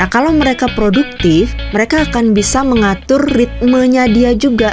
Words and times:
Nah, 0.00 0.08
kalau 0.08 0.32
mereka 0.32 0.64
produktif, 0.72 1.52
mereka 1.76 2.08
akan 2.08 2.32
bisa 2.32 2.64
mengatur 2.64 3.20
ritmenya 3.20 4.08
dia 4.08 4.32
juga 4.32 4.72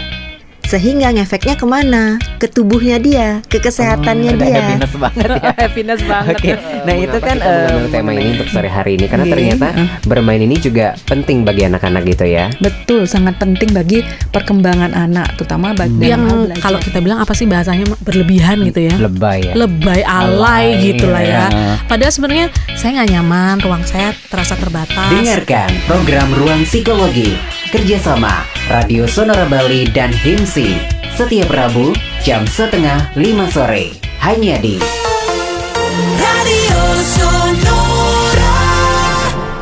sehingga 0.67 1.15
ngefeknya 1.15 1.55
ke 1.55 1.63
mana? 1.63 2.19
Ke 2.43 2.51
tubuhnya 2.51 2.99
dia, 2.99 3.39
ke 3.47 3.63
kesehatannya 3.63 4.35
oh, 4.35 4.39
dia. 4.43 4.59
Happiness 4.59 4.93
banget 4.99 5.23
ya. 5.23 5.51
happiness 5.63 6.01
banget. 6.03 6.35
Oke, 6.35 6.51
nah 6.83 6.95
itu 6.99 7.17
kan 7.23 7.37
uh, 7.39 7.87
tema 7.87 8.11
ini 8.11 8.35
untuk 8.35 8.51
sore 8.51 8.67
hari 8.67 8.99
ini 8.99 9.07
karena 9.07 9.25
yeah. 9.25 9.33
ternyata 9.33 9.67
bermain 10.03 10.43
ini 10.43 10.59
juga 10.59 10.99
penting 11.07 11.47
bagi 11.47 11.63
anak-anak 11.63 12.03
gitu 12.03 12.27
ya. 12.27 12.51
Betul, 12.59 13.07
sangat 13.07 13.39
penting 13.39 13.71
bagi 13.71 14.03
perkembangan 14.35 14.91
anak, 14.91 15.39
terutama 15.39 15.71
bagi 15.71 16.11
yang 16.11 16.27
kalau 16.59 16.83
kita 16.83 16.99
bilang 16.99 17.23
apa 17.23 17.31
sih 17.31 17.47
bahasanya 17.47 17.87
berlebihan 18.03 18.67
gitu 18.67 18.91
ya? 18.91 18.95
Lebay 18.99 19.39
ya. 19.47 19.53
Lebay, 19.55 20.03
alay, 20.03 20.75
alay 20.75 20.91
gitu 20.91 21.07
lah 21.07 21.23
ya. 21.23 21.47
ya. 21.47 21.79
Padahal 21.87 22.11
sebenarnya 22.11 22.51
saya 22.75 22.99
nggak 22.99 23.09
nyaman, 23.15 23.55
ruang 23.63 23.83
saya 23.87 24.11
terasa 24.27 24.59
terbatas. 24.59 25.15
Dengarkan 25.15 25.71
program 25.87 26.27
Ruang 26.35 26.67
Psikologi 26.67 27.56
kerjasama 27.67 28.47
Radio 28.71 29.03
Sonora 29.03 29.43
Bali 29.51 29.83
dan 29.91 30.07
HIMSI 30.11 30.79
setiap 31.19 31.51
Rabu 31.51 31.91
jam 32.23 32.47
setengah 32.47 33.11
lima 33.19 33.47
sore. 33.51 33.91
Hanya 34.23 34.55
di 34.63 34.79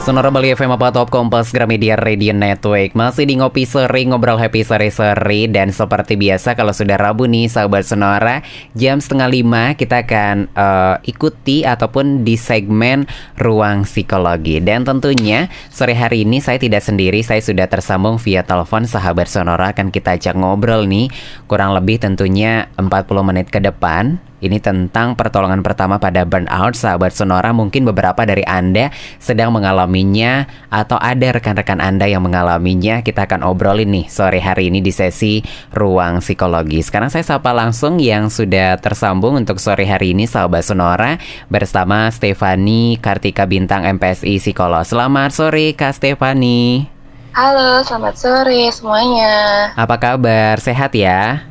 Sonora 0.06 0.30
Bali 0.30 0.54
FM 0.54 0.70
apa 0.78 0.94
Top 0.94 1.10
Kompas 1.10 1.50
Gramedia 1.50 1.98
Radio 1.98 2.30
Network. 2.30 2.94
Masih 2.94 3.26
di 3.26 3.42
Ngopi 3.42 3.66
Seri 3.66 4.06
Ngobrol 4.06 4.38
Happy 4.38 4.62
Seri-Seri. 4.62 5.50
Dan 5.50 5.74
seperti 5.74 6.14
biasa 6.14 6.54
kalau 6.54 6.70
sudah 6.78 6.94
Rabu 6.94 7.26
nih 7.26 7.50
Sahabat 7.50 7.90
Sonora 7.90 8.46
Jam 8.78 9.02
setengah 9.02 9.26
lima 9.26 9.74
kita 9.74 10.06
akan 10.06 10.54
uh, 10.54 11.02
ikuti 11.10 11.66
Ataupun 11.66 12.22
di 12.22 12.38
segmen 12.38 13.10
Ruang 13.42 13.90
Psikologi. 13.90 14.62
Dan 14.62 14.86
tentunya 14.86 15.50
sore 15.74 15.98
hari 15.98 16.22
ini 16.22 16.38
saya 16.38 16.62
tidak 16.62 16.86
sendiri 16.86 17.26
Saya 17.26 17.42
sudah 17.42 17.66
tersambung 17.66 18.22
via 18.22 18.46
telepon 18.46 18.86
Sahabat 18.86 19.26
Sonora. 19.26 19.74
Akan 19.74 19.90
kita 19.90 20.22
ajak 20.22 20.38
ngobrol 20.38 20.86
nih 20.86 21.10
Kurang 21.50 21.74
lebih 21.74 21.98
tentunya 21.98 22.70
40 22.78 22.94
menit 23.26 23.50
ke 23.50 23.58
depan 23.58 24.22
ini 24.44 24.60
tentang 24.60 25.16
pertolongan 25.16 25.64
pertama 25.64 25.96
pada 25.96 26.28
burnout 26.28 26.76
sahabat 26.76 27.16
Sonora 27.16 27.56
mungkin 27.56 27.88
beberapa 27.88 28.28
dari 28.28 28.44
Anda 28.44 28.92
sedang 29.18 29.56
mengalaminya 29.56 30.44
atau 30.68 31.00
ada 31.00 31.32
rekan-rekan 31.32 31.80
Anda 31.80 32.12
yang 32.12 32.26
mengalaminya 32.28 33.00
kita 33.00 33.26
akan 33.32 33.48
obrolin 33.48 33.96
nih 33.96 34.06
sore 34.12 34.44
hari 34.44 34.68
ini 34.68 34.84
di 34.84 34.92
sesi 34.92 35.40
ruang 35.72 36.20
psikologi 36.20 36.84
sekarang 36.84 37.08
saya 37.08 37.24
sapa 37.24 37.56
langsung 37.56 37.98
yang 37.98 38.28
sudah 38.28 38.76
tersambung 38.84 39.40
untuk 39.40 39.58
sore 39.58 39.88
hari 39.88 40.12
ini 40.12 40.28
sahabat 40.28 40.68
Sonora 40.68 41.16
bersama 41.48 42.12
Stefani 42.12 43.00
Kartika 43.00 43.48
Bintang 43.48 43.88
MPSI 43.96 44.44
Psikolog 44.44 44.84
selamat 44.84 45.32
sore 45.32 45.72
Kak 45.74 45.96
Stefani 45.96 46.92
Halo, 47.36 47.84
selamat 47.84 48.16
sore 48.16 48.72
semuanya. 48.72 49.68
Apa 49.76 50.00
kabar? 50.00 50.56
Sehat 50.56 50.96
ya? 50.96 51.44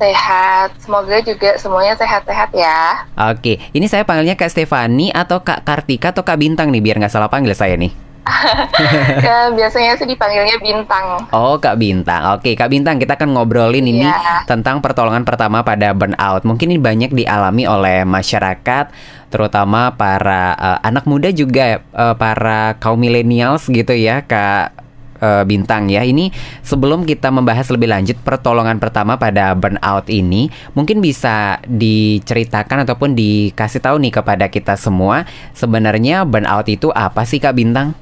Sehat, 0.00 0.72
semoga 0.80 1.20
juga 1.20 1.60
semuanya 1.60 1.92
sehat-sehat 1.92 2.56
ya. 2.56 3.04
Oke, 3.36 3.60
ini 3.76 3.84
saya 3.84 4.00
panggilnya 4.00 4.32
Kak 4.32 4.48
Stefani 4.48 5.12
atau 5.12 5.44
Kak 5.44 5.60
Kartika 5.60 6.16
atau 6.16 6.24
Kak 6.24 6.40
Bintang 6.40 6.72
nih 6.72 6.80
biar 6.80 6.96
nggak 6.96 7.12
salah 7.12 7.28
panggil 7.28 7.52
saya 7.52 7.76
nih. 7.76 7.92
ya, 9.28 9.52
biasanya 9.52 10.00
sih 10.00 10.08
dipanggilnya 10.08 10.56
Bintang. 10.56 11.28
Oh, 11.36 11.60
Kak 11.60 11.76
Bintang. 11.76 12.32
Oke, 12.32 12.56
Kak 12.56 12.72
Bintang, 12.72 12.96
kita 12.96 13.20
akan 13.20 13.36
ngobrolin 13.36 13.84
ini 13.84 14.08
yeah. 14.08 14.40
tentang 14.48 14.80
pertolongan 14.80 15.28
pertama 15.28 15.60
pada 15.60 15.92
burnout. 15.92 16.48
Mungkin 16.48 16.72
ini 16.72 16.80
banyak 16.80 17.12
dialami 17.12 17.68
oleh 17.68 18.08
masyarakat, 18.08 18.88
terutama 19.28 19.92
para 20.00 20.56
uh, 20.56 20.78
anak 20.80 21.04
muda 21.04 21.28
juga 21.28 21.84
uh, 21.92 22.16
para 22.16 22.80
kaum 22.80 22.96
milenials 22.96 23.68
gitu 23.68 23.92
ya, 23.92 24.24
Kak 24.24 24.80
uh, 25.20 25.44
Bintang 25.46 25.86
ya. 25.92 26.02
Ini 26.02 26.32
sebelum 26.64 27.06
kita 27.06 27.30
membahas 27.30 27.70
lebih 27.70 27.92
lanjut 27.92 28.16
pertolongan 28.20 28.80
pertama 28.82 29.20
pada 29.20 29.54
burnout 29.54 30.08
ini, 30.10 30.50
mungkin 30.74 30.98
bisa 30.98 31.60
diceritakan 31.68 32.88
ataupun 32.88 33.14
dikasih 33.14 33.80
tahu 33.84 34.00
nih 34.02 34.12
kepada 34.20 34.48
kita 34.50 34.74
semua 34.74 35.28
sebenarnya 35.54 36.24
burnout 36.24 36.66
itu 36.66 36.90
apa 36.92 37.22
sih 37.28 37.38
Kak 37.38 37.54
Bintang? 37.54 37.94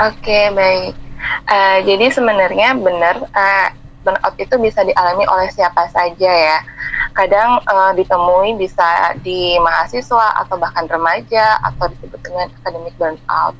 Oke, 0.00 0.48
baik. 0.56 0.96
Uh, 1.44 1.78
jadi 1.84 2.08
sebenarnya 2.08 2.72
benar 2.80 3.20
uh, 3.20 3.68
burnout 4.00 4.34
itu 4.40 4.56
bisa 4.56 4.80
dialami 4.80 5.28
oleh 5.28 5.52
siapa 5.52 5.84
saja 5.92 6.30
ya. 6.32 6.58
Kadang 7.12 7.60
uh, 7.68 7.92
ditemui 7.92 8.56
bisa 8.56 9.12
di 9.20 9.60
mahasiswa 9.60 10.40
atau 10.40 10.56
bahkan 10.56 10.88
remaja 10.88 11.60
atau 11.60 11.90
disebut 11.92 12.20
dengan 12.24 12.48
academic 12.62 12.96
burnout. 12.96 13.52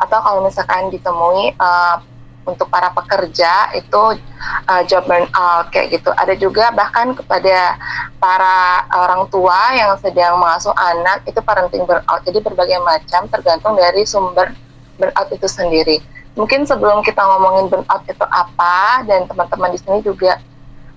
Atau 0.00 0.18
kalau 0.24 0.40
misalkan 0.48 0.88
ditemui 0.88 1.52
uh, 1.60 2.00
untuk 2.42 2.66
para 2.66 2.90
pekerja 2.90 3.70
itu 3.78 4.18
uh, 4.66 4.82
job 4.90 5.06
burnout 5.06 5.70
kayak 5.70 5.98
gitu. 5.98 6.10
Ada 6.18 6.34
juga 6.34 6.74
bahkan 6.74 7.14
kepada 7.14 7.78
para 8.18 8.86
orang 8.90 9.30
tua 9.30 9.74
yang 9.74 9.94
sedang 10.02 10.38
mengasuh 10.42 10.74
anak 10.74 11.22
itu 11.26 11.38
parenting 11.42 11.86
burnout. 11.86 12.22
Jadi 12.26 12.42
berbagai 12.42 12.82
macam 12.82 13.30
tergantung 13.30 13.78
dari 13.78 14.02
sumber 14.02 14.50
burnout 14.98 15.28
itu 15.30 15.46
sendiri. 15.46 16.02
Mungkin 16.34 16.64
sebelum 16.64 17.04
kita 17.04 17.20
ngomongin 17.20 17.68
burnout 17.70 18.02
itu 18.08 18.26
apa 18.26 19.06
dan 19.06 19.28
teman-teman 19.28 19.70
di 19.70 19.78
sini 19.78 19.98
juga 20.02 20.40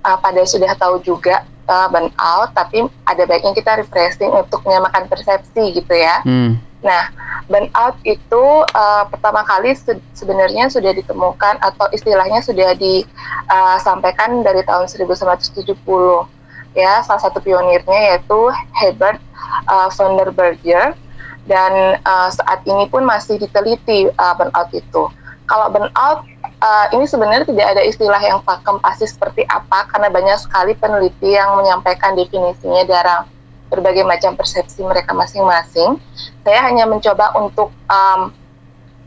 uh, 0.07 0.17
pada 0.17 0.41
sudah 0.47 0.71
tahu 0.79 0.97
juga 1.05 1.45
uh, 1.69 1.87
burnout, 1.91 2.49
tapi 2.57 2.87
ada 3.05 3.23
baiknya 3.29 3.53
kita 3.53 3.85
refreshing 3.85 4.31
untuk 4.33 4.65
menyamakan 4.65 5.05
persepsi 5.05 5.77
gitu 5.77 5.93
ya. 5.93 6.25
Hmm. 6.25 6.57
Nah, 6.85 7.09
burnout 7.49 7.97
itu 8.05 8.45
uh, 8.61 9.03
pertama 9.09 9.41
kali 9.41 9.73
se 9.73 9.97
sebenarnya 10.13 10.69
sudah 10.69 10.93
ditemukan 10.93 11.57
atau 11.65 11.89
istilahnya 11.89 12.45
sudah 12.45 12.77
disampaikan 12.77 14.41
uh, 14.41 14.43
dari 14.45 14.61
tahun 14.61 14.85
1970 14.85 15.73
ya 16.77 17.01
salah 17.01 17.21
satu 17.23 17.41
pionirnya 17.41 18.13
yaitu 18.13 18.39
Herbert 18.77 19.17
uh, 19.65 19.89
von 19.89 20.13
der 20.21 20.29
Berger. 20.29 20.93
Dan 21.45 22.01
uh, 22.01 22.29
saat 22.33 22.65
ini 22.65 22.89
pun 22.89 23.05
masih 23.05 23.37
diteliti 23.37 24.09
uh, 24.17 24.33
burnout 24.33 24.69
itu. 24.73 25.09
Kalau 25.45 25.69
burnout 25.69 26.25
uh, 26.61 26.85
ini 26.89 27.05
sebenarnya 27.05 27.45
tidak 27.45 27.77
ada 27.77 27.81
istilah 27.85 28.17
yang 28.17 28.41
pakem 28.41 28.81
pasti 28.81 29.05
seperti 29.05 29.45
apa 29.45 29.85
karena 29.93 30.09
banyak 30.09 30.41
sekali 30.41 30.73
peneliti 30.73 31.37
yang 31.37 31.53
menyampaikan 31.53 32.17
definisinya 32.17 32.81
dalam 32.89 33.29
berbagai 33.69 34.05
macam 34.05 34.37
persepsi 34.37 34.85
mereka 34.85 35.11
masing-masing. 35.11 35.97
Saya 36.45 36.59
hanya 36.65 36.85
mencoba 36.85 37.33
untuk 37.37 37.73
um, 37.89 38.29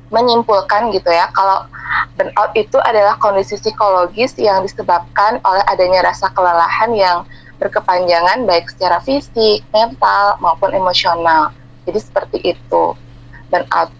menyimpulkan 0.08 0.88
gitu 0.92 1.08
ya, 1.12 1.28
kalau 1.36 1.68
burnout 2.16 2.52
itu 2.56 2.80
adalah 2.80 3.20
kondisi 3.20 3.60
psikologis 3.60 4.34
yang 4.40 4.64
disebabkan 4.64 5.36
oleh 5.44 5.62
adanya 5.68 6.08
rasa 6.08 6.32
kelelahan 6.32 6.90
yang 6.96 7.18
berkepanjangan 7.60 8.46
baik 8.48 8.70
secara 8.72 9.02
fisik, 9.04 9.60
mental 9.74 10.38
maupun 10.40 10.72
emosional. 10.72 11.52
Jadi 11.84 11.98
seperti 12.00 12.38
itu 12.56 12.84
burnout. 13.52 13.90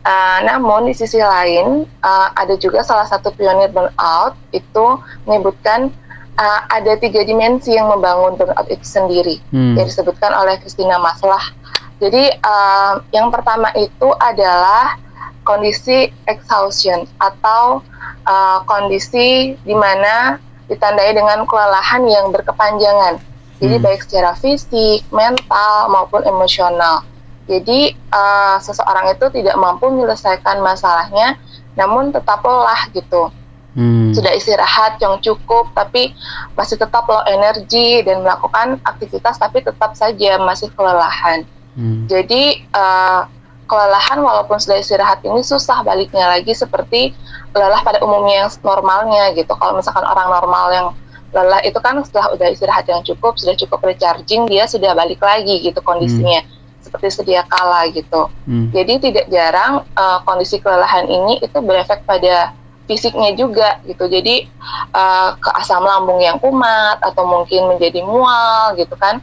Uh, 0.00 0.38
namun 0.48 0.88
di 0.88 0.94
sisi 0.96 1.20
lain 1.20 1.84
uh, 2.02 2.28
ada 2.34 2.56
juga 2.56 2.80
salah 2.80 3.04
satu 3.06 3.30
pionir 3.36 3.68
burnout 3.70 4.34
itu 4.50 4.86
menyebutkan 5.28 5.92
uh, 6.40 6.60
ada 6.72 6.96
tiga 6.96 7.20
dimensi 7.22 7.76
yang 7.76 7.92
membangun 7.92 8.34
burnout 8.40 8.66
itu 8.72 8.82
sendiri 8.82 9.36
hmm. 9.52 9.76
yang 9.76 9.86
disebutkan 9.86 10.32
oleh 10.32 10.56
Christina 10.64 10.96
Maslah. 10.96 11.52
Jadi 12.00 12.32
uh, 12.40 13.04
yang 13.12 13.28
pertama 13.28 13.68
itu 13.76 14.08
adalah 14.16 14.96
kondisi 15.44 16.08
exhaustion 16.24 17.04
atau 17.20 17.84
uh, 18.24 18.64
kondisi 18.64 19.52
di 19.60 19.76
mana 19.76 20.40
ditandai 20.72 21.12
dengan 21.12 21.44
kelelahan 21.44 22.08
yang 22.08 22.32
berkepanjangan. 22.32 23.20
Jadi 23.60 23.76
hmm. 23.76 23.84
baik 23.84 24.00
secara 24.08 24.32
fisik, 24.40 25.04
mental 25.12 25.92
maupun 25.92 26.24
emosional. 26.24 27.04
Jadi 27.44 27.92
uh, 28.14 28.56
seseorang 28.62 29.12
itu 29.12 29.26
tidak 29.36 29.58
mampu 29.58 29.90
menyelesaikan 29.92 30.62
masalahnya, 30.64 31.36
namun 31.76 32.14
tetap 32.14 32.40
lelah 32.40 32.88
gitu 32.94 33.28
hmm. 33.74 34.14
sudah 34.16 34.32
istirahat 34.34 34.98
yang 34.98 35.18
cukup 35.22 35.70
tapi 35.76 36.14
masih 36.54 36.78
tetap 36.80 37.06
low 37.06 37.22
energi 37.26 38.02
dan 38.02 38.22
melakukan 38.24 38.78
aktivitas 38.86 39.38
tapi 39.38 39.62
tetap 39.62 39.94
saja 39.94 40.40
masih 40.42 40.70
kelelahan. 40.74 41.46
Hmm. 41.78 42.06
Jadi 42.10 42.66
uh, 42.74 43.26
kelelahan 43.70 44.18
walaupun 44.18 44.58
sudah 44.58 44.82
istirahat 44.82 45.22
ini 45.22 45.46
susah 45.46 45.86
baliknya 45.86 46.26
lagi 46.26 46.50
seperti 46.50 47.14
lelah 47.54 47.82
pada 47.86 48.02
umumnya 48.02 48.46
yang 48.46 48.50
normalnya 48.66 49.34
gitu. 49.38 49.52
Kalau 49.54 49.78
misalkan 49.78 50.02
orang 50.02 50.28
normal 50.30 50.66
yang 50.74 50.88
lelah 51.30 51.62
itu 51.62 51.78
kan 51.78 52.02
setelah 52.02 52.34
udah 52.34 52.50
istirahat 52.50 52.90
yang 52.90 53.06
cukup, 53.06 53.38
sudah 53.38 53.54
cukup 53.54 53.78
recharging, 53.86 54.50
dia 54.50 54.66
sudah 54.66 54.94
balik 54.98 55.22
lagi 55.22 55.62
gitu 55.62 55.78
kondisinya. 55.82 56.42
Hmm 56.42 56.58
seperti 56.80 57.12
sedia 57.12 57.44
kala 57.46 57.86
gitu. 57.92 58.32
Hmm. 58.48 58.72
Jadi 58.72 58.98
tidak 58.98 59.28
jarang 59.28 59.84
uh, 59.94 60.18
kondisi 60.24 60.58
kelelahan 60.58 61.06
ini 61.06 61.38
itu 61.38 61.58
berefek 61.60 62.02
pada 62.08 62.56
fisiknya 62.90 63.38
juga 63.38 63.78
gitu. 63.86 64.10
Jadi 64.10 64.50
uh, 64.90 65.38
ke 65.38 65.50
asam 65.62 65.86
lambung 65.86 66.18
yang 66.18 66.42
kumat 66.42 66.98
atau 66.98 67.22
mungkin 67.22 67.70
menjadi 67.70 68.02
mual 68.02 68.74
gitu 68.74 68.98
kan 68.98 69.22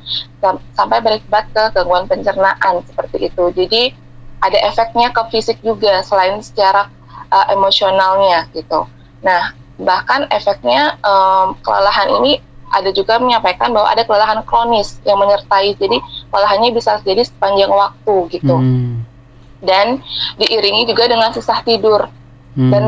sampai 0.72 1.04
berakibat 1.04 1.52
ke 1.52 1.76
gangguan 1.76 2.08
pencernaan 2.08 2.80
seperti 2.88 3.28
itu. 3.28 3.44
Jadi 3.52 3.92
ada 4.40 4.56
efeknya 4.64 5.12
ke 5.12 5.22
fisik 5.36 5.60
juga 5.60 6.00
selain 6.08 6.40
secara 6.40 6.88
uh, 7.28 7.46
emosionalnya 7.52 8.48
gitu. 8.56 8.88
Nah, 9.20 9.52
bahkan 9.76 10.24
efeknya 10.32 10.96
um, 11.04 11.60
kelelahan 11.60 12.08
ini 12.24 12.40
ada 12.72 12.92
juga 12.92 13.20
menyampaikan 13.20 13.72
bahwa 13.72 13.88
ada 13.92 14.04
kelelahan 14.08 14.40
kronis 14.48 15.00
yang 15.04 15.20
menyertai. 15.20 15.76
Jadi 15.76 16.00
kelelahannya 16.32 16.70
bisa 16.72 17.00
terjadi 17.04 17.28
sepanjang 17.28 17.72
waktu 17.72 18.16
gitu. 18.32 18.56
Hmm. 18.56 19.04
Dan 19.58 20.06
diiringi 20.38 20.86
juga 20.86 21.10
dengan 21.10 21.34
susah 21.34 21.66
tidur. 21.66 22.08
Hmm. 22.58 22.74
Dan 22.74 22.84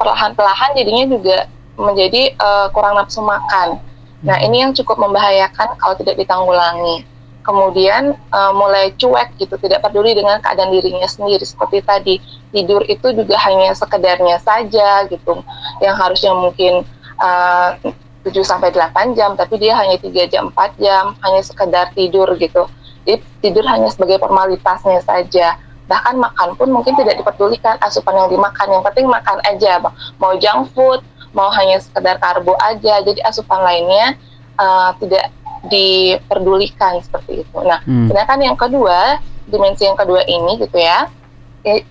perlahan-perlahan 0.00 0.74
jadinya 0.80 1.04
juga 1.12 1.38
menjadi 1.76 2.32
uh, 2.40 2.66
kurang 2.72 2.96
nafsu 2.96 3.20
makan. 3.20 3.76
Nah, 4.24 4.36
hmm. 4.40 4.46
ini 4.48 4.56
yang 4.64 4.72
cukup 4.72 4.96
membahayakan 4.96 5.76
kalau 5.76 5.94
tidak 6.00 6.16
ditanggulangi 6.16 7.04
kemudian 7.44 8.16
uh, 8.32 8.52
mulai 8.56 8.90
cuek 8.96 9.36
gitu 9.36 9.54
tidak 9.60 9.84
peduli 9.84 10.16
dengan 10.16 10.40
keadaan 10.40 10.72
dirinya 10.72 11.04
sendiri 11.04 11.44
seperti 11.44 11.84
tadi 11.84 12.14
tidur 12.50 12.80
itu 12.88 13.12
juga 13.12 13.36
hanya 13.44 13.76
sekedarnya 13.76 14.40
saja 14.40 15.04
gitu 15.12 15.44
yang 15.84 15.94
harusnya 15.94 16.32
mungkin 16.32 16.82
uh, 17.20 17.76
7 18.24 18.32
sampai 18.40 18.72
8 18.72 19.12
jam 19.12 19.36
tapi 19.36 19.60
dia 19.60 19.76
hanya 19.76 20.00
3 20.00 20.32
jam 20.32 20.48
4 20.56 20.80
jam 20.80 21.12
hanya 21.20 21.40
sekedar 21.44 21.92
tidur 21.92 22.32
gitu 22.40 22.64
jadi 23.04 23.20
tidur 23.44 23.68
hanya 23.68 23.92
sebagai 23.92 24.16
formalitasnya 24.16 25.04
saja 25.04 25.60
bahkan 25.84 26.16
makan 26.16 26.56
pun 26.56 26.72
mungkin 26.72 26.96
tidak 26.96 27.20
diperdulikan 27.20 27.76
asupan 27.84 28.16
yang 28.16 28.28
dimakan 28.32 28.68
yang 28.72 28.82
penting 28.88 29.04
makan 29.04 29.36
aja 29.44 29.80
mau 30.16 30.32
junk 30.40 30.72
food 30.72 31.04
mau 31.36 31.50
hanya 31.52 31.82
sekedar 31.82 32.16
karbo 32.22 32.56
aja 32.62 33.04
jadi 33.04 33.20
asupan 33.26 33.60
lainnya 33.60 34.16
uh, 34.56 34.96
tidak 35.02 35.28
diperdulikan 35.68 37.00
seperti 37.00 37.44
itu. 37.44 37.58
Nah, 37.64 37.80
hmm. 37.84 38.12
sedangkan 38.12 38.40
yang 38.40 38.56
kedua, 38.56 39.20
dimensi 39.48 39.88
yang 39.88 39.96
kedua 39.96 40.24
ini 40.24 40.60
gitu 40.60 40.76
ya, 40.76 41.08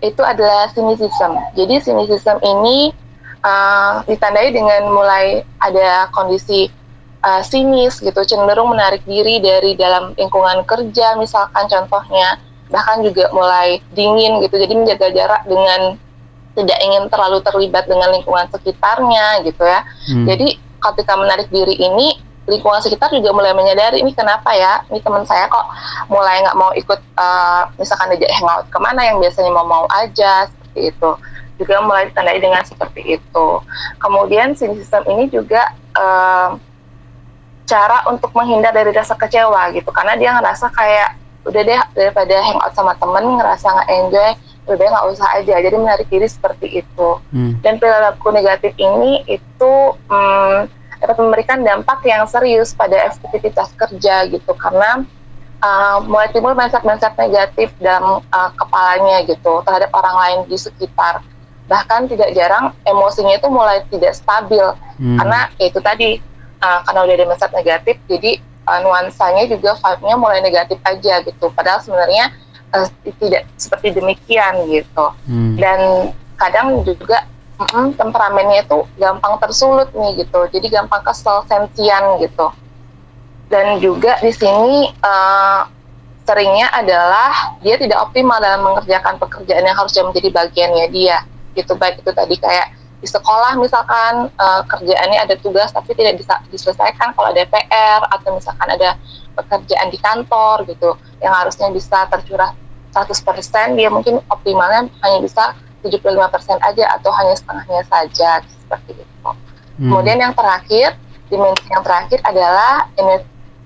itu 0.01 0.21
adalah 0.21 0.69
cynicism. 0.71 1.33
Jadi 1.57 1.81
cynicism 1.81 2.37
ini 2.45 2.93
uh, 3.41 4.05
ditandai 4.05 4.53
dengan 4.53 4.93
mulai 4.93 5.41
ada 5.57 6.07
kondisi 6.13 6.69
uh, 7.25 7.41
sinis 7.41 7.97
gitu, 7.97 8.21
cenderung 8.25 8.69
menarik 8.73 9.01
diri 9.09 9.41
dari 9.41 9.73
dalam 9.73 10.13
lingkungan 10.13 10.61
kerja 10.69 11.17
misalkan 11.17 11.65
contohnya, 11.65 12.37
bahkan 12.73 13.05
juga 13.05 13.29
mulai 13.29 13.85
dingin 13.93 14.41
gitu, 14.41 14.57
jadi 14.57 14.73
menjaga 14.73 15.13
jarak 15.13 15.45
dengan 15.45 16.01
tidak 16.57 16.79
ingin 16.81 17.05
terlalu 17.09 17.37
terlibat 17.45 17.85
dengan 17.85 18.09
lingkungan 18.09 18.49
sekitarnya 18.49 19.45
gitu 19.45 19.61
ya. 19.61 19.85
Hmm. 20.09 20.25
Jadi 20.25 20.57
ketika 20.57 21.13
menarik 21.17 21.49
diri 21.53 21.77
ini 21.77 22.17
lingkungan 22.43 22.83
sekitar 22.83 23.07
juga 23.13 23.31
mulai 23.31 23.55
menyadari 23.55 24.01
ini 24.01 24.11
kenapa 24.11 24.51
ya? 24.57 24.83
Ini 24.89 24.99
teman 24.99 25.23
saya 25.23 25.47
kok 25.47 25.65
mulai 26.09 26.43
nggak 26.43 26.57
mau 26.57 26.73
ikut 26.73 26.99
uh, 27.15 27.69
misalkan 27.77 28.13
diajak 28.13 28.33
hangout 28.35 28.65
ke 28.67 28.79
mana 28.81 29.01
yang 29.05 29.17
biasanya 29.21 29.53
mau 29.53 29.65
mau 29.65 29.85
aja 29.93 30.49
seperti 30.49 30.91
itu. 30.91 31.09
Juga 31.61 31.75
mulai 31.85 32.09
ditandai 32.09 32.41
dengan 32.41 32.65
seperti 32.65 33.21
itu. 33.21 33.47
Kemudian 34.01 34.57
sistem 34.57 35.05
ini 35.13 35.29
juga 35.29 35.71
uh, 35.95 36.57
cara 37.63 38.03
untuk 38.11 38.35
menghindar 38.35 38.75
dari 38.75 38.91
rasa 38.91 39.15
kecewa 39.15 39.71
gitu. 39.71 39.87
Karena 39.89 40.19
dia 40.19 40.35
ngerasa 40.35 40.67
kayak 40.69 41.22
udah 41.43 41.61
deh 41.61 41.81
daripada 41.95 42.35
hangout 42.39 42.73
sama 42.75 42.95
temen 42.95 43.35
ngerasa 43.35 43.67
nggak 43.67 43.89
enjoy 43.91 44.31
udah 44.63 44.85
nggak 44.87 45.07
usah 45.11 45.27
aja. 45.39 45.55
Jadi 45.59 45.75
menarik 45.75 46.07
diri 46.07 46.27
seperti 46.27 46.83
itu. 46.83 47.09
Hmm. 47.33 47.59
dan 47.59 47.77
perilaku 47.81 48.31
negatif 48.31 48.71
ini 48.79 49.25
itu 49.27 49.71
hmm, 50.07 50.71
dapat 51.03 51.17
memberikan 51.19 51.59
dampak 51.67 51.99
yang 52.07 52.23
serius 52.29 52.71
pada 52.71 52.95
efektivitas 53.11 53.75
kerja 53.75 54.23
gitu. 54.31 54.51
Karena 54.55 55.03
uh, 55.59 55.97
mulai 56.07 56.31
timbul 56.31 56.55
mindset-mindset 56.55 57.15
negatif 57.19 57.75
dalam 57.83 58.23
uh, 58.23 58.51
kepalanya 58.55 59.27
gitu 59.27 59.59
terhadap 59.67 59.91
orang 59.91 60.15
lain 60.15 60.39
di 60.47 60.55
sekitar. 60.55 61.19
Bahkan 61.67 62.11
tidak 62.11 62.31
jarang 62.35 62.71
emosinya 62.87 63.35
itu 63.35 63.47
mulai 63.51 63.83
tidak 63.91 64.15
stabil. 64.15 64.63
Hmm. 64.93 65.17
karena 65.17 65.49
ya 65.57 65.65
itu 65.73 65.79
tadi 65.81 66.09
uh, 66.61 66.79
karena 66.85 66.99
udah 67.01 67.15
ada 67.17 67.25
mindset 67.25 67.51
negatif 67.51 67.97
jadi 68.05 68.37
uh, 68.67 68.79
nuansanya 68.83 69.47
juga 69.47 69.75
vibe-nya 69.79 70.15
mulai 70.15 70.39
negatif 70.39 70.79
aja 70.83 71.23
gitu. 71.23 71.51
Padahal 71.51 71.79
sebenarnya 71.83 72.31
uh, 72.73 72.87
tidak 73.19 73.47
seperti 73.55 73.95
demikian 73.95 74.67
gitu. 74.71 75.05
Hmm. 75.27 75.55
dan 75.59 75.79
kadang 76.37 76.81
juga 76.83 77.23
mm, 77.61 77.95
temperamennya 77.95 78.65
itu 78.65 78.83
gampang 78.99 79.39
tersulut 79.39 79.89
nih 79.93 80.25
gitu. 80.25 80.39
Jadi 80.51 80.67
gampang 80.73 81.03
kesel 81.05 81.45
sensian 81.47 82.19
gitu. 82.19 82.49
Dan 83.47 83.77
juga 83.79 84.17
di 84.19 84.33
sini 84.33 84.89
uh, 85.03 85.61
seringnya 86.23 86.71
adalah 86.73 87.59
dia 87.61 87.75
tidak 87.77 88.09
optimal 88.09 88.39
dalam 88.41 88.65
mengerjakan 88.65 89.19
pekerjaan 89.21 89.63
yang 89.63 89.77
harusnya 89.77 90.03
menjadi 90.07 90.29
bagiannya 90.33 90.87
dia. 90.89 91.17
Gitu 91.53 91.77
baik 91.77 92.01
itu 92.01 92.11
tadi 92.11 92.35
kayak 92.41 92.82
di 93.03 93.07
sekolah 93.11 93.59
misalkan 93.59 94.31
uh, 94.39 94.63
kerjaannya 94.63 95.19
ada 95.27 95.35
tugas 95.43 95.75
tapi 95.75 95.91
tidak 95.91 96.23
bisa 96.23 96.39
diselesaikan 96.47 97.11
kalau 97.11 97.35
ada 97.35 97.43
PR 97.51 97.99
atau 98.15 98.39
misalkan 98.39 98.71
ada 98.71 98.95
pekerjaan 99.35 99.91
di 99.91 99.99
kantor 99.99 100.63
gitu 100.71 100.95
yang 101.19 101.35
harusnya 101.35 101.67
bisa 101.75 102.07
tercurah 102.07 102.55
100% 102.95 103.75
dia 103.75 103.91
mungkin 103.91 104.23
optimalnya 104.31 104.87
hanya 105.03 105.19
bisa 105.19 105.51
75% 105.83 106.63
aja 106.63 106.85
atau 106.95 107.11
hanya 107.11 107.35
setengahnya 107.35 107.83
saja 107.91 108.39
seperti 108.47 109.03
itu. 109.03 109.29
Hmm. 109.83 109.91
Kemudian 109.91 110.23
yang 110.23 110.31
terakhir, 110.31 110.95
dimensi 111.27 111.67
yang 111.67 111.83
terakhir 111.83 112.23
adalah 112.23 112.87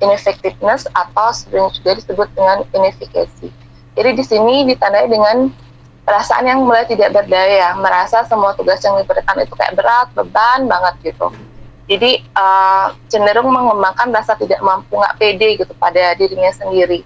ineffectiveness 0.01 0.89
atau 0.97 1.29
sebenarnya 1.29 1.77
juga 1.77 1.91
disebut 2.01 2.27
dengan 2.33 2.65
inefficacy. 2.73 3.53
Jadi 3.93 4.09
di 4.17 4.23
sini 4.25 4.65
ditandai 4.65 5.05
dengan 5.09 5.53
perasaan 6.07 6.47
yang 6.47 6.63
mulai 6.63 6.87
tidak 6.87 7.11
berdaya, 7.11 7.75
merasa 7.75 8.23
semua 8.31 8.55
tugas 8.55 8.79
yang 8.79 8.95
diberikan 8.95 9.35
itu 9.43 9.51
kayak 9.59 9.75
berat, 9.75 10.07
beban 10.15 10.63
banget 10.63 11.11
gitu. 11.11 11.27
Jadi 11.91 12.23
uh, 12.31 12.95
cenderung 13.11 13.51
mengembangkan 13.51 14.15
rasa 14.15 14.39
tidak 14.39 14.63
mampu, 14.63 14.95
nggak 14.95 15.19
pede 15.19 15.59
gitu 15.59 15.75
pada 15.75 16.15
dirinya 16.15 16.47
sendiri. 16.55 17.03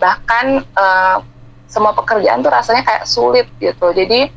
Bahkan 0.00 0.64
uh, 0.64 1.20
semua 1.68 1.92
pekerjaan 1.92 2.40
tuh 2.40 2.48
rasanya 2.48 2.88
kayak 2.88 3.04
sulit 3.04 3.44
gitu. 3.60 3.92
Jadi 3.92 4.32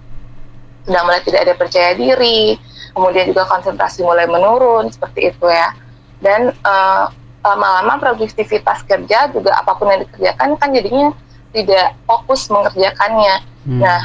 sudah 0.84 1.02
mulai 1.08 1.24
tidak 1.24 1.48
ada 1.48 1.54
percaya 1.56 1.96
diri, 1.96 2.60
kemudian 2.92 3.32
juga 3.32 3.48
konsentrasi 3.48 4.04
mulai 4.04 4.28
menurun 4.28 4.92
seperti 4.92 5.32
itu 5.32 5.48
ya. 5.48 5.72
Dan 6.20 6.52
uh, 6.68 7.08
lama-lama 7.48 7.96
produktivitas 7.96 8.84
kerja 8.84 9.32
juga 9.32 9.56
apa 9.56 9.72
pun 9.80 9.88
yang 9.88 10.04
dikerjakan 10.04 10.60
kan 10.60 10.70
jadinya 10.76 11.16
tidak 11.52 11.96
fokus 12.08 12.48
mengerjakannya. 12.48 13.36
Hmm. 13.68 13.80
Nah, 13.80 14.02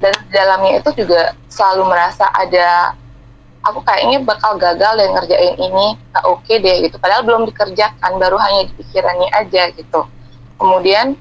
dan 0.00 0.14
dalamnya 0.32 0.80
itu 0.80 0.90
juga 1.04 1.36
selalu 1.52 1.92
merasa 1.92 2.26
ada 2.32 2.96
aku 3.60 3.84
kayaknya 3.84 4.24
bakal 4.24 4.56
gagal 4.56 4.96
dan 4.96 5.12
ngerjain 5.12 5.54
ini 5.60 5.86
nggak 6.12 6.24
oke 6.24 6.40
okay 6.44 6.58
deh 6.58 6.88
gitu. 6.88 6.96
Padahal 6.96 7.22
belum 7.24 7.44
dikerjakan, 7.48 8.16
baru 8.16 8.36
hanya 8.40 8.68
di 8.68 8.72
pikirannya 8.80 9.28
aja 9.36 9.62
gitu. 9.76 10.08
Kemudian 10.56 11.16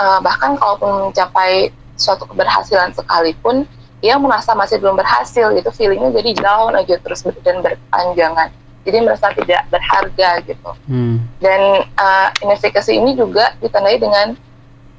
uh, 0.00 0.18
bahkan 0.24 0.56
kalaupun 0.56 1.08
mencapai 1.08 1.72
suatu 1.96 2.24
keberhasilan 2.26 2.96
sekalipun 2.96 3.68
dia 4.02 4.18
merasa 4.18 4.52
masih 4.58 4.82
belum 4.82 4.98
berhasil 4.98 5.54
gitu 5.54 5.70
feelingnya 5.70 6.10
jadi 6.10 6.30
down 6.42 6.74
aja 6.74 6.98
terus 6.98 7.22
dan 7.46 7.62
berpanjangan 7.62 8.50
jadi 8.82 8.98
merasa 8.98 9.30
tidak 9.38 9.62
berharga 9.70 10.42
gitu 10.42 10.70
hmm. 10.90 11.22
dan 11.38 11.86
uh, 11.94 12.28
inefficacy 12.42 12.98
ini 12.98 13.14
juga 13.14 13.54
ditandai 13.62 14.02
dengan 14.02 14.34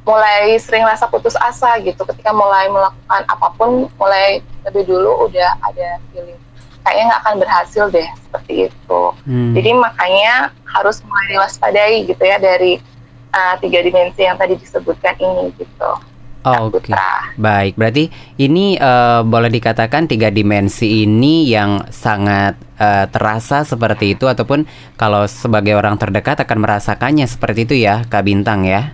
mulai 0.04 0.60
sering 0.60 0.84
rasa 0.84 1.08
putus 1.08 1.36
asa 1.40 1.80
gitu 1.80 2.04
ketika 2.04 2.36
mulai 2.36 2.68
melakukan 2.68 3.24
apa 3.24 3.48
pun 3.56 3.88
mulai 3.96 4.44
lebih 4.68 4.84
dulu 4.84 5.32
udah 5.32 5.56
ada 5.64 6.00
feeling 6.12 6.40
kayaknya 6.84 7.04
nggak 7.08 7.22
akan 7.24 7.36
berhasil 7.40 7.84
deh 7.88 8.10
seperti 8.28 8.54
itu 8.68 9.02
hmm. 9.24 9.56
jadi 9.56 9.72
makanya 9.80 10.36
harus 10.68 11.00
mulai 11.08 11.26
diwaspadai 11.32 11.96
gitu 12.04 12.24
ya 12.24 12.36
dari 12.36 12.84
uh, 13.32 13.56
tiga 13.64 13.80
dimensi 13.80 14.22
yang 14.28 14.36
tadi 14.36 14.60
disebutkan 14.60 15.16
ini 15.20 15.56
gitu 15.56 15.92
Oh, 16.44 16.68
Oke, 16.68 16.92
okay. 16.92 17.00
baik. 17.40 17.80
Berarti 17.80 18.12
ini 18.36 18.76
uh, 18.76 19.24
boleh 19.24 19.48
dikatakan 19.48 20.12
tiga 20.12 20.28
dimensi 20.28 21.08
ini 21.08 21.48
yang 21.48 21.88
sangat 21.88 22.60
uh, 22.84 23.08
terasa 23.08 23.64
seperti 23.64 24.20
itu, 24.20 24.28
ataupun 24.28 24.68
kalau 25.00 25.24
sebagai 25.24 25.72
orang 25.80 25.96
terdekat 25.96 26.44
akan 26.44 26.68
merasakannya 26.68 27.32
seperti 27.32 27.64
itu 27.64 27.76
ya, 27.88 28.04
Kak 28.12 28.28
Bintang 28.28 28.68
ya? 28.68 28.92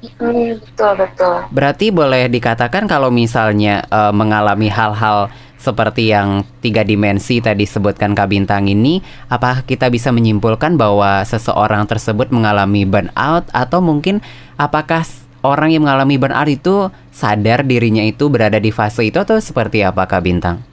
Hmm, 0.00 0.56
betul 0.56 0.92
betul. 0.96 1.36
Berarti 1.52 1.92
boleh 1.92 2.32
dikatakan 2.32 2.88
kalau 2.88 3.12
misalnya 3.12 3.84
uh, 3.92 4.12
mengalami 4.16 4.72
hal-hal 4.72 5.28
seperti 5.60 6.08
yang 6.08 6.40
tiga 6.64 6.80
dimensi 6.80 7.44
tadi 7.44 7.68
sebutkan 7.68 8.16
Kak 8.16 8.32
Bintang 8.32 8.64
ini, 8.64 9.04
apa 9.28 9.60
kita 9.60 9.92
bisa 9.92 10.08
menyimpulkan 10.08 10.80
bahwa 10.80 11.20
seseorang 11.28 11.84
tersebut 11.84 12.32
mengalami 12.32 12.88
burnout 12.88 13.44
atau 13.52 13.84
mungkin 13.84 14.24
apakah 14.56 15.04
orang 15.44 15.76
yang 15.76 15.84
mengalami 15.84 16.16
burnout 16.16 16.48
itu 16.48 16.88
sadar 17.12 17.60
dirinya 17.68 18.00
itu 18.00 18.32
berada 18.32 18.56
di 18.56 18.72
fase 18.72 19.04
itu 19.04 19.20
atau 19.20 19.36
seperti 19.36 19.84
apa 19.84 20.08
Kak 20.08 20.24
Bintang? 20.24 20.64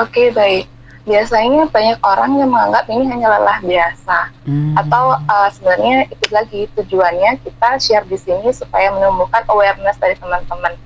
Oke, 0.00 0.08
okay, 0.16 0.28
baik. 0.32 0.77
Biasanya 1.08 1.72
banyak 1.72 1.98
orang 2.04 2.36
yang 2.36 2.52
menganggap 2.52 2.84
ini 2.92 3.08
hanya 3.08 3.32
lelah 3.32 3.58
biasa. 3.64 4.18
Hmm. 4.44 4.76
Atau 4.76 5.04
uh, 5.16 5.48
sebenarnya 5.56 6.04
itu 6.12 6.26
lagi 6.28 6.60
tujuannya 6.76 7.40
kita 7.40 7.68
share 7.80 8.04
di 8.04 8.20
sini 8.20 8.52
supaya 8.52 8.92
menumbuhkan 8.92 9.48
awareness 9.48 9.96
dari 9.96 10.20
teman-teman 10.20 10.76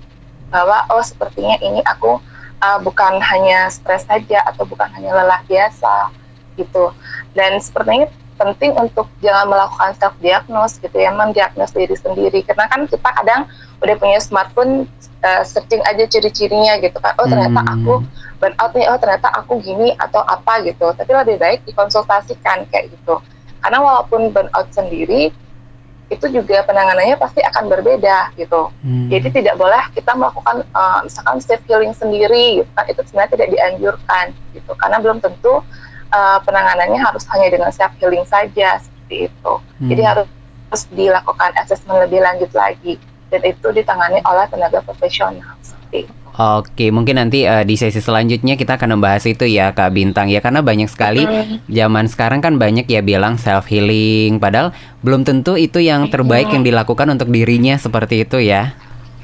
bahwa 0.54 0.86
oh 0.94 1.02
sepertinya 1.02 1.58
ini 1.58 1.82
aku 1.82 2.22
uh, 2.62 2.78
bukan 2.78 3.18
hanya 3.18 3.66
stres 3.66 4.06
saja 4.06 4.46
atau 4.46 4.62
bukan 4.62 4.86
hanya 4.94 5.10
lelah 5.10 5.42
biasa 5.50 6.14
gitu. 6.54 6.94
Dan 7.34 7.58
sepertinya 7.58 8.06
penting 8.38 8.74
untuk 8.78 9.10
jangan 9.22 9.50
melakukan 9.50 9.90
self 9.98 10.14
diagnose 10.22 10.78
gitu 10.78 10.96
ya, 10.96 11.10
mendiagnos 11.10 11.74
diri 11.74 11.94
sendiri 11.98 12.46
karena 12.46 12.70
kan 12.70 12.86
kita 12.86 13.10
kadang 13.10 13.50
udah 13.82 13.94
punya 13.98 14.18
smartphone 14.22 14.86
uh, 15.26 15.42
searching 15.42 15.82
aja 15.82 16.06
ciri-cirinya 16.06 16.78
gitu 16.78 16.98
kan. 17.02 17.18
Oh 17.18 17.26
ternyata 17.26 17.58
Hmm. 17.58 17.74
aku 17.74 17.94
burnout 18.42 18.74
nih, 18.74 18.90
oh 18.90 18.98
ternyata 18.98 19.30
aku 19.38 19.62
gini 19.62 19.94
atau 19.94 20.18
apa 20.26 20.66
gitu. 20.66 20.90
Tapi 20.90 21.10
lebih 21.14 21.38
baik 21.38 21.62
dikonsultasikan 21.70 22.66
kayak 22.74 22.90
gitu. 22.90 23.22
Karena 23.62 23.78
walaupun 23.78 24.34
burnout 24.34 24.66
sendiri 24.74 25.30
itu 26.10 26.26
juga 26.28 26.60
penanganannya 26.66 27.16
pasti 27.16 27.40
akan 27.40 27.70
berbeda 27.70 28.34
gitu. 28.34 28.68
Hmm. 28.82 29.06
Jadi 29.06 29.30
tidak 29.30 29.54
boleh 29.56 29.80
kita 29.94 30.12
melakukan 30.18 30.66
uh, 30.74 31.06
misalkan 31.06 31.38
self 31.38 31.62
healing 31.70 31.94
sendiri, 31.94 32.60
gitu 32.60 32.70
kan. 32.74 32.84
itu 32.90 33.00
sebenarnya 33.06 33.30
tidak 33.38 33.48
dianjurkan 33.54 34.24
gitu, 34.52 34.72
karena 34.76 34.96
belum 34.98 35.18
tentu 35.22 35.62
uh, 36.12 36.38
penanganannya 36.42 37.00
harus 37.00 37.24
hanya 37.30 37.48
dengan 37.48 37.70
self 37.72 37.94
healing 38.02 38.26
saja 38.28 38.82
seperti 38.82 39.30
itu. 39.30 39.52
Jadi 39.88 40.02
Hmm. 40.02 40.10
harus 40.10 40.28
harus 40.72 40.88
dilakukan 40.96 41.52
asesmen 41.60 42.00
lebih 42.00 42.24
lanjut 42.24 42.48
lagi 42.56 42.96
dan 43.28 43.44
itu 43.44 43.68
ditangani 43.76 44.24
oleh 44.24 44.48
tenaga 44.48 44.80
profesional 44.80 45.52
seperti 45.60 46.08
itu. 46.08 46.21
Oke, 46.32 46.88
mungkin 46.88 47.20
nanti 47.20 47.44
eh, 47.44 47.60
di 47.68 47.76
sesi 47.76 48.00
selanjutnya 48.00 48.56
kita 48.56 48.80
akan 48.80 48.96
membahas 48.96 49.28
itu 49.28 49.44
ya 49.44 49.76
Kak 49.76 49.92
Bintang 49.92 50.32
ya. 50.32 50.40
Karena 50.40 50.64
banyak 50.64 50.88
sekali 50.88 51.28
zaman 51.68 52.08
sekarang 52.08 52.40
kan 52.40 52.56
banyak 52.56 52.88
ya 52.88 53.04
bilang 53.04 53.36
self 53.36 53.68
healing 53.68 54.40
padahal 54.40 54.72
belum 55.04 55.28
tentu 55.28 55.60
itu 55.60 55.84
yang 55.84 56.08
terbaik 56.08 56.48
yang 56.48 56.64
dilakukan 56.64 57.12
untuk 57.12 57.28
dirinya 57.28 57.76
seperti 57.76 58.24
itu 58.24 58.40
ya. 58.40 58.72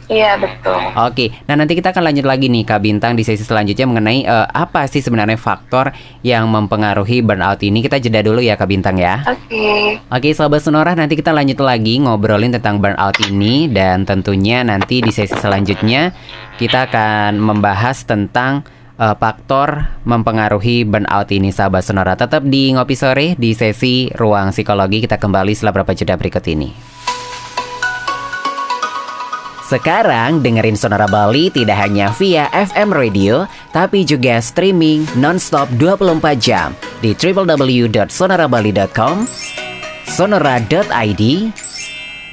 Iya 0.08 0.40
betul. 0.40 0.80
Oke, 0.96 1.36
nah 1.44 1.52
nanti 1.52 1.76
kita 1.76 1.92
akan 1.92 2.08
lanjut 2.08 2.24
lagi 2.24 2.48
nih 2.48 2.64
Kak 2.64 2.80
Bintang 2.80 3.12
di 3.12 3.28
sesi 3.28 3.44
selanjutnya 3.44 3.84
mengenai 3.84 4.24
eh, 4.24 4.48
apa 4.48 4.88
sih 4.88 5.04
sebenarnya 5.04 5.36
faktor 5.36 5.92
yang 6.24 6.48
mempengaruhi 6.48 7.20
burnout 7.20 7.60
ini. 7.60 7.84
Kita 7.84 8.00
jeda 8.00 8.24
dulu 8.24 8.40
ya 8.40 8.56
Kak 8.56 8.72
Bintang 8.72 8.96
ya. 8.96 9.20
Oke. 9.28 10.00
Oke, 10.08 10.32
sahabat 10.32 10.64
Sonora, 10.64 10.96
nanti 10.96 11.12
kita 11.12 11.36
lanjut 11.36 11.60
lagi 11.60 12.00
ngobrolin 12.00 12.56
tentang 12.56 12.80
burnout 12.80 13.20
ini 13.28 13.68
dan 13.68 14.08
tentunya 14.08 14.64
nanti 14.64 15.04
di 15.04 15.12
sesi 15.12 15.36
selanjutnya 15.36 16.16
kita 16.56 16.88
akan 16.88 17.36
membahas 17.36 18.08
tentang 18.08 18.64
eh, 18.96 19.12
faktor 19.12 19.92
mempengaruhi 20.08 20.88
burnout 20.88 21.28
ini, 21.36 21.52
sahabat 21.52 21.84
Sonora. 21.84 22.16
Tetap 22.16 22.48
di 22.48 22.72
ngopi 22.72 22.96
sore 22.96 23.36
di 23.36 23.52
sesi 23.52 24.08
ruang 24.16 24.56
psikologi 24.56 25.04
kita 25.04 25.20
kembali 25.20 25.52
setelah 25.52 25.76
beberapa 25.76 25.92
jeda 25.92 26.16
berikut 26.16 26.48
ini. 26.48 26.97
Sekarang 29.68 30.40
dengerin 30.40 30.80
Sonora 30.80 31.04
Bali 31.04 31.52
tidak 31.52 31.76
hanya 31.76 32.08
via 32.16 32.48
FM 32.56 32.88
radio, 32.88 33.44
tapi 33.68 34.00
juga 34.00 34.40
streaming 34.40 35.04
nonstop 35.20 35.68
24 35.76 36.40
jam 36.40 36.72
di 37.04 37.12
www.sonorabali.com, 37.12 39.28
sonora.id, 40.08 41.24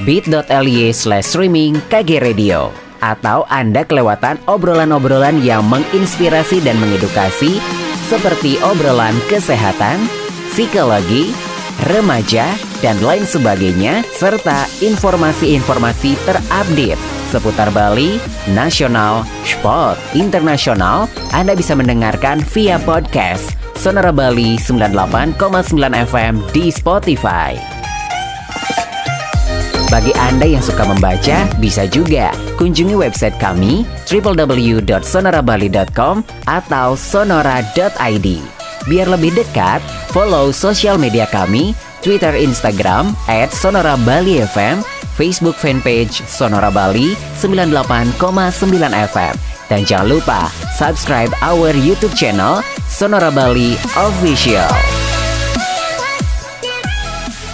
bit.ly 0.08 0.96
slash 0.96 1.28
streaming 1.28 1.76
KG 1.92 2.24
Radio. 2.24 2.72
Atau 3.04 3.44
Anda 3.52 3.84
kelewatan 3.84 4.40
obrolan-obrolan 4.48 5.44
yang 5.44 5.68
menginspirasi 5.68 6.64
dan 6.64 6.80
mengedukasi 6.80 7.60
seperti 8.08 8.64
obrolan 8.64 9.12
kesehatan, 9.28 10.08
psikologi, 10.56 11.36
remaja, 11.92 12.56
dan 12.80 12.96
lain 13.04 13.28
sebagainya, 13.28 14.08
serta 14.16 14.72
informasi-informasi 14.80 16.16
terupdate 16.24 17.15
seputar 17.36 17.68
Bali, 17.76 18.16
nasional, 18.56 19.28
sport, 19.44 20.00
internasional, 20.16 21.12
Anda 21.36 21.52
bisa 21.52 21.76
mendengarkan 21.76 22.40
via 22.56 22.80
podcast 22.80 23.60
Sonora 23.76 24.16
Bali 24.16 24.56
98,9 24.56 25.76
FM 26.08 26.40
di 26.56 26.72
Spotify. 26.72 27.76
Bagi 29.92 30.16
Anda 30.18 30.50
yang 30.50 30.66
suka 30.66 30.82
membaca, 30.88 31.46
bisa 31.62 31.86
juga 31.86 32.34
kunjungi 32.58 32.98
website 32.98 33.38
kami 33.38 33.86
www.sonorabali.com 34.10 36.26
atau 36.50 36.98
sonora.id. 36.98 38.28
Biar 38.86 39.10
lebih 39.10 39.34
dekat, 39.38 39.82
follow 40.10 40.52
sosial 40.54 40.98
media 40.98 41.26
kami, 41.30 41.76
Twitter, 42.06 42.38
Instagram, 42.38 43.18
at 43.26 43.50
Sonora 43.50 43.98
Bali 44.06 44.46
FM, 44.46 44.86
Facebook 45.18 45.58
fanpage 45.58 46.22
Sonora 46.30 46.70
Bali 46.70 47.18
98,9 47.42 48.14
FM. 49.10 49.34
Dan 49.66 49.82
jangan 49.82 50.08
lupa 50.14 50.46
subscribe 50.78 51.34
our 51.42 51.74
YouTube 51.74 52.14
channel 52.14 52.62
Sonora 52.86 53.34
Bali 53.34 53.74
Official. 53.98 54.95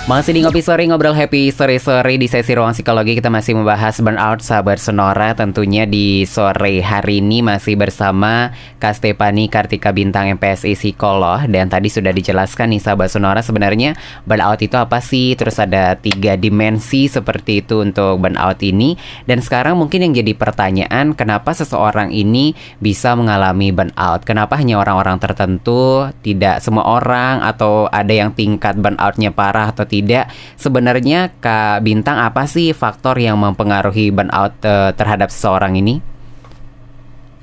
Masih 0.09 0.33
di 0.33 0.41
Ngopi 0.41 0.65
Sore 0.65 0.81
Ngobrol 0.89 1.13
Happy 1.13 1.53
Sore-sore 1.53 2.17
di 2.17 2.25
sesi 2.25 2.57
ruang 2.57 2.73
psikologi. 2.73 3.13
Kita 3.13 3.29
masih 3.29 3.53
membahas 3.53 4.01
burnout 4.01 4.41
sahabat 4.41 4.81
Sonora 4.81 5.37
tentunya 5.37 5.85
di 5.85 6.25
sore 6.25 6.81
hari 6.81 7.21
ini 7.21 7.45
masih 7.45 7.77
bersama 7.77 8.49
Kak 8.81 8.97
Stefani 8.97 9.45
Kartika 9.45 9.93
Bintang 9.93 10.33
MPSI 10.41 10.73
Psikolog. 10.73 11.45
Dan 11.45 11.69
tadi 11.69 11.93
sudah 11.93 12.09
dijelaskan 12.09 12.73
nih 12.73 12.81
sahabat 12.81 13.13
Sonora 13.13 13.45
sebenarnya 13.45 13.93
burnout 14.25 14.57
itu 14.65 14.73
apa 14.73 14.97
sih? 15.05 15.37
Terus 15.37 15.61
ada 15.61 15.93
tiga 15.93 16.33
dimensi 16.33 17.05
seperti 17.05 17.61
itu 17.61 17.85
untuk 17.85 18.25
burnout 18.25 18.57
ini. 18.65 18.97
Dan 19.29 19.37
sekarang 19.37 19.77
mungkin 19.77 20.01
yang 20.01 20.17
jadi 20.17 20.33
pertanyaan 20.33 21.13
kenapa 21.13 21.53
seseorang 21.53 22.09
ini 22.09 22.57
bisa 22.81 23.13
mengalami 23.13 23.69
burnout? 23.69 24.25
Kenapa 24.25 24.57
hanya 24.57 24.81
orang-orang 24.81 25.21
tertentu 25.21 26.09
tidak 26.25 26.57
semua 26.57 26.89
orang 26.89 27.45
atau 27.45 27.85
ada 27.93 28.09
yang 28.09 28.33
tingkat 28.33 28.81
burnoutnya 28.81 29.29
parah 29.29 29.69
atau 29.69 29.90
tidak 29.91 30.31
sebenarnya 30.55 31.35
Kak 31.43 31.83
Bintang 31.83 32.15
apa 32.15 32.47
sih 32.47 32.71
faktor 32.71 33.19
yang 33.19 33.35
mempengaruhi 33.35 34.07
burnout 34.07 34.55
eh, 34.63 34.95
terhadap 34.95 35.27
seseorang 35.27 35.75
ini? 35.75 35.99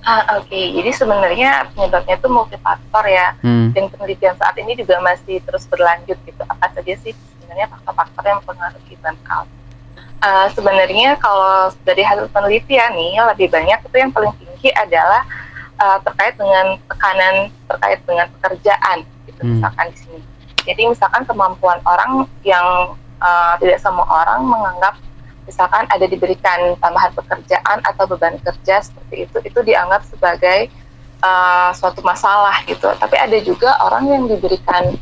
Ah, 0.00 0.40
Oke, 0.40 0.56
jadi 0.72 0.88
sebenarnya 0.88 1.68
penyebabnya 1.76 2.16
itu 2.16 2.28
multifaktor 2.32 3.04
ya, 3.04 3.36
Hmm. 3.44 3.76
dan 3.76 3.92
penelitian 3.92 4.32
saat 4.40 4.56
ini 4.56 4.72
juga 4.72 4.96
masih 5.04 5.36
terus 5.44 5.68
berlanjut 5.68 6.16
gitu. 6.24 6.40
Apa 6.48 6.72
saja 6.72 6.94
sih 6.96 7.12
sebenarnya 7.12 7.68
faktor-faktor 7.68 8.24
yang 8.24 8.40
mempengaruhi 8.40 8.96
burnout? 9.04 9.48
Ah, 10.18 10.48
sebenarnya 10.50 11.20
kalau 11.20 11.68
dari 11.84 12.00
hasil 12.00 12.24
penelitian 12.32 12.96
nih 12.96 13.20
lebih 13.20 13.52
banyak 13.52 13.78
itu 13.84 13.96
yang 14.00 14.08
paling 14.08 14.32
tinggi 14.40 14.72
adalah 14.72 15.22
ah, 15.76 16.00
terkait 16.00 16.34
dengan 16.34 16.80
tekanan 16.88 17.34
terkait 17.68 18.00
dengan 18.02 18.26
pekerjaan 18.40 18.98
gitu 19.28 19.40
Hmm. 19.44 19.60
misalkan 19.60 19.86
di 19.92 19.98
sini. 20.00 20.20
Jadi 20.68 20.92
misalkan 20.92 21.24
kemampuan 21.24 21.80
orang 21.88 22.28
yang 22.44 22.92
ah, 23.24 23.56
tidak 23.56 23.80
semua 23.80 24.04
orang 24.04 24.44
menganggap 24.44 25.00
misalkan 25.48 25.88
ada 25.88 26.04
diberikan 26.04 26.76
tambahan 26.76 27.08
pekerjaan 27.16 27.80
atau 27.88 28.04
beban 28.04 28.36
kerja 28.44 28.84
seperti 28.84 29.24
itu 29.24 29.36
itu 29.40 29.58
dianggap 29.64 30.04
sebagai 30.04 30.68
uh, 31.24 31.72
suatu 31.72 32.04
masalah 32.04 32.60
gitu. 32.68 32.92
Tapi 33.00 33.16
ada 33.16 33.38
juga 33.40 33.72
orang 33.80 34.04
yang 34.12 34.22
diberikan 34.28 34.92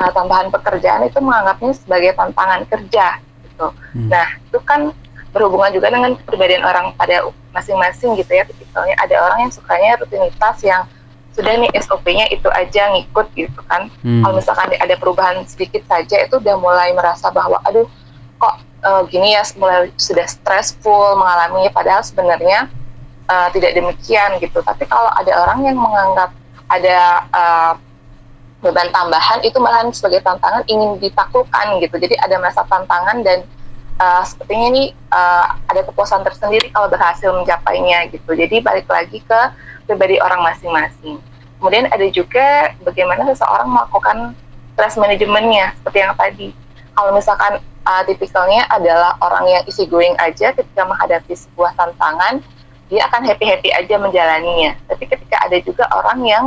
uh, 0.00 0.10
tambahan 0.16 0.48
pekerjaan 0.48 1.04
itu 1.04 1.20
menganggapnya 1.20 1.76
sebagai 1.76 2.16
tantangan 2.16 2.64
kerja 2.64 3.20
gitu. 3.44 3.68
Hmm. 3.92 4.08
nah 4.08 4.24
itu 4.40 4.56
kan 4.64 4.88
berhubungan 5.36 5.70
juga 5.76 5.92
dengan 5.92 6.16
kepribadian 6.16 6.64
orang 6.64 6.96
pada 6.96 7.28
masing-masing 7.52 8.16
gitu 8.16 8.32
ya. 8.32 8.48
Tipikalnya 8.48 8.96
ada 8.96 9.14
orang 9.20 9.46
yang 9.46 9.52
sukanya 9.52 10.00
rutinitas 10.00 10.56
yang 10.64 10.88
sudah 11.30 11.54
nih 11.56 11.70
SOP-nya 11.78 12.26
itu 12.34 12.48
aja 12.50 12.90
ngikut 12.90 13.26
gitu 13.38 13.60
kan. 13.70 13.86
Hmm. 14.02 14.22
kalau 14.26 14.34
misalkan 14.36 14.74
ada 14.74 14.94
perubahan 14.98 15.46
sedikit 15.46 15.86
saja 15.86 16.26
itu 16.26 16.42
udah 16.42 16.56
mulai 16.58 16.90
merasa 16.92 17.30
bahwa 17.30 17.62
aduh 17.64 17.86
kok 18.40 18.54
eh, 18.82 19.02
gini 19.12 19.36
ya 19.36 19.42
mulai 19.60 19.92
sudah 19.94 20.26
stressful 20.26 21.14
mengalaminya 21.16 21.70
padahal 21.70 22.02
sebenarnya 22.02 22.66
eh, 23.30 23.48
tidak 23.54 23.72
demikian 23.78 24.40
gitu. 24.42 24.58
Tapi 24.60 24.84
kalau 24.90 25.10
ada 25.14 25.32
orang 25.46 25.70
yang 25.70 25.78
menganggap 25.78 26.34
ada 26.70 26.98
eh, 27.30 27.72
beban 28.60 28.92
tambahan 28.92 29.40
itu 29.40 29.56
malahan 29.56 29.88
sebagai 29.88 30.20
tantangan 30.20 30.66
ingin 30.68 30.98
ditaklukkan 31.00 31.80
gitu. 31.80 31.96
Jadi 31.96 32.14
ada 32.20 32.36
masa 32.42 32.66
tantangan 32.66 33.22
dan 33.22 33.46
eh, 34.02 34.22
sepertinya 34.26 34.66
ini 34.74 34.84
eh, 34.92 35.46
ada 35.70 35.80
kepuasan 35.86 36.26
tersendiri 36.26 36.74
kalau 36.74 36.90
berhasil 36.90 37.30
mencapainya 37.30 38.10
gitu. 38.10 38.34
Jadi 38.34 38.60
balik 38.60 38.90
lagi 38.90 39.22
ke 39.22 39.69
pribadi 39.90 40.22
orang 40.22 40.46
masing-masing. 40.46 41.18
Kemudian 41.58 41.90
ada 41.90 42.06
juga 42.14 42.70
bagaimana 42.86 43.26
seseorang 43.34 43.66
melakukan 43.66 44.38
stress 44.78 44.94
manajemennya 44.94 45.74
seperti 45.82 45.98
yang 45.98 46.14
tadi. 46.14 46.48
Kalau 46.94 47.10
misalkan 47.10 47.58
uh, 47.84 48.02
tipikalnya 48.06 48.64
adalah 48.70 49.18
orang 49.18 49.50
yang 49.50 49.62
easy 49.66 49.84
going 49.90 50.14
aja 50.22 50.54
ketika 50.54 50.82
menghadapi 50.86 51.34
sebuah 51.34 51.74
tantangan 51.74 52.38
dia 52.90 53.06
akan 53.06 53.22
happy 53.22 53.46
happy 53.46 53.70
aja 53.74 53.98
menjalaninya. 53.98 54.78
Tapi 54.86 55.04
ketika 55.10 55.36
ada 55.46 55.58
juga 55.62 55.84
orang 55.94 56.20
yang 56.26 56.44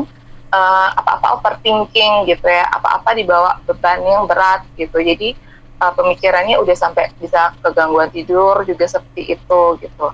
uh, 0.51 0.89
apa-apa 0.97 1.39
overthinking 1.39 2.27
gitu 2.27 2.47
ya 2.47 2.67
apa-apa 2.71 3.15
dibawa 3.15 3.59
beban 3.63 4.03
yang 4.03 4.23
berat 4.25 4.63
gitu. 4.75 4.97
Jadi 4.99 5.35
uh, 5.79 5.93
pemikirannya 5.95 6.59
udah 6.59 6.75
sampai 6.75 7.11
bisa 7.19 7.55
kegangguan 7.63 8.11
tidur 8.11 8.63
juga 8.67 8.85
seperti 8.87 9.35
itu 9.39 9.61
gitu. 9.77 10.07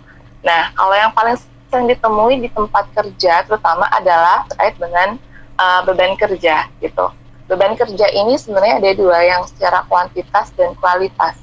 Nah 0.45 0.69
kalau 0.77 0.95
yang 0.97 1.11
paling 1.13 1.37
sering 1.69 1.87
ditemui 1.87 2.41
di 2.41 2.49
tempat 2.49 2.89
kerja 2.97 3.45
terutama 3.45 3.85
adalah 3.93 4.43
terkait 4.49 4.75
dengan 4.81 5.15
uh, 5.55 5.81
beban 5.85 6.17
kerja 6.17 6.67
gitu. 6.81 7.05
Beban 7.49 7.73
kerja 7.73 8.05
ini 8.13 8.37
sebenarnya 8.37 8.77
ada 8.77 8.91
dua 8.93 9.17
yang 9.25 9.41
secara 9.49 9.85
kuantitas 9.89 10.53
dan 10.53 10.73
kualitas. 10.77 11.37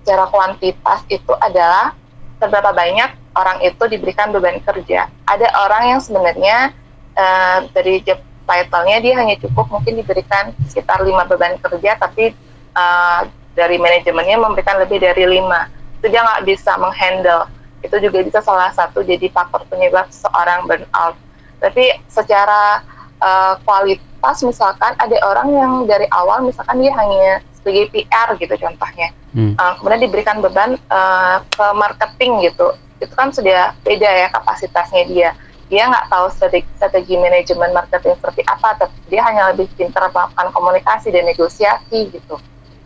Secara 0.00 0.28
kuantitas 0.32 1.04
itu 1.12 1.32
adalah 1.36 1.92
seberapa 2.40 2.72
banyak 2.72 3.10
orang 3.36 3.60
itu 3.60 3.82
diberikan 3.88 4.32
beban 4.32 4.60
kerja. 4.64 5.12
Ada 5.28 5.48
orang 5.68 5.96
yang 5.96 6.00
sebenarnya 6.00 6.72
uh, 7.16 7.58
dari 7.76 8.00
job 8.04 8.20
title-nya 8.48 8.98
dia 9.04 9.14
hanya 9.20 9.36
cukup 9.38 9.68
mungkin 9.70 10.00
diberikan 10.00 10.56
sekitar 10.66 11.04
lima 11.04 11.28
beban 11.28 11.60
kerja, 11.60 12.00
tapi 12.00 12.32
uh, 12.74 13.28
dari 13.54 13.76
manajemennya 13.76 14.40
memberikan 14.40 14.80
lebih 14.80 14.98
dari 14.98 15.28
lima. 15.28 15.68
Itu 16.00 16.08
dia 16.08 16.24
nggak 16.24 16.48
bisa 16.48 16.80
menghandle 16.80 17.46
itu 17.80 17.96
juga 18.00 18.18
bisa 18.20 18.40
salah 18.44 18.70
satu 18.72 19.00
jadi 19.00 19.28
faktor 19.32 19.64
penyebab 19.72 20.08
seorang 20.12 20.68
burnout. 20.68 21.16
Tapi 21.60 21.96
secara 22.08 22.84
uh, 23.20 23.54
kualitas 23.64 24.36
misalkan 24.44 24.92
ada 24.96 25.16
orang 25.24 25.48
yang 25.52 25.72
dari 25.88 26.08
awal 26.12 26.44
misalkan 26.44 26.80
dia 26.80 26.92
hanya 26.96 27.44
sebagai 27.60 27.92
PR 27.92 28.28
gitu 28.40 28.56
contohnya, 28.56 29.12
hmm. 29.36 29.52
uh, 29.60 29.76
kemudian 29.80 30.00
diberikan 30.08 30.40
beban 30.40 30.80
uh, 30.88 31.44
ke 31.44 31.66
marketing 31.76 32.48
gitu, 32.48 32.72
itu 33.04 33.12
kan 33.12 33.28
sudah 33.28 33.76
beda 33.84 34.08
ya 34.08 34.28
kapasitasnya 34.32 35.04
dia. 35.12 35.30
Dia 35.70 35.86
nggak 35.86 36.08
tahu 36.10 36.26
strategi, 36.34 36.66
strategi 36.74 37.14
manajemen 37.20 37.70
marketing 37.70 38.16
seperti 38.16 38.42
apa, 38.48 38.80
tapi 38.80 38.96
dia 39.12 39.22
hanya 39.28 39.52
lebih 39.52 39.68
pintar 39.76 40.08
melakukan 40.08 40.50
komunikasi 40.56 41.12
dan 41.12 41.28
negosiasi 41.28 42.10
gitu. 42.10 42.40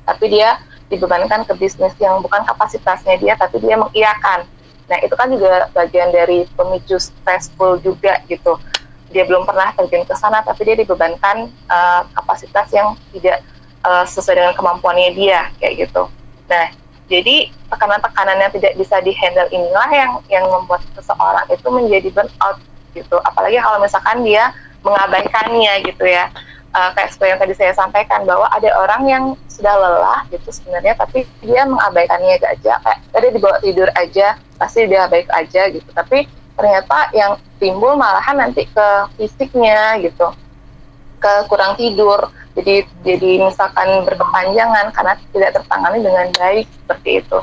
Tapi 0.04 0.24
dia 0.28 0.60
dibebankan 0.92 1.48
ke 1.48 1.56
bisnis 1.56 1.96
yang 1.96 2.20
bukan 2.20 2.44
kapasitasnya 2.44 3.16
dia, 3.22 3.38
tapi 3.40 3.62
dia 3.62 3.78
mengiyakan 3.80 4.44
Nah 4.90 4.98
itu 5.00 5.14
kan 5.16 5.32
juga 5.32 5.68
bagian 5.72 6.12
dari 6.12 6.44
pemicu 6.56 7.00
stressful 7.00 7.80
juga 7.80 8.20
gitu. 8.28 8.60
Dia 9.14 9.24
belum 9.24 9.46
pernah 9.46 9.70
terjun 9.78 10.02
ke 10.04 10.14
sana, 10.18 10.42
tapi 10.42 10.66
dia 10.66 10.76
dibebankan 10.76 11.48
uh, 11.70 12.02
kapasitas 12.18 12.66
yang 12.74 12.98
tidak 13.14 13.40
uh, 13.86 14.04
sesuai 14.04 14.36
dengan 14.42 14.54
kemampuannya 14.58 15.14
dia 15.14 15.48
kayak 15.60 15.88
gitu. 15.88 16.10
Nah 16.50 16.66
jadi 17.04 17.52
tekanan-tekanan 17.68 18.40
yang 18.40 18.52
tidak 18.52 18.72
bisa 18.80 18.96
dihandle 19.04 19.48
inilah 19.52 19.88
yang 19.92 20.12
yang 20.32 20.44
membuat 20.48 20.80
seseorang 20.96 21.44
itu 21.52 21.68
menjadi 21.68 22.08
burnout 22.10 22.56
gitu. 22.96 23.16
Apalagi 23.22 23.60
kalau 23.60 23.78
misalkan 23.80 24.24
dia 24.24 24.52
mengabaikannya 24.84 25.72
gitu 25.88 26.04
ya 26.04 26.28
uh, 26.75 26.90
kayak 26.93 27.14
seperti 27.14 27.31
yang 27.31 27.40
tadi 27.40 27.54
saya 27.57 27.73
sampaikan 27.73 28.26
bahwa 28.26 28.50
ada 28.50 28.71
orang 28.76 29.02
yang 29.07 29.25
sudah 29.47 29.75
lelah 29.78 30.21
gitu 30.35 30.50
sebenarnya 30.50 30.99
tapi 30.99 31.25
dia 31.40 31.62
mengabaikannya 31.64 32.43
aja. 32.43 32.75
Kayak 32.83 32.99
tadi 33.14 33.26
dibawa 33.38 33.57
tidur 33.62 33.88
aja 33.95 34.26
pasti 34.59 34.81
dia 34.90 35.07
baik 35.07 35.31
aja 35.31 35.62
gitu. 35.71 35.88
Tapi 35.95 36.26
ternyata 36.54 37.11
yang 37.14 37.38
timbul 37.59 37.95
malahan 37.99 38.38
nanti 38.38 38.66
ke 38.66 38.88
fisiknya 39.16 40.02
gitu 40.02 40.35
ke 41.23 41.33
kurang 41.49 41.78
tidur. 41.78 42.28
Jadi 42.54 42.87
jadi 43.02 43.31
misalkan 43.43 44.07
berkepanjangan 44.07 44.95
karena 44.95 45.14
tidak 45.35 45.50
tertangani 45.59 45.99
dengan 46.02 46.26
baik 46.38 46.66
seperti 46.66 47.11
itu. 47.23 47.38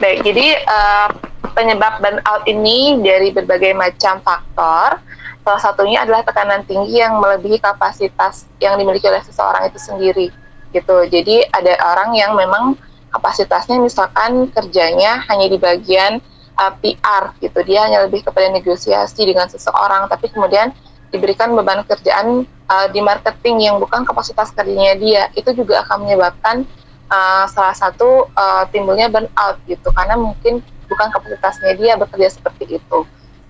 Baik 0.00 0.24
jadi 0.24 0.46
uh, 0.64 1.08
penyebab 1.52 2.00
burnout 2.00 2.42
ini 2.48 3.00
dari 3.04 3.28
berbagai 3.28 3.76
macam 3.76 4.24
faktor 4.24 5.00
Salah 5.42 5.58
satunya 5.58 6.06
adalah 6.06 6.22
tekanan 6.22 6.62
tinggi 6.62 7.02
yang 7.02 7.18
melebihi 7.18 7.58
kapasitas 7.58 8.46
yang 8.62 8.78
dimiliki 8.78 9.10
oleh 9.10 9.22
seseorang 9.26 9.66
itu 9.66 9.78
sendiri 9.78 10.26
gitu. 10.70 10.96
Jadi 11.10 11.42
ada 11.50 11.74
orang 11.82 12.14
yang 12.14 12.38
memang 12.38 12.78
kapasitasnya 13.10 13.76
misalkan 13.82 14.48
kerjanya 14.54 15.20
hanya 15.26 15.46
di 15.50 15.58
bagian 15.58 16.22
uh, 16.56 16.72
PR 16.78 17.34
gitu. 17.42 17.58
Dia 17.66 17.90
hanya 17.90 18.06
lebih 18.06 18.22
kepada 18.22 18.54
negosiasi 18.54 19.26
dengan 19.26 19.50
seseorang 19.50 20.06
tapi 20.06 20.30
kemudian 20.30 20.70
diberikan 21.12 21.52
beban 21.52 21.84
kerjaan 21.84 22.48
uh, 22.70 22.86
di 22.88 23.02
marketing 23.04 23.68
yang 23.68 23.76
bukan 23.82 24.06
kapasitas 24.06 24.54
kerjanya 24.54 24.94
dia. 24.96 25.22
Itu 25.34 25.52
juga 25.52 25.82
akan 25.84 26.08
menyebabkan 26.08 26.64
uh, 27.12 27.44
salah 27.50 27.76
satu 27.76 28.30
uh, 28.32 28.64
timbulnya 28.72 29.12
burnout 29.12 29.58
gitu 29.68 29.90
karena 29.92 30.16
mungkin 30.16 30.64
bukan 30.88 31.08
kapasitasnya 31.12 31.76
dia 31.76 31.98
bekerja 31.98 32.30
seperti 32.32 32.80
itu. 32.80 32.98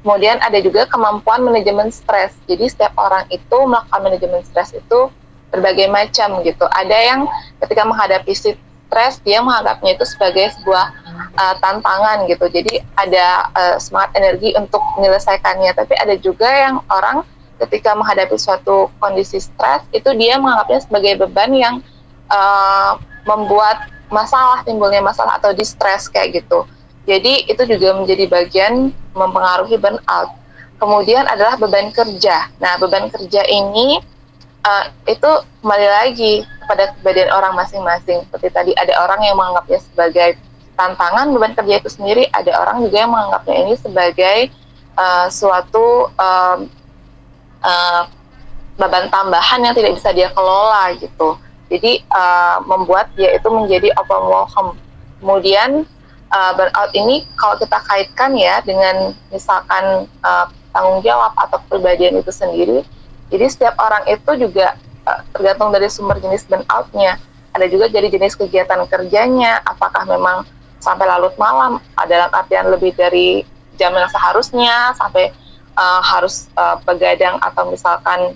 Kemudian 0.02 0.42
ada 0.42 0.58
juga 0.58 0.82
kemampuan 0.90 1.46
manajemen 1.46 1.94
stres. 1.94 2.34
Jadi 2.50 2.66
setiap 2.66 2.90
orang 2.98 3.22
itu 3.30 3.54
melakukan 3.54 4.02
manajemen 4.02 4.42
stres 4.42 4.74
itu 4.74 5.08
berbagai 5.54 5.86
macam 5.86 6.42
gitu. 6.42 6.66
Ada 6.66 6.98
yang 6.98 7.20
ketika 7.62 7.86
menghadapi 7.86 8.34
stres 8.34 9.14
dia 9.22 9.38
menganggapnya 9.38 9.94
itu 9.94 10.04
sebagai 10.04 10.50
sebuah 10.58 10.90
uh, 11.38 11.54
tantangan 11.62 12.26
gitu. 12.26 12.50
Jadi 12.50 12.82
ada 12.98 13.46
uh, 13.54 13.76
semangat 13.78 14.10
energi 14.18 14.50
untuk 14.58 14.82
menyelesaikannya. 14.98 15.70
Tapi 15.70 15.94
ada 15.94 16.14
juga 16.18 16.50
yang 16.50 16.82
orang 16.90 17.22
ketika 17.62 17.94
menghadapi 17.94 18.34
suatu 18.34 18.90
kondisi 18.98 19.38
stres 19.38 19.86
itu 19.94 20.10
dia 20.18 20.34
menganggapnya 20.42 20.82
sebagai 20.82 21.14
beban 21.22 21.54
yang 21.54 21.74
uh, 22.26 22.98
membuat 23.22 23.86
masalah 24.10 24.66
timbulnya 24.66 24.98
masalah 24.98 25.38
atau 25.38 25.54
distress 25.54 26.10
kayak 26.10 26.42
gitu. 26.42 26.66
Jadi 27.02 27.50
itu 27.50 27.62
juga 27.66 27.98
menjadi 27.98 28.24
bagian 28.30 28.94
mempengaruhi 29.12 29.74
burnout. 29.78 30.30
Kemudian 30.78 31.26
adalah 31.26 31.58
beban 31.58 31.90
kerja. 31.90 32.50
Nah, 32.58 32.78
beban 32.78 33.10
kerja 33.10 33.42
ini 33.46 33.98
uh, 34.66 34.84
itu 35.06 35.30
kembali 35.62 35.88
lagi 35.88 36.42
kepada 36.62 36.94
kebadan 36.98 37.30
orang 37.34 37.54
masing-masing. 37.58 38.22
Seperti 38.26 38.48
tadi 38.50 38.72
ada 38.78 38.94
orang 39.02 39.20
yang 39.22 39.34
menganggapnya 39.38 39.78
sebagai 39.82 40.38
tantangan 40.78 41.30
beban 41.34 41.54
kerja 41.54 41.74
itu 41.82 41.90
sendiri, 41.90 42.24
ada 42.34 42.50
orang 42.58 42.82
juga 42.82 42.96
yang 43.02 43.12
menganggapnya 43.14 43.56
ini 43.66 43.74
sebagai 43.78 44.38
uh, 44.98 45.26
suatu 45.30 46.10
um, 46.18 46.58
uh, 47.62 48.02
beban 48.78 49.06
tambahan 49.12 49.62
yang 49.62 49.74
tidak 49.74 49.98
bisa 49.98 50.10
dia 50.14 50.30
kelola 50.34 50.94
gitu. 50.98 51.38
Jadi 51.70 52.04
uh, 52.10 52.60
membuat 52.66 53.10
dia 53.14 53.32
itu 53.32 53.48
menjadi 53.48 53.90
overwhelmed. 53.96 54.76
Kemudian 55.22 55.86
uh, 56.32 56.52
burnout 56.56 56.90
ini 56.96 57.28
kalau 57.36 57.54
kita 57.60 57.78
kaitkan 57.86 58.32
ya 58.34 58.64
dengan 58.64 59.12
misalkan 59.30 60.08
uh, 60.24 60.46
tanggung 60.72 61.04
jawab 61.04 61.36
atau 61.36 61.60
kepribadian 61.68 62.18
itu 62.18 62.32
sendiri, 62.32 62.80
jadi 63.28 63.44
setiap 63.52 63.76
orang 63.78 64.02
itu 64.08 64.48
juga 64.48 64.74
uh, 65.04 65.20
tergantung 65.36 65.70
dari 65.70 65.86
sumber 65.92 66.18
jenis 66.18 66.48
burnoutnya. 66.48 67.20
Ada 67.52 67.68
juga 67.68 67.92
jadi 67.92 68.08
jenis 68.08 68.32
kegiatan 68.40 68.80
kerjanya, 68.88 69.60
apakah 69.68 70.08
memang 70.08 70.48
sampai 70.80 71.04
larut 71.04 71.36
malam, 71.36 71.84
ada 72.00 72.32
artian 72.32 72.72
lebih 72.72 72.96
dari 72.96 73.44
jam 73.76 73.92
yang 73.92 74.08
seharusnya, 74.08 74.96
sampai 74.96 75.28
uh, 75.76 76.00
harus 76.00 76.48
uh, 76.56 76.80
begadang 76.88 77.36
atau 77.44 77.68
misalkan 77.68 78.32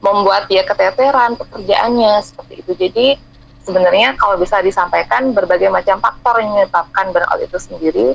membuat 0.00 0.48
dia 0.48 0.64
keteteran 0.64 1.36
pekerjaannya 1.36 2.24
seperti 2.24 2.64
itu. 2.64 2.72
Jadi 2.72 3.06
sebenarnya 3.64 4.16
kalau 4.16 4.40
bisa 4.40 4.60
disampaikan 4.64 5.32
berbagai 5.36 5.68
macam 5.68 6.00
faktor 6.00 6.40
yang 6.40 6.50
menyebabkan 6.56 7.12
burnout 7.12 7.40
itu 7.40 7.58
sendiri 7.60 8.06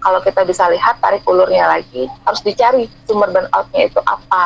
kalau 0.00 0.20
kita 0.20 0.44
bisa 0.44 0.68
lihat 0.68 1.00
tarik 1.00 1.24
ulurnya 1.24 1.68
lagi 1.68 2.08
harus 2.28 2.40
dicari 2.44 2.88
sumber 3.08 3.32
burnoutnya 3.32 3.88
itu 3.88 4.00
apa 4.04 4.42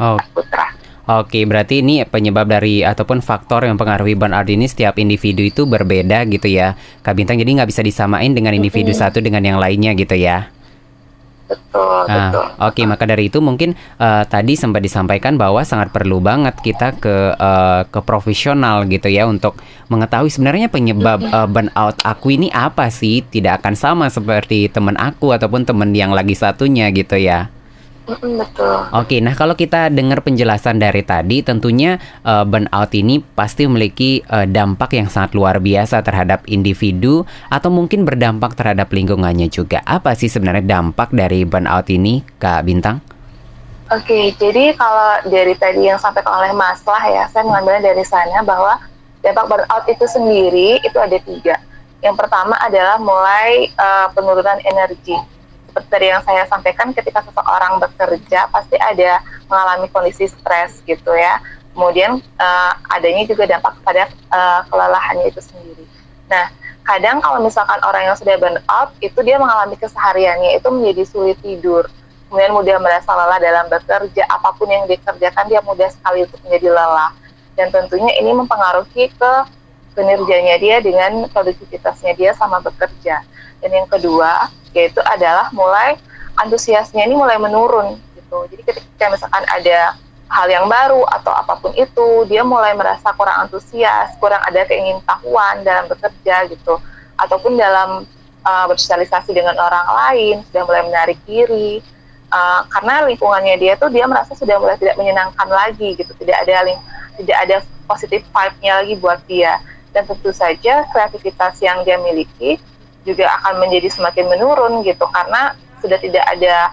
oh. 0.00 0.18
Putra 0.32 0.84
Oke, 1.04 1.44
berarti 1.44 1.84
ini 1.84 2.00
penyebab 2.08 2.48
dari 2.48 2.80
ataupun 2.80 3.20
faktor 3.20 3.68
yang 3.68 3.76
mempengaruhi 3.76 4.16
burnout 4.16 4.48
ini 4.48 4.64
setiap 4.64 4.96
individu 4.96 5.44
itu 5.44 5.68
berbeda 5.68 6.24
gitu 6.32 6.48
ya, 6.48 6.80
Kak 7.04 7.12
Bintang. 7.12 7.36
Jadi 7.36 7.60
nggak 7.60 7.68
bisa 7.68 7.84
disamain 7.84 8.32
dengan 8.32 8.56
individu 8.56 8.88
mm 8.88 8.96
-hmm. 8.96 9.04
satu 9.04 9.20
dengan 9.20 9.44
yang 9.44 9.60
lainnya 9.60 9.92
gitu 9.92 10.16
ya. 10.16 10.48
Betul, 11.44 12.08
nah, 12.08 12.32
betul. 12.32 12.44
Oke, 12.44 12.56
okay, 12.60 12.84
maka 12.88 13.04
dari 13.04 13.28
itu 13.28 13.38
mungkin 13.44 13.76
uh, 14.00 14.24
tadi 14.24 14.56
sempat 14.56 14.80
disampaikan 14.80 15.36
bahwa 15.36 15.60
sangat 15.60 15.92
perlu 15.92 16.18
banget 16.24 16.56
kita 16.64 16.96
ke 16.96 17.36
uh, 17.36 17.84
ke 17.84 18.00
profesional 18.00 18.88
gitu 18.88 19.12
ya 19.12 19.28
untuk 19.28 19.60
mengetahui 19.92 20.32
sebenarnya 20.32 20.72
penyebab 20.72 21.20
uh, 21.20 21.44
burnout 21.44 22.00
aku 22.00 22.32
ini 22.32 22.48
apa 22.48 22.88
sih? 22.88 23.20
Tidak 23.20 23.60
akan 23.60 23.74
sama 23.76 24.06
seperti 24.08 24.72
teman 24.72 24.96
aku 24.96 25.36
ataupun 25.36 25.68
teman 25.68 25.92
yang 25.92 26.16
lagi 26.16 26.32
satunya 26.32 26.88
gitu 26.94 27.20
ya 27.20 27.52
betul. 28.04 28.76
Oke, 28.92 29.16
nah 29.24 29.32
kalau 29.32 29.56
kita 29.56 29.88
dengar 29.88 30.20
penjelasan 30.20 30.76
dari 30.76 31.00
tadi, 31.00 31.40
tentunya 31.40 31.96
uh, 32.24 32.44
burnout 32.44 32.92
ini 32.92 33.24
pasti 33.24 33.64
memiliki 33.64 34.20
uh, 34.28 34.44
dampak 34.44 34.96
yang 34.96 35.08
sangat 35.08 35.32
luar 35.32 35.56
biasa 35.60 36.04
terhadap 36.04 36.44
individu 36.44 37.24
atau 37.48 37.72
mungkin 37.72 38.04
berdampak 38.04 38.52
terhadap 38.54 38.92
lingkungannya 38.92 39.48
juga. 39.48 39.80
Apa 39.88 40.12
sih 40.12 40.28
sebenarnya 40.28 40.64
dampak 40.64 41.16
dari 41.16 41.48
burnout 41.48 41.88
ini, 41.88 42.20
Kak 42.36 42.62
Bintang? 42.68 43.00
Oke, 43.92 44.32
jadi 44.40 44.72
kalau 44.76 45.24
dari 45.28 45.52
tadi 45.56 45.88
yang 45.88 46.00
sampai 46.00 46.24
oleh 46.24 46.52
Mas 46.56 46.80
lah 46.88 47.04
ya, 47.08 47.24
saya 47.28 47.44
mengambilnya 47.44 47.92
dari 47.92 48.04
sana 48.04 48.40
bahwa 48.44 48.80
dampak 49.24 49.44
burnout 49.48 49.84
itu 49.88 50.04
sendiri 50.08 50.80
itu 50.80 50.98
ada 51.00 51.16
tiga. 51.20 51.56
Yang 52.04 52.20
pertama 52.20 52.52
adalah 52.60 53.00
mulai 53.00 53.72
uh, 53.80 54.12
penurunan 54.12 54.60
energi 54.64 55.16
seperti 55.74 55.90
tadi 55.90 56.06
yang 56.06 56.22
saya 56.22 56.46
sampaikan 56.46 56.94
ketika 56.94 57.18
seseorang 57.26 57.82
bekerja 57.82 58.46
pasti 58.54 58.78
ada 58.78 59.18
mengalami 59.50 59.90
kondisi 59.90 60.30
stres 60.30 60.78
gitu 60.86 61.10
ya. 61.10 61.42
Kemudian 61.74 62.22
uh, 62.38 62.72
adanya 62.94 63.26
juga 63.26 63.50
dampak 63.50 63.74
pada 63.82 64.06
uh, 64.30 64.62
kelelahannya 64.70 65.34
itu 65.34 65.42
sendiri. 65.42 65.82
Nah 66.30 66.46
kadang 66.86 67.18
kalau 67.18 67.42
misalkan 67.42 67.82
orang 67.82 68.06
yang 68.06 68.14
sudah 68.14 68.38
burn 68.38 68.62
out 68.70 68.94
itu 69.02 69.18
dia 69.26 69.34
mengalami 69.34 69.74
kesehariannya 69.74 70.62
itu 70.62 70.68
menjadi 70.70 71.02
sulit 71.10 71.38
tidur. 71.42 71.90
Kemudian 72.30 72.54
mudah 72.54 72.78
merasa 72.78 73.10
lelah 73.10 73.42
dalam 73.42 73.66
bekerja 73.66 74.30
apa 74.30 74.54
pun 74.54 74.70
yang 74.70 74.86
dikerjakan 74.86 75.50
dia 75.50 75.58
mudah 75.66 75.90
sekali 75.90 76.22
untuk 76.22 76.38
menjadi 76.46 76.70
lelah. 76.70 77.10
Dan 77.58 77.74
tentunya 77.74 78.14
ini 78.22 78.30
mempengaruhi 78.30 79.10
ke 79.10 79.32
kinerjanya 79.98 80.54
dia 80.62 80.78
dengan 80.78 81.26
produktivitasnya 81.34 82.14
dia 82.14 82.30
sama 82.38 82.62
bekerja 82.62 83.26
dan 83.64 83.72
yang 83.72 83.88
kedua 83.88 84.52
yaitu 84.76 85.00
adalah 85.08 85.48
mulai 85.56 85.96
antusiasnya 86.36 87.08
ini 87.08 87.16
mulai 87.16 87.40
menurun 87.40 87.96
gitu. 88.12 88.44
Jadi 88.52 88.62
ketika 88.68 89.08
misalkan 89.08 89.40
ada 89.48 89.96
hal 90.28 90.46
yang 90.52 90.68
baru 90.68 91.00
atau 91.08 91.32
apa 91.32 91.56
pun 91.56 91.72
itu 91.72 92.28
dia 92.28 92.44
mulai 92.44 92.76
merasa 92.76 93.14
kurang 93.16 93.48
antusias 93.48 94.12
kurang 94.20 94.44
ada 94.44 94.68
keingintahuan 94.68 95.64
dalam 95.64 95.88
bekerja 95.88 96.52
gitu. 96.52 96.76
Ataupun 97.16 97.56
dalam 97.56 98.04
uh, 98.44 98.66
bersosialisasi 98.68 99.32
dengan 99.32 99.56
orang 99.56 99.88
lain 99.88 100.36
sudah 100.52 100.62
mulai 100.68 100.82
menarik 100.84 101.18
diri 101.24 101.80
uh, 102.28 102.68
karena 102.68 103.08
lingkungannya 103.08 103.56
dia 103.56 103.80
tuh 103.80 103.88
dia 103.88 104.04
merasa 104.04 104.36
sudah 104.36 104.60
mulai 104.60 104.76
tidak 104.76 105.00
menyenangkan 105.00 105.48
lagi 105.48 105.96
gitu. 105.96 106.12
Tidak 106.20 106.36
ada 106.36 106.68
ling 106.68 106.80
tidak 107.16 107.38
ada 107.48 107.56
positif 107.88 108.20
vibe-nya 108.28 108.84
lagi 108.84 108.94
buat 109.00 109.24
dia. 109.24 109.56
Dan 109.94 110.10
tentu 110.10 110.34
saja 110.34 110.82
kreativitas 110.90 111.62
yang 111.62 111.86
dia 111.86 111.94
miliki 112.02 112.58
juga 113.04 113.28
akan 113.40 113.60
menjadi 113.60 113.88
semakin 113.92 114.26
menurun 114.32 114.80
gitu 114.82 115.04
karena 115.12 115.52
sudah 115.84 116.00
tidak 116.00 116.24
ada 116.24 116.72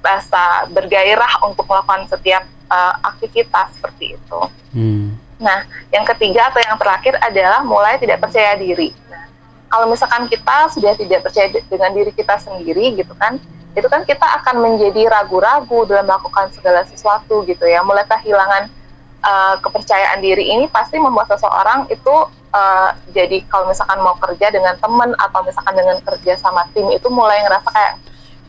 rasa 0.00 0.64
bergairah 0.72 1.44
untuk 1.44 1.68
melakukan 1.68 2.08
setiap 2.08 2.48
uh, 2.72 2.94
aktivitas 3.04 3.76
seperti 3.76 4.16
itu. 4.16 4.40
Hmm. 4.72 5.18
Nah, 5.38 5.68
yang 5.94 6.02
ketiga 6.08 6.50
atau 6.50 6.58
yang 6.58 6.80
terakhir 6.80 7.14
adalah 7.20 7.62
mulai 7.62 8.00
tidak 8.00 8.18
percaya 8.24 8.58
diri. 8.58 8.90
Nah, 9.06 9.28
kalau 9.70 9.86
misalkan 9.90 10.26
kita 10.26 10.72
sudah 10.72 10.96
tidak 10.98 11.22
percaya 11.22 11.52
dengan 11.52 11.90
diri 11.94 12.10
kita 12.10 12.40
sendiri 12.40 12.98
gitu 12.98 13.14
kan, 13.14 13.38
itu 13.76 13.86
kan 13.86 14.02
kita 14.02 14.26
akan 14.42 14.64
menjadi 14.64 15.06
ragu-ragu 15.06 15.86
dalam 15.86 16.08
melakukan 16.10 16.50
segala 16.50 16.82
sesuatu 16.88 17.46
gitu 17.46 17.62
ya. 17.68 17.84
Mulai 17.86 18.08
kehilangan 18.08 18.66
uh, 19.22 19.54
kepercayaan 19.62 20.18
diri 20.18 20.50
ini 20.58 20.66
pasti 20.66 20.98
membuat 20.98 21.30
seseorang 21.30 21.86
itu 21.92 22.14
uh, 22.52 22.90
jadi 23.12 23.44
kalau 23.48 23.68
misalkan 23.68 24.00
mau 24.00 24.16
kerja 24.16 24.52
dengan 24.52 24.74
teman 24.80 25.12
atau 25.16 25.40
misalkan 25.44 25.74
dengan 25.76 25.98
kerja 26.04 26.36
sama 26.40 26.64
tim 26.72 26.88
itu 26.92 27.08
mulai 27.12 27.40
ngerasa 27.44 27.68
kayak 27.68 27.94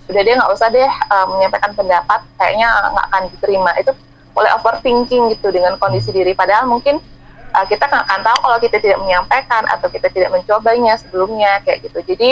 udah 0.09 0.21
dia 0.25 0.33
nggak 0.41 0.51
usah 0.57 0.67
deh 0.73 0.89
uh, 0.89 1.25
menyampaikan 1.29 1.71
pendapat 1.77 2.19
kayaknya 2.41 2.67
nggak 2.93 3.05
akan 3.13 3.23
diterima. 3.29 3.71
Itu 3.77 3.91
mulai 4.33 4.51
overthinking 4.57 5.37
gitu 5.37 5.47
dengan 5.53 5.77
kondisi 5.77 6.09
diri. 6.09 6.33
Padahal 6.33 6.65
mungkin 6.65 6.97
uh, 7.53 7.65
kita 7.69 7.85
nggak 7.85 8.03
akan 8.09 8.21
tahu 8.25 8.37
kalau 8.41 8.57
kita 8.57 8.77
tidak 8.81 8.99
menyampaikan 9.05 9.63
atau 9.69 9.87
kita 9.91 10.09
tidak 10.09 10.33
mencobanya 10.33 10.97
sebelumnya 10.97 11.61
kayak 11.61 11.85
gitu. 11.85 11.99
Jadi 12.01 12.29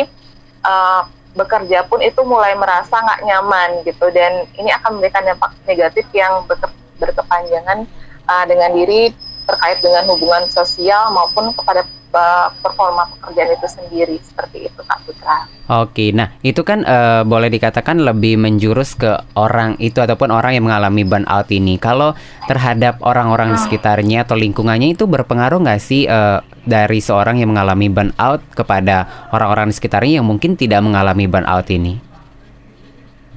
uh, 0.66 1.06
bekerja 1.38 1.86
pun 1.86 2.02
itu 2.02 2.18
mulai 2.26 2.58
merasa 2.58 2.98
nggak 2.98 3.22
nyaman 3.30 3.70
gitu. 3.86 4.10
Dan 4.10 4.50
ini 4.58 4.74
akan 4.74 4.98
memberikan 4.98 5.22
dampak 5.22 5.54
negatif 5.70 6.10
yang 6.18 6.50
berkepanjangan 6.98 7.86
uh, 8.26 8.46
dengan 8.50 8.74
diri 8.74 9.14
terkait 9.48 9.80
dengan 9.80 10.04
hubungan 10.12 10.44
sosial 10.52 11.08
maupun 11.16 11.56
kepada 11.56 11.88
uh, 12.12 12.52
performa 12.60 13.08
pekerjaan 13.16 13.56
itu 13.56 13.68
sendiri 13.68 14.16
seperti 14.20 14.68
itu 14.68 14.82
Kak 14.84 15.00
Putra. 15.08 15.48
Oke, 15.68 16.16
nah 16.16 16.32
itu 16.44 16.64
kan 16.64 16.84
uh, 16.88 17.28
boleh 17.28 17.52
dikatakan 17.52 18.00
lebih 18.00 18.40
menjurus 18.40 18.96
ke 18.96 19.12
orang 19.36 19.76
itu 19.80 20.00
ataupun 20.00 20.32
orang 20.32 20.56
yang 20.56 20.66
mengalami 20.68 21.04
burnout 21.04 21.48
ini. 21.52 21.76
Kalau 21.80 22.16
terhadap 22.48 23.00
orang-orang 23.04 23.56
di 23.56 23.60
hmm. 23.60 23.66
sekitarnya 23.68 24.18
atau 24.24 24.36
lingkungannya 24.40 24.96
itu 24.96 25.08
berpengaruh 25.08 25.60
nggak 25.64 25.82
sih 25.82 26.08
uh, 26.08 26.40
dari 26.64 27.00
seorang 27.00 27.40
yang 27.40 27.52
mengalami 27.52 27.88
burnout 27.92 28.44
kepada 28.56 29.30
orang-orang 29.32 29.72
di 29.72 29.76
sekitarnya 29.76 30.24
yang 30.24 30.28
mungkin 30.28 30.56
tidak 30.56 30.84
mengalami 30.84 31.28
burnout 31.28 31.68
ini? 31.72 32.00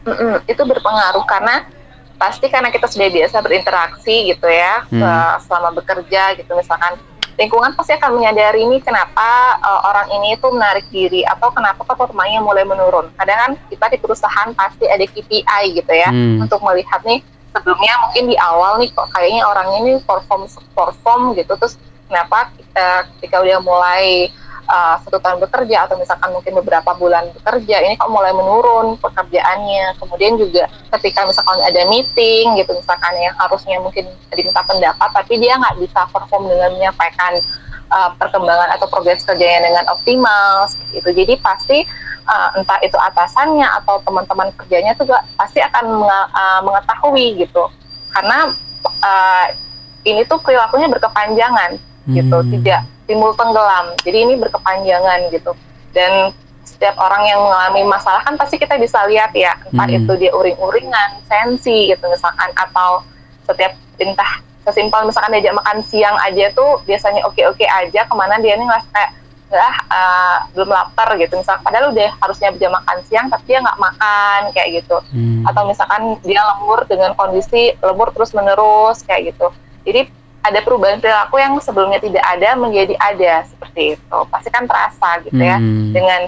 Mm 0.01 0.17
-mm, 0.17 0.35
itu 0.49 0.63
berpengaruh 0.65 1.25
karena 1.29 1.67
pasti 2.21 2.53
karena 2.53 2.69
kita 2.69 2.85
sudah 2.85 3.09
biasa 3.09 3.41
berinteraksi 3.41 4.37
gitu 4.37 4.45
ya 4.45 4.85
hmm. 4.93 5.41
selama 5.49 5.73
bekerja 5.81 6.37
gitu 6.37 6.53
misalkan 6.53 7.01
lingkungan 7.41 7.73
pasti 7.73 7.97
akan 7.97 8.21
menyadari 8.21 8.61
ini 8.61 8.85
kenapa 8.85 9.57
uh, 9.65 9.89
orang 9.89 10.13
ini 10.13 10.37
itu 10.37 10.45
menarik 10.53 10.85
diri 10.93 11.25
atau 11.25 11.49
kenapa 11.49 11.89
performanya 11.89 12.45
mulai 12.45 12.69
menurun. 12.69 13.09
Kadang 13.17 13.39
kan 13.41 13.53
kita 13.73 13.97
di 13.97 13.97
perusahaan 13.97 14.53
pasti 14.53 14.85
ada 14.85 15.01
KPI 15.09 15.63
gitu 15.73 15.89
ya 15.89 16.13
hmm. 16.13 16.45
untuk 16.45 16.61
melihat 16.61 17.01
nih 17.09 17.25
sebelumnya 17.57 17.95
mungkin 18.05 18.25
di 18.29 18.37
awal 18.37 18.77
nih 18.79 18.93
kok 18.93 19.09
kayaknya 19.17 19.43
orang 19.49 19.69
ini 19.81 19.93
perform 20.05 20.47
perform 20.77 21.23
gitu 21.35 21.57
terus 21.59 21.81
kenapa 22.07 22.53
kita 22.55 23.09
ketika 23.17 23.37
udah 23.43 23.59
mulai 23.65 24.31
uh, 24.71 24.97
satu 25.03 25.19
tahun 25.19 25.43
bekerja 25.43 25.91
atau 25.91 25.99
misalkan 25.99 26.31
mungkin 26.31 26.55
beberapa 26.63 26.95
bulan 26.95 27.27
bekerja 27.35 27.83
ini 27.83 27.99
kok 27.99 28.09
mulai 28.09 28.31
menurun 28.31 28.95
pekerjaannya. 29.03 29.99
Kemudian 29.99 30.39
juga 30.39 30.71
ketika 30.99 31.27
misalkan 31.27 31.59
ada 31.67 31.83
meeting 31.91 32.55
gitu 32.57 32.71
misalkan 32.79 33.15
yang 33.19 33.35
harusnya 33.37 33.83
mungkin 33.83 34.07
diminta 34.31 34.63
pendapat 34.63 35.09
tapi 35.11 35.43
dia 35.43 35.59
nggak 35.59 35.77
bisa 35.83 36.07
perform 36.15 36.47
dengan 36.47 36.71
menyampaikan 36.79 37.43
uh, 37.91 38.11
perkembangan 38.17 38.71
atau 38.79 38.87
progres 38.87 39.27
kerjanya 39.27 39.67
dengan 39.67 39.85
optimal 39.91 40.71
itu. 40.95 41.11
Jadi 41.11 41.35
pasti 41.43 41.83
uh, 42.31 42.49
entah 42.55 42.79
itu 42.87 42.97
atasannya 42.97 43.67
atau 43.83 43.99
teman-teman 44.07 44.55
kerjanya 44.55 44.95
juga 44.95 45.21
pasti 45.35 45.59
akan 45.59 46.07
uh, 46.07 46.61
mengetahui 46.63 47.43
gitu. 47.43 47.67
Karena 48.15 48.55
uh, 49.03 49.47
ini 50.07 50.25
tuh 50.25 50.41
perilakunya 50.41 50.89
berkepanjangan 50.89 51.77
gitu. 52.09 52.39
Hmm. 52.41 52.51
tidak 52.59 52.81
timbul 53.11 53.35
tenggelam. 53.35 53.99
Jadi 54.07 54.19
ini 54.23 54.35
berkepanjangan 54.39 55.35
gitu. 55.35 55.51
Dan 55.91 56.31
setiap 56.63 56.95
orang 57.03 57.27
yang 57.27 57.43
mengalami 57.43 57.83
masalah 57.91 58.23
kan 58.23 58.39
pasti 58.39 58.55
kita 58.55 58.79
bisa 58.79 59.03
lihat 59.11 59.35
ya, 59.35 59.59
entah 59.67 59.91
hmm. 59.91 60.07
itu 60.07 60.13
dia 60.23 60.31
uring-uringan, 60.31 61.19
sensi 61.27 61.91
gitu 61.91 62.07
misalkan 62.07 62.55
atau 62.55 63.03
setiap 63.51 63.75
entah 63.99 64.39
sesimpel 64.63 65.09
misalkan 65.09 65.35
diajak 65.35 65.57
makan 65.57 65.83
siang 65.83 66.15
aja 66.23 66.53
tuh 66.55 66.79
biasanya 66.87 67.27
oke-oke 67.27 67.65
aja 67.67 68.07
ke 68.07 68.15
mana 68.15 68.39
dia 68.39 68.55
nih 68.55 68.69
nggak 68.69 68.85
kayak 68.93 69.11
lah 69.51 69.75
uh, 69.91 70.37
belum 70.55 70.71
lapar 70.71 71.19
gitu 71.19 71.35
misal 71.35 71.59
padahal 71.59 71.91
udah 71.91 72.15
harusnya 72.23 72.55
bisa 72.55 72.71
makan 72.71 72.99
siang 73.11 73.27
tapi 73.27 73.51
dia 73.51 73.59
nggak 73.59 73.81
makan 73.83 74.41
kayak 74.55 74.69
gitu 74.79 75.03
hmm. 75.11 75.43
atau 75.43 75.67
misalkan 75.67 76.03
dia 76.23 76.39
lembur 76.39 76.87
dengan 76.87 77.19
kondisi 77.19 77.75
lembur 77.83 78.15
terus 78.15 78.31
menerus 78.31 79.03
kayak 79.03 79.35
gitu 79.35 79.51
jadi 79.83 80.07
ada 80.41 80.59
perubahan 80.65 80.99
perilaku 80.99 81.37
yang 81.37 81.53
sebelumnya 81.61 82.01
tidak 82.01 82.25
ada 82.25 82.57
menjadi 82.57 82.95
ada 82.97 83.45
seperti 83.45 83.97
itu 83.97 84.19
pasti 84.33 84.49
kan 84.49 84.65
terasa 84.65 85.21
gitu 85.25 85.41
ya 85.41 85.61
hmm. 85.61 85.93
dengan 85.93 86.21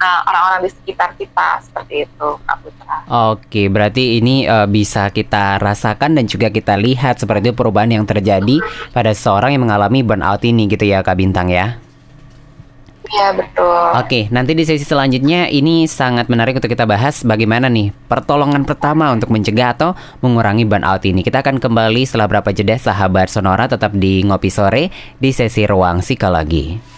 uh, 0.00 0.20
orang-orang 0.28 0.60
uh, 0.60 0.64
di 0.64 0.70
sekitar 0.70 1.10
kita 1.16 1.48
seperti 1.64 1.94
itu 2.06 2.28
Kak 2.46 2.56
Putra. 2.62 2.96
Oke, 3.32 3.68
berarti 3.72 4.20
ini 4.20 4.44
uh, 4.46 4.68
bisa 4.68 5.08
kita 5.10 5.58
rasakan 5.58 6.16
dan 6.16 6.24
juga 6.28 6.52
kita 6.52 6.76
lihat 6.76 7.20
seperti 7.20 7.50
itu 7.50 7.56
perubahan 7.56 7.90
yang 7.90 8.04
terjadi 8.04 8.60
pada 8.92 9.12
seorang 9.16 9.56
yang 9.56 9.64
mengalami 9.64 10.04
burnout 10.04 10.42
ini 10.44 10.68
gitu 10.68 10.84
ya 10.86 11.00
Kak 11.02 11.16
Bintang 11.18 11.48
ya. 11.50 11.80
Iya 13.06 13.38
betul. 13.38 13.86
Oke, 14.02 14.20
nanti 14.34 14.52
di 14.58 14.66
sesi 14.66 14.82
selanjutnya 14.82 15.46
ini 15.46 15.86
sangat 15.86 16.26
menarik 16.26 16.58
untuk 16.58 16.70
kita 16.70 16.88
bahas 16.88 17.22
bagaimana 17.22 17.70
nih 17.70 17.94
pertolongan 18.10 18.66
pertama 18.66 19.14
untuk 19.14 19.30
mencegah 19.30 19.78
atau 19.78 19.94
mengurangi 20.22 20.66
burnout 20.66 21.06
ini. 21.06 21.22
Kita 21.22 21.42
akan 21.42 21.62
kembali 21.62 22.02
setelah 22.02 22.26
berapa 22.26 22.50
jeda 22.50 22.74
sahabat 22.74 23.30
Sonora 23.30 23.70
tetap 23.70 23.94
di 23.94 24.26
Ngopi 24.26 24.50
Sore 24.50 24.90
di 25.22 25.30
sesi 25.30 25.62
Ruang 25.62 26.02
Psikologi. 26.02 26.96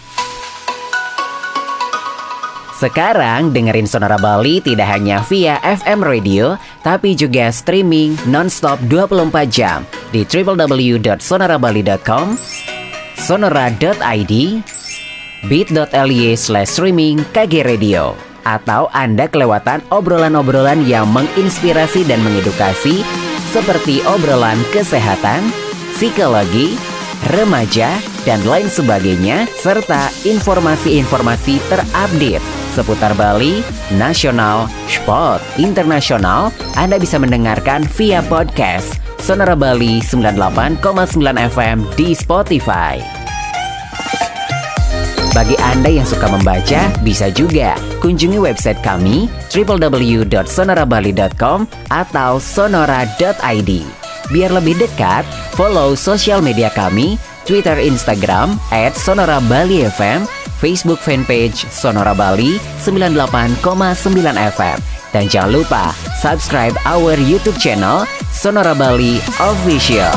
Sekarang 2.79 3.51
dengerin 3.51 3.91
Sonora 3.91 4.23
Bali 4.23 4.63
tidak 4.63 4.87
hanya 4.87 5.19
via 5.27 5.59
FM 5.67 5.99
radio, 5.99 6.55
tapi 6.87 7.19
juga 7.19 7.51
streaming 7.51 8.15
nonstop 8.31 8.79
24 8.87 9.51
jam 9.51 9.83
di 10.15 10.23
www.sonorabali.com, 10.23 12.39
sonora.id, 13.19 14.33
bit.ly 15.47 16.35
slash 16.35 16.75
streaming 16.75 17.23
KG 17.31 17.63
Radio 17.63 18.19
atau 18.49 18.89
Anda 18.97 19.29
kelewatan 19.29 19.85
obrolan-obrolan 19.93 20.89
yang 20.89 21.07
menginspirasi 21.13 22.09
dan 22.09 22.25
mengedukasi 22.25 23.05
seperti 23.53 24.01
obrolan 24.09 24.59
kesehatan, 24.73 25.53
psikologi, 25.95 26.75
remaja, 27.33 28.01
dan 28.25 28.41
lain 28.45 28.69
sebagainya 28.69 29.49
serta 29.57 30.13
informasi-informasi 30.25 31.61
terupdate 31.69 32.45
seputar 32.77 33.17
Bali, 33.19 33.65
nasional, 33.97 34.71
sport, 34.87 35.43
internasional 35.59 36.55
Anda 36.79 37.01
bisa 37.01 37.19
mendengarkan 37.19 37.83
via 37.97 38.23
podcast 38.29 39.01
Sonora 39.19 39.59
Bali 39.59 39.99
98,9 40.05 40.79
FM 41.51 41.77
di 41.99 42.15
Spotify. 42.15 43.18
Bagi 45.39 45.55
Anda 45.63 45.87
yang 45.87 46.03
suka 46.03 46.27
membaca, 46.27 46.91
bisa 47.07 47.31
juga 47.31 47.79
kunjungi 48.03 48.43
website 48.43 48.83
kami 48.83 49.31
www.sonorabali.com 49.55 51.59
atau 51.95 52.43
sonora.id. 52.43 53.71
Biar 54.35 54.51
lebih 54.51 54.83
dekat, 54.83 55.23
follow 55.55 55.95
sosial 55.95 56.43
media 56.43 56.75
kami, 56.75 57.23
Twitter, 57.47 57.79
Instagram, 57.79 58.59
at 58.75 58.99
Sonora 58.99 59.39
Bali 59.47 59.87
FM, 59.87 60.27
Facebook 60.59 60.99
fanpage 60.99 61.71
Sonora 61.71 62.19
Bali 62.19 62.59
98,9 62.83 63.63
FM. 64.59 64.79
Dan 65.15 65.31
jangan 65.31 65.55
lupa 65.55 65.95
subscribe 66.19 66.75
our 66.83 67.15
YouTube 67.15 67.63
channel 67.63 68.03
Sonora 68.35 68.75
Bali 68.75 69.23
Official. 69.39 70.11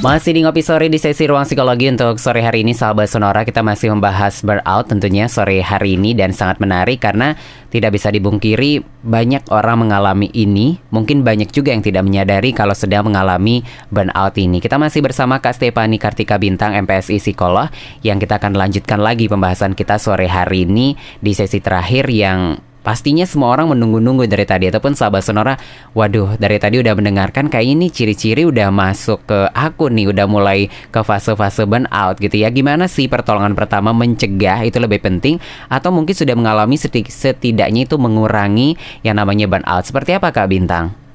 Masih 0.00 0.32
di 0.32 0.40
Ngopi 0.40 0.64
Sore 0.64 0.88
di 0.88 0.96
sesi 0.96 1.28
Ruang 1.28 1.44
Psikologi 1.44 1.84
untuk 1.92 2.16
sore 2.16 2.40
hari 2.40 2.64
ini 2.64 2.72
sahabat 2.72 3.04
Sonora 3.04 3.44
kita 3.44 3.60
masih 3.60 3.92
membahas 3.92 4.40
burnout 4.40 4.88
tentunya 4.88 5.28
sore 5.28 5.60
hari 5.60 6.00
ini 6.00 6.16
dan 6.16 6.32
sangat 6.32 6.56
menarik 6.56 7.04
karena 7.04 7.36
tidak 7.68 8.00
bisa 8.00 8.08
dibungkiri 8.08 8.80
banyak 9.04 9.44
orang 9.52 9.84
mengalami 9.84 10.32
ini. 10.32 10.80
Mungkin 10.88 11.20
banyak 11.20 11.52
juga 11.52 11.76
yang 11.76 11.84
tidak 11.84 12.08
menyadari 12.08 12.56
kalau 12.56 12.72
sedang 12.72 13.12
mengalami 13.12 13.60
burnout 13.92 14.40
ini. 14.40 14.64
Kita 14.64 14.80
masih 14.80 15.04
bersama 15.04 15.36
Kak 15.36 15.60
Stefani 15.60 16.00
Kartika 16.00 16.40
Bintang 16.40 16.72
MPSI 16.80 17.20
Psikolog 17.20 17.68
yang 18.00 18.16
kita 18.16 18.40
akan 18.40 18.56
lanjutkan 18.56 19.04
lagi 19.04 19.28
pembahasan 19.28 19.76
kita 19.76 20.00
sore 20.00 20.32
hari 20.32 20.64
ini 20.64 20.96
di 21.20 21.36
sesi 21.36 21.60
terakhir 21.60 22.08
yang 22.08 22.56
Pastinya 22.80 23.28
semua 23.28 23.52
orang 23.52 23.76
menunggu-nunggu 23.76 24.24
dari 24.24 24.48
tadi 24.48 24.72
ataupun 24.72 24.96
sahabat 24.96 25.20
sonora, 25.20 25.54
waduh 25.92 26.40
dari 26.40 26.56
tadi 26.56 26.80
udah 26.80 26.96
mendengarkan 26.96 27.52
kayak 27.52 27.66
ini 27.76 27.92
ciri-ciri 27.92 28.48
udah 28.48 28.72
masuk 28.72 29.28
ke 29.28 29.52
aku 29.52 29.92
nih, 29.92 30.08
udah 30.08 30.24
mulai 30.24 30.72
ke 30.88 31.00
fase-fase 31.04 31.68
burnout 31.68 32.16
gitu 32.16 32.40
ya. 32.40 32.48
Gimana 32.48 32.88
sih 32.88 33.04
pertolongan 33.04 33.52
pertama 33.52 33.92
mencegah 33.92 34.64
itu 34.64 34.80
lebih 34.80 35.04
penting 35.04 35.36
atau 35.68 35.92
mungkin 35.92 36.16
sudah 36.16 36.32
mengalami 36.32 36.80
setidaknya 36.80 37.84
itu 37.84 38.00
mengurangi 38.00 38.80
yang 39.04 39.20
namanya 39.20 39.44
burnout. 39.44 39.84
Seperti 39.84 40.16
apa 40.16 40.32
Kak 40.32 40.48
Bintang? 40.48 41.09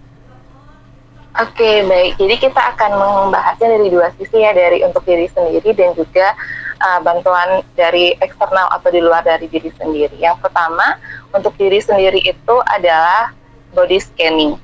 Oke, 1.36 1.84
baik. 1.84 2.16
Jadi 2.16 2.36
kita 2.48 2.62
akan 2.76 2.92
membahasnya 2.96 3.76
dari 3.76 3.92
dua 3.92 4.08
sisi 4.16 4.40
ya, 4.40 4.56
dari 4.56 4.80
untuk 4.88 5.04
diri 5.04 5.28
sendiri 5.28 5.76
dan 5.76 5.92
juga 5.92 6.32
uh, 6.80 7.04
bantuan 7.04 7.60
dari 7.76 8.16
eksternal 8.24 8.72
atau 8.72 8.88
di 8.88 9.04
luar 9.04 9.20
dari 9.20 9.52
diri 9.52 9.68
sendiri. 9.76 10.16
Yang 10.16 10.40
pertama, 10.40 10.96
untuk 11.36 11.52
diri 11.60 11.84
sendiri 11.84 12.24
itu 12.24 12.56
adalah 12.72 13.36
body 13.76 14.00
scanning. 14.00 14.56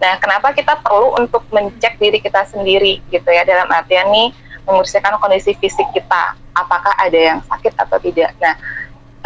Nah, 0.00 0.16
kenapa 0.16 0.56
kita 0.56 0.80
perlu 0.80 1.12
untuk 1.20 1.44
mencek 1.52 2.00
diri 2.00 2.16
kita 2.24 2.48
sendiri 2.48 3.04
gitu 3.12 3.28
ya 3.28 3.44
dalam 3.44 3.68
artian 3.68 4.08
nih 4.08 4.32
membersihkan 4.64 5.20
kondisi 5.20 5.52
fisik 5.60 5.84
kita, 5.92 6.40
apakah 6.56 6.96
ada 7.04 7.36
yang 7.36 7.38
sakit 7.44 7.76
atau 7.76 8.00
tidak. 8.00 8.32
Nah, 8.40 8.56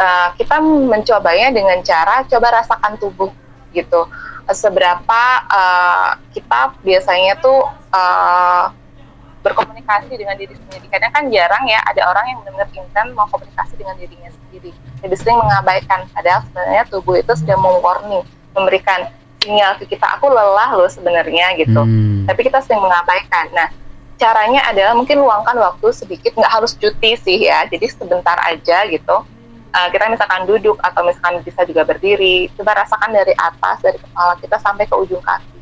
uh, 0.03 0.29
kita 0.35 0.59
mencobanya 0.59 1.55
dengan 1.55 1.79
cara 1.79 2.27
coba 2.27 2.59
rasakan 2.59 2.99
tubuh 2.99 3.31
gitu. 3.71 4.03
Seberapa 4.49 5.21
uh, 5.45 6.17
kita 6.33 6.73
biasanya 6.81 7.37
tuh 7.37 7.69
uh, 7.93 8.73
berkomunikasi 9.39 10.11
dengan 10.19 10.35
diri 10.35 10.51
sendiri. 10.53 10.85
Kadang 10.91 11.11
kan 11.15 11.23
jarang 11.31 11.63
ya 11.69 11.79
ada 11.87 12.01
orang 12.11 12.25
yang 12.27 12.37
benar-benar 12.43 12.69
intent 12.75 13.09
mau 13.15 13.27
komunikasi 13.31 13.79
dengan 13.79 13.95
dirinya 13.95 14.29
sendiri. 14.29 14.75
Lebih 15.05 15.17
sering 15.17 15.39
mengabaikan. 15.39 16.09
Padahal 16.11 16.43
sebenarnya 16.49 16.83
tubuh 16.91 17.15
itu 17.15 17.33
sudah 17.39 17.55
mewarning, 17.55 18.23
memberikan 18.51 19.07
sinyal 19.39 19.79
ke 19.79 19.87
kita, 19.95 20.19
aku 20.19 20.27
lelah 20.27 20.75
loh 20.75 20.91
sebenarnya 20.91 21.55
gitu. 21.55 21.79
Hmm. 21.79 22.27
Tapi 22.27 22.39
kita 22.43 22.59
sering 22.59 22.83
mengabaikan. 22.83 23.47
Nah, 23.55 23.71
caranya 24.19 24.67
adalah 24.67 24.91
mungkin 24.91 25.23
luangkan 25.23 25.55
waktu 25.55 25.87
sedikit, 25.95 26.35
nggak 26.35 26.51
harus 26.51 26.75
cuti 26.75 27.15
sih 27.15 27.47
ya. 27.47 27.63
Jadi 27.71 27.87
sebentar 27.87 28.35
aja 28.43 28.83
gitu. 28.91 29.23
Uh, 29.69 29.85
kita 29.93 30.09
misalkan 30.09 30.49
duduk 30.49 30.81
atau 30.81 31.05
misalkan 31.05 31.45
bisa 31.45 31.61
juga 31.61 31.85
berdiri, 31.85 32.49
coba 32.57 32.81
rasakan 32.81 33.13
dari 33.13 33.37
atas 33.37 33.77
dari 33.85 34.01
kepala 34.01 34.33
kita 34.41 34.57
sampai 34.57 34.89
ke 34.89 34.97
ujung 34.97 35.21
kaki 35.21 35.59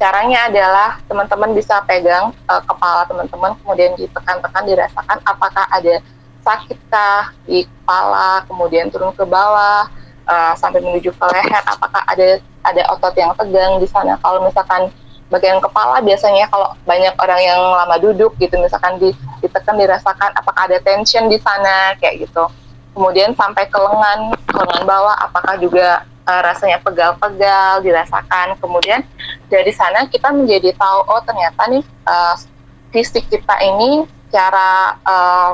Caranya 0.00 0.48
adalah 0.48 0.96
teman-teman 1.04 1.52
bisa 1.52 1.76
pegang 1.84 2.32
uh, 2.48 2.62
kepala 2.64 3.04
teman-teman, 3.04 3.52
kemudian 3.60 3.92
ditekan-tekan, 4.00 4.64
dirasakan 4.64 5.20
apakah 5.28 5.68
ada 5.68 6.00
sakitkah 6.40 7.36
di 7.44 7.68
kepala, 7.68 8.40
kemudian 8.48 8.88
turun 8.88 9.12
ke 9.12 9.28
bawah 9.28 9.84
uh, 10.24 10.56
sampai 10.56 10.80
menuju 10.80 11.12
ke 11.12 11.24
leher, 11.36 11.62
apakah 11.68 12.00
ada 12.08 12.40
ada 12.64 12.82
otot 12.96 13.12
yang 13.12 13.36
tegang 13.36 13.76
di 13.76 13.84
sana. 13.84 14.16
Kalau 14.24 14.40
misalkan 14.40 14.88
bagian 15.28 15.60
kepala 15.60 16.00
biasanya 16.00 16.48
kalau 16.48 16.72
banyak 16.88 17.12
orang 17.20 17.40
yang 17.44 17.60
lama 17.60 18.00
duduk 18.00 18.32
gitu, 18.40 18.56
misalkan 18.56 18.96
di, 18.96 19.12
ditekan 19.44 19.76
dirasakan 19.76 20.32
apakah 20.32 20.64
ada 20.64 20.80
tension 20.80 21.28
di 21.28 21.36
sana 21.36 21.92
kayak 22.00 22.24
gitu. 22.24 22.48
Kemudian 22.90 23.32
sampai 23.38 23.70
ke 23.70 23.78
lengan, 23.78 24.34
ke 24.34 24.54
lengan 24.56 24.82
bawah, 24.82 25.16
apakah 25.22 25.54
juga 25.62 26.04
uh, 26.26 26.42
rasanya 26.42 26.78
pegal-pegal 26.82 27.82
dirasakan. 27.82 28.58
Kemudian 28.58 29.02
dari 29.50 29.72
sana 29.74 30.06
kita 30.06 30.30
menjadi 30.30 30.74
tahu 30.78 30.98
oh 31.10 31.22
ternyata 31.26 31.62
nih 31.70 31.84
uh, 32.06 32.34
fisik 32.90 33.26
kita 33.30 33.54
ini 33.62 34.06
cara 34.30 34.94
uh, 35.02 35.52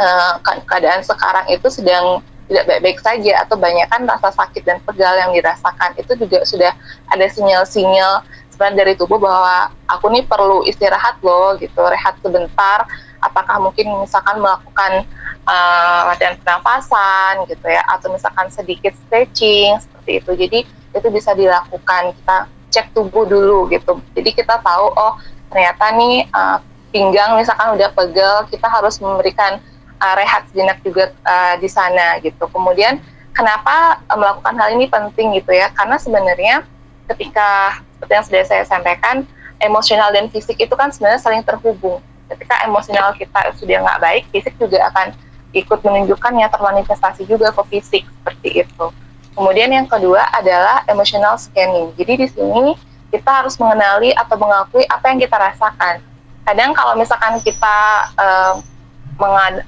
uh, 0.00 0.32
keadaan 0.64 1.04
sekarang 1.04 1.44
itu 1.52 1.68
sedang 1.68 2.24
tidak 2.46 2.64
baik-baik 2.70 2.98
saja 3.02 3.42
atau 3.42 3.58
banyak 3.58 3.90
kan 3.90 4.06
rasa 4.06 4.30
sakit 4.30 4.62
dan 4.62 4.78
pegal 4.86 5.18
yang 5.18 5.34
dirasakan 5.34 5.98
itu 5.98 6.14
juga 6.14 6.46
sudah 6.46 6.72
ada 7.10 7.26
sinyal-sinyal 7.26 8.22
sebenarnya 8.54 8.86
dari 8.86 8.94
tubuh 8.94 9.18
bahwa 9.18 9.74
aku 9.90 10.06
nih 10.14 10.22
perlu 10.24 10.62
istirahat 10.62 11.18
loh 11.26 11.58
gitu 11.58 11.82
rehat 11.82 12.14
sebentar 12.22 12.86
apakah 13.26 13.58
mungkin 13.58 13.90
misalkan 14.00 14.38
melakukan 14.38 15.04
uh, 15.44 16.00
latihan 16.14 16.38
pernapasan 16.40 17.44
gitu 17.50 17.66
ya 17.66 17.82
atau 17.90 18.14
misalkan 18.14 18.46
sedikit 18.48 18.94
stretching 19.06 19.76
seperti 19.82 20.10
itu 20.22 20.32
jadi 20.46 20.58
itu 20.96 21.08
bisa 21.12 21.36
dilakukan 21.36 22.16
kita 22.16 22.36
cek 22.72 22.92
tubuh 22.92 23.24
dulu 23.28 23.68
gitu. 23.70 24.00
Jadi 24.16 24.30
kita 24.36 24.58
tahu 24.60 24.92
oh 24.96 25.14
ternyata 25.52 25.92
nih 25.94 26.26
uh, 26.32 26.58
pinggang 26.90 27.36
misalkan 27.36 27.76
udah 27.76 27.92
pegel, 27.92 28.48
kita 28.48 28.66
harus 28.66 28.98
memberikan 28.98 29.60
uh, 30.00 30.14
rehat 30.16 30.48
sejenak 30.50 30.80
juga 30.82 31.12
uh, 31.24 31.54
di 31.60 31.68
sana 31.68 32.18
gitu. 32.20 32.44
Kemudian 32.50 33.00
kenapa 33.36 34.00
uh, 34.08 34.18
melakukan 34.18 34.54
hal 34.56 34.68
ini 34.76 34.86
penting 34.88 35.36
gitu 35.36 35.52
ya? 35.52 35.72
Karena 35.72 35.96
sebenarnya 36.00 36.64
ketika 37.06 37.80
seperti 37.96 38.12
yang 38.12 38.26
sudah 38.26 38.42
saya 38.44 38.64
sampaikan, 38.66 39.24
emosional 39.62 40.12
dan 40.12 40.28
fisik 40.28 40.60
itu 40.60 40.74
kan 40.76 40.92
sebenarnya 40.92 41.20
saling 41.22 41.44
terhubung. 41.44 42.02
Ketika 42.26 42.66
emosional 42.66 43.14
kita 43.14 43.54
sudah 43.54 43.82
nggak 43.86 44.00
baik, 44.02 44.22
fisik 44.34 44.54
juga 44.58 44.82
akan 44.90 45.14
ikut 45.54 45.80
menunjukkan 45.80 46.32
yang 46.36 46.50
termanifestasi 46.50 47.24
juga 47.24 47.54
ke 47.54 47.62
fisik 47.72 48.02
seperti 48.04 48.66
itu. 48.66 48.86
Kemudian 49.36 49.68
yang 49.68 49.86
kedua 49.86 50.24
adalah 50.32 50.82
emotional 50.88 51.36
scanning. 51.36 51.92
Jadi 51.96 52.24
di 52.24 52.28
sini 52.28 52.72
kita 53.12 53.44
harus 53.44 53.54
mengenali 53.60 54.10
atau 54.16 54.36
mengakui 54.40 54.84
apa 54.88 55.12
yang 55.12 55.18
kita 55.20 55.36
rasakan. 55.36 56.00
Kadang 56.46 56.72
kalau 56.72 56.96
misalkan 56.96 57.36
kita 57.44 57.76
uh, 58.16 58.54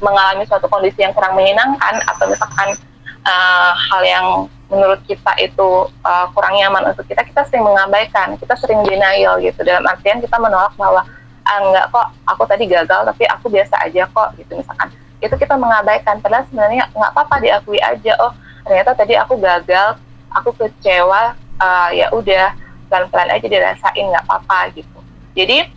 mengalami 0.00 0.44
suatu 0.44 0.68
kondisi 0.68 1.00
yang 1.04 1.12
kurang 1.16 1.36
menyenangkan 1.36 2.04
atau 2.04 2.28
misalkan 2.28 2.76
uh, 3.24 3.72
hal 3.76 4.02
yang 4.04 4.26
menurut 4.68 5.00
kita 5.08 5.32
itu 5.40 5.88
uh, 6.04 6.26
kurang 6.36 6.52
nyaman 6.56 6.92
untuk 6.92 7.08
kita, 7.08 7.24
kita 7.24 7.44
sering 7.48 7.64
mengabaikan, 7.64 8.36
kita 8.36 8.52
sering 8.60 8.84
denial 8.84 9.40
gitu. 9.40 9.64
Dalam 9.64 9.84
artian 9.88 10.20
kita 10.20 10.36
menolak 10.36 10.76
bahwa 10.76 11.08
ah, 11.48 11.58
enggak 11.64 11.86
kok, 11.88 12.06
aku 12.28 12.42
tadi 12.44 12.68
gagal, 12.68 13.08
tapi 13.08 13.24
aku 13.24 13.48
biasa 13.48 13.74
aja 13.88 14.04
kok 14.04 14.36
gitu 14.36 14.52
misalkan. 14.60 14.92
Itu 15.18 15.34
kita 15.34 15.56
mengabaikan. 15.56 16.20
Padahal 16.20 16.44
sebenarnya 16.46 16.92
nggak 16.92 17.10
apa-apa 17.16 17.40
diakui 17.40 17.80
aja. 17.80 18.12
Oh 18.20 18.36
ternyata 18.68 18.92
tadi 18.92 19.16
aku 19.16 19.40
gagal 19.40 19.96
aku 20.28 20.52
kecewa 20.60 21.32
uh, 21.56 21.90
ya 21.96 22.12
udah 22.12 22.52
pelan-pelan 22.92 23.32
aja 23.32 23.46
dirasain 23.48 24.04
nggak 24.04 24.24
apa-apa 24.28 24.76
gitu 24.76 24.98
jadi 25.32 25.72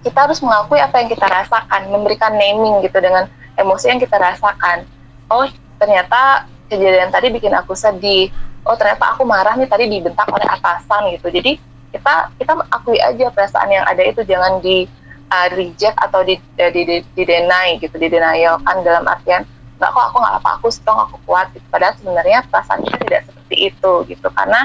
kita 0.00 0.18
harus 0.24 0.40
mengakui 0.40 0.80
apa 0.80 1.04
yang 1.04 1.12
kita 1.12 1.28
rasakan 1.28 1.92
memberikan 1.92 2.32
naming 2.32 2.80
gitu 2.80 2.96
dengan 3.04 3.28
emosi 3.60 3.92
yang 3.92 4.00
kita 4.00 4.16
rasakan 4.16 4.88
oh 5.28 5.44
ternyata 5.76 6.48
kejadian 6.72 7.12
tadi 7.12 7.28
bikin 7.28 7.52
aku 7.52 7.76
sedih 7.76 8.32
oh 8.64 8.74
ternyata 8.80 9.12
aku 9.12 9.28
marah 9.28 9.52
nih 9.60 9.68
tadi 9.68 9.92
dibentak 9.92 10.26
oleh 10.32 10.48
atasan 10.48 11.12
gitu 11.20 11.28
jadi 11.28 11.60
kita 11.96 12.30
kita 12.36 12.52
akui 12.68 13.00
aja 13.00 13.32
perasaan 13.32 13.72
yang 13.72 13.88
ada 13.88 14.04
itu. 14.04 14.20
Jangan 14.22 14.60
di 14.60 14.84
uh, 15.30 15.48
reject 15.54 15.96
atau 15.98 16.22
di, 16.22 16.38
di, 16.56 16.82
di, 16.86 16.96
di 17.02 17.22
deny 17.24 17.78
gitu 17.82 17.96
di 17.98 18.08
denial 18.10 18.62
kan 18.62 18.82
dalam 18.86 19.06
artian 19.06 19.42
nggak 19.76 19.92
kok 19.92 20.04
aku 20.08 20.16
nggak 20.24 20.36
apa 20.40 20.50
aku 20.56 20.68
strong 20.72 20.98
aku 21.04 21.16
kuat. 21.28 21.52
Gitu. 21.52 21.66
padahal 21.68 21.92
sebenarnya 22.00 22.38
perasaan 22.48 22.80
kita 22.84 22.96
tidak 23.04 23.22
seperti 23.28 23.56
itu 23.72 23.92
gitu. 24.08 24.28
Karena 24.32 24.60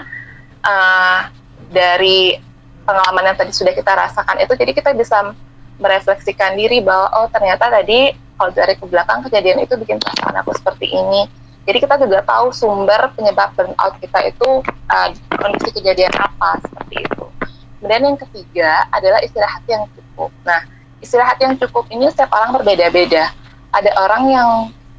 uh, 0.64 1.20
dari 1.72 2.40
pengalaman 2.88 3.32
yang 3.32 3.38
tadi 3.38 3.52
sudah 3.54 3.74
kita 3.76 3.92
rasakan 3.94 4.38
itu 4.42 4.54
jadi 4.58 4.72
kita 4.72 4.92
bisa 4.96 5.36
merefleksikan 5.82 6.56
diri 6.56 6.80
bahwa 6.80 7.10
oh 7.18 7.28
ternyata 7.34 7.68
tadi 7.68 8.14
kalau 8.38 8.52
dari 8.54 8.74
ke 8.74 8.86
belakang 8.90 9.22
kejadian 9.28 9.62
itu 9.62 9.78
bikin 9.78 10.02
perasaan 10.02 10.36
aku 10.42 10.56
seperti 10.58 10.90
ini. 10.90 11.30
Jadi 11.62 11.78
kita 11.78 11.94
juga 12.02 12.26
tahu 12.26 12.50
sumber 12.50 13.14
penyebab 13.14 13.54
burnout 13.54 13.94
kita 14.02 14.34
itu 14.34 14.66
uh, 14.66 15.10
kondisi 15.38 15.70
kejadian 15.78 16.10
apa 16.18 16.58
seperti 16.66 17.06
itu 17.06 17.21
kemudian 17.82 18.14
yang 18.14 18.20
ketiga 18.22 18.86
adalah 18.94 19.18
istirahat 19.26 19.66
yang 19.66 19.90
cukup. 19.98 20.30
Nah 20.46 20.62
istirahat 21.02 21.42
yang 21.42 21.58
cukup 21.58 21.90
ini 21.90 22.06
setiap 22.14 22.30
orang 22.30 22.54
berbeda-beda. 22.62 23.34
Ada 23.74 23.90
orang 23.98 24.24
yang 24.30 24.50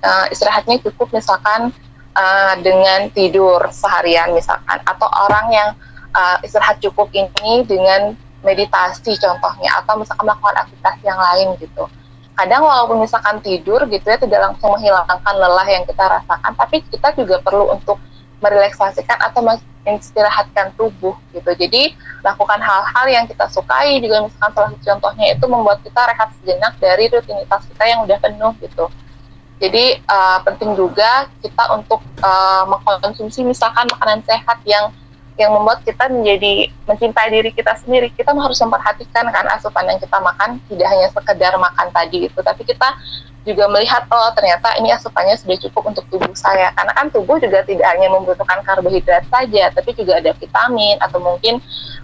uh, 0.03 0.27
istirahatnya 0.35 0.83
cukup 0.83 1.15
misalkan 1.15 1.71
uh, 2.19 2.55
dengan 2.59 3.07
tidur 3.15 3.63
seharian 3.71 4.35
misalkan. 4.35 4.83
Atau 4.83 5.07
orang 5.07 5.47
yang 5.55 5.69
uh, 6.11 6.43
istirahat 6.43 6.83
cukup 6.83 7.07
ini 7.15 7.63
dengan 7.63 8.19
meditasi 8.43 9.15
contohnya. 9.15 9.79
Atau 9.79 10.03
misalkan 10.03 10.27
melakukan 10.27 10.67
aktivitas 10.67 10.99
yang 11.07 11.17
lain 11.17 11.55
gitu. 11.63 11.87
kadang 12.33 12.65
walaupun 12.65 13.05
misalkan 13.05 13.45
tidur 13.45 13.85
gitu 13.93 14.09
ya 14.09 14.17
tidak 14.17 14.41
langsung 14.41 14.73
menghilangkan 14.73 15.35
lelah 15.37 15.69
yang 15.69 15.87
kita 15.87 16.03
rasakan. 16.03 16.51
Tapi 16.59 16.83
kita 16.91 17.15
juga 17.15 17.39
perlu 17.39 17.71
untuk 17.71 18.01
merelaksasikan 18.43 19.21
atau 19.23 19.45
istirahatkan 19.87 20.71
tubuh 20.79 21.19
gitu. 21.35 21.51
Jadi 21.51 21.95
lakukan 22.23 22.61
hal-hal 22.63 23.07
yang 23.11 23.25
kita 23.27 23.51
sukai 23.51 23.99
juga 23.99 24.23
misalkan 24.23 24.55
salah 24.55 24.71
satu 24.71 24.85
contohnya 24.87 25.27
itu 25.35 25.45
membuat 25.51 25.79
kita 25.83 26.01
rehat 26.07 26.29
sejenak 26.39 26.75
dari 26.79 27.11
rutinitas 27.11 27.67
kita 27.67 27.85
yang 27.87 28.01
udah 28.07 28.19
penuh 28.23 28.53
gitu. 28.63 28.87
Jadi 29.63 30.03
uh, 30.11 30.39
penting 30.43 30.75
juga 30.75 31.31
kita 31.39 31.71
untuk 31.75 32.03
uh, 32.23 32.65
mengkonsumsi 32.67 33.47
misalkan 33.47 33.87
makanan 33.91 34.23
sehat 34.27 34.59
yang 34.67 34.91
yang 35.41 35.55
membuat 35.55 35.81
kita 35.83 36.13
menjadi 36.13 36.69
mencintai 36.85 37.31
diri 37.33 37.51
kita 37.55 37.73
sendiri. 37.79 38.13
Kita 38.13 38.37
harus 38.37 38.59
memperhatikan 38.61 39.25
kan 39.33 39.47
asupan 39.55 39.89
yang 39.89 39.99
kita 40.03 40.19
makan 40.21 40.61
tidak 40.69 40.89
hanya 40.93 41.09
sekedar 41.15 41.55
makan 41.57 41.89
tadi 41.95 42.29
itu, 42.29 42.39
tapi 42.43 42.63
kita 42.69 42.89
juga 43.43 43.67
melihat 43.67 44.07
oh 44.11 44.31
ternyata 44.39 44.79
ini 44.79 44.95
asupannya 44.95 45.35
sudah 45.35 45.59
cukup 45.69 45.95
untuk 45.95 46.05
tubuh 46.11 46.31
saya. 46.35 46.71
Karena 46.79 46.93
kan 46.95 47.11
tubuh 47.11 47.37
juga 47.43 47.67
tidak 47.67 47.87
hanya 47.91 48.09
membutuhkan 48.11 48.63
karbohidrat 48.63 49.27
saja 49.27 49.71
tapi 49.75 49.91
juga 49.99 50.23
ada 50.23 50.31
vitamin 50.39 50.97
atau 51.03 51.19
mungkin 51.19 51.59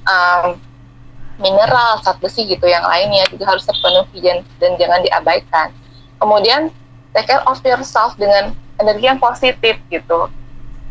um, 0.07 0.59
mineral 1.38 2.03
zat 2.03 2.18
besi 2.18 2.44
gitu 2.51 2.66
yang 2.66 2.83
lainnya 2.83 3.22
juga 3.31 3.55
harus 3.55 3.62
terpenuhi 3.62 4.18
dan, 4.18 4.42
dan 4.59 4.74
jangan 4.77 5.01
diabaikan. 5.07 5.68
Kemudian 6.18 6.74
take 7.14 7.31
care 7.31 7.42
of 7.46 7.62
yourself 7.62 8.18
dengan 8.18 8.53
energi 8.83 9.07
yang 9.07 9.22
positif 9.22 9.79
gitu. 9.90 10.31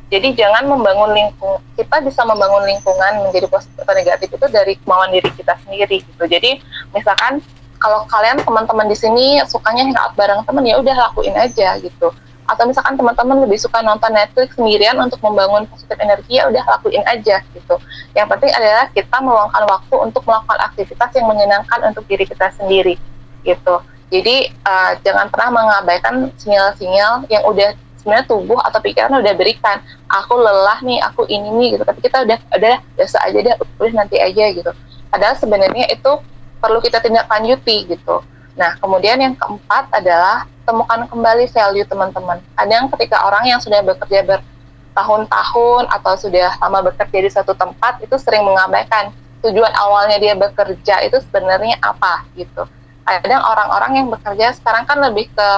Jadi 0.07 0.39
jangan 0.39 0.71
membangun 0.71 1.11
lingkung 1.11 1.59
kita 1.75 1.99
bisa 1.99 2.23
membangun 2.23 2.63
lingkungan 2.63 3.27
menjadi 3.27 3.51
positif 3.51 3.83
atau 3.83 3.91
negatif 3.91 4.31
itu 4.31 4.47
dari 4.47 4.79
kemauan 4.79 5.11
diri 5.11 5.27
kita 5.35 5.59
sendiri 5.67 5.99
gitu. 5.99 6.23
Jadi 6.23 6.63
misalkan 6.95 7.43
kalau 7.77 8.05
kalian 8.09 8.41
teman-teman 8.41 8.87
di 8.89 8.97
sini 8.97 9.41
sukanya 9.45 9.85
hangout 9.87 10.13
bareng 10.17 10.41
teman 10.45 10.65
ya 10.65 10.81
udah 10.81 10.95
lakuin 11.09 11.35
aja 11.37 11.77
gitu. 11.81 12.09
Atau 12.47 12.63
misalkan 12.63 12.95
teman-teman 12.95 13.43
lebih 13.43 13.59
suka 13.59 13.83
nonton 13.83 14.07
Netflix 14.15 14.55
sendirian 14.55 14.95
untuk 15.03 15.19
membangun 15.19 15.67
positif 15.67 15.99
energi 15.99 16.39
ya 16.39 16.47
udah 16.47 16.63
lakuin 16.63 17.03
aja 17.03 17.43
gitu. 17.43 17.75
Yang 18.15 18.27
penting 18.33 18.51
adalah 18.55 18.85
kita 18.95 19.17
meluangkan 19.19 19.63
waktu 19.67 19.95
untuk 19.99 20.23
melakukan 20.23 20.59
aktivitas 20.63 21.11
yang 21.11 21.27
menyenangkan 21.27 21.79
untuk 21.91 22.07
diri 22.07 22.23
kita 22.23 22.47
sendiri 22.55 22.95
gitu. 23.43 23.75
Jadi 24.07 24.47
uh, 24.63 24.95
jangan 25.03 25.27
pernah 25.27 25.49
mengabaikan 25.51 26.31
sinyal-sinyal 26.39 27.27
yang 27.27 27.43
udah 27.43 27.75
sebenarnya 27.99 28.23
tubuh 28.31 28.55
atau 28.63 28.79
pikiran 28.79 29.19
udah 29.19 29.35
berikan. 29.35 29.83
Aku 30.07 30.39
lelah 30.39 30.79
nih 30.79 31.03
aku 31.03 31.27
ini 31.27 31.51
nih 31.51 31.67
gitu. 31.75 31.83
Tapi 31.83 31.99
kita 31.99 32.23
udah 32.23 32.39
udah 32.55 32.75
biasa 32.95 33.17
aja 33.27 33.37
deh 33.43 33.55
udah 33.59 33.91
nanti 33.91 34.15
aja 34.23 34.55
gitu. 34.55 34.71
Padahal 35.11 35.35
sebenarnya 35.35 35.91
itu 35.91 36.11
perlu 36.57 36.79
kita 36.81 37.01
tindak 37.01 37.29
lanjuti 37.29 37.87
gitu. 37.87 38.21
Nah, 38.57 38.73
kemudian 38.81 39.21
yang 39.21 39.37
keempat 39.37 39.93
adalah 39.93 40.49
temukan 40.65 41.05
kembali 41.07 41.45
value 41.47 41.87
teman-teman. 41.87 42.41
Kadang 42.57 42.89
ketika 42.97 43.23
orang 43.23 43.45
yang 43.45 43.61
sudah 43.61 43.79
bekerja 43.85 44.25
bertahun-tahun 44.25 45.83
atau 45.93 46.13
sudah 46.17 46.57
lama 46.59 46.89
bekerja 46.89 47.19
di 47.21 47.31
satu 47.31 47.53
tempat 47.53 48.01
itu 48.01 48.17
sering 48.17 48.43
mengabaikan 48.43 49.13
tujuan 49.45 49.69
awalnya 49.77 50.17
dia 50.17 50.33
bekerja 50.33 51.05
itu 51.05 51.21
sebenarnya 51.29 51.77
apa 51.85 52.25
gitu. 52.33 52.65
Kadang 53.07 53.39
orang-orang 53.39 53.91
yang 54.03 54.07
bekerja 54.11 54.51
sekarang 54.57 54.83
kan 54.83 54.99
lebih 54.99 55.31
ke 55.31 55.49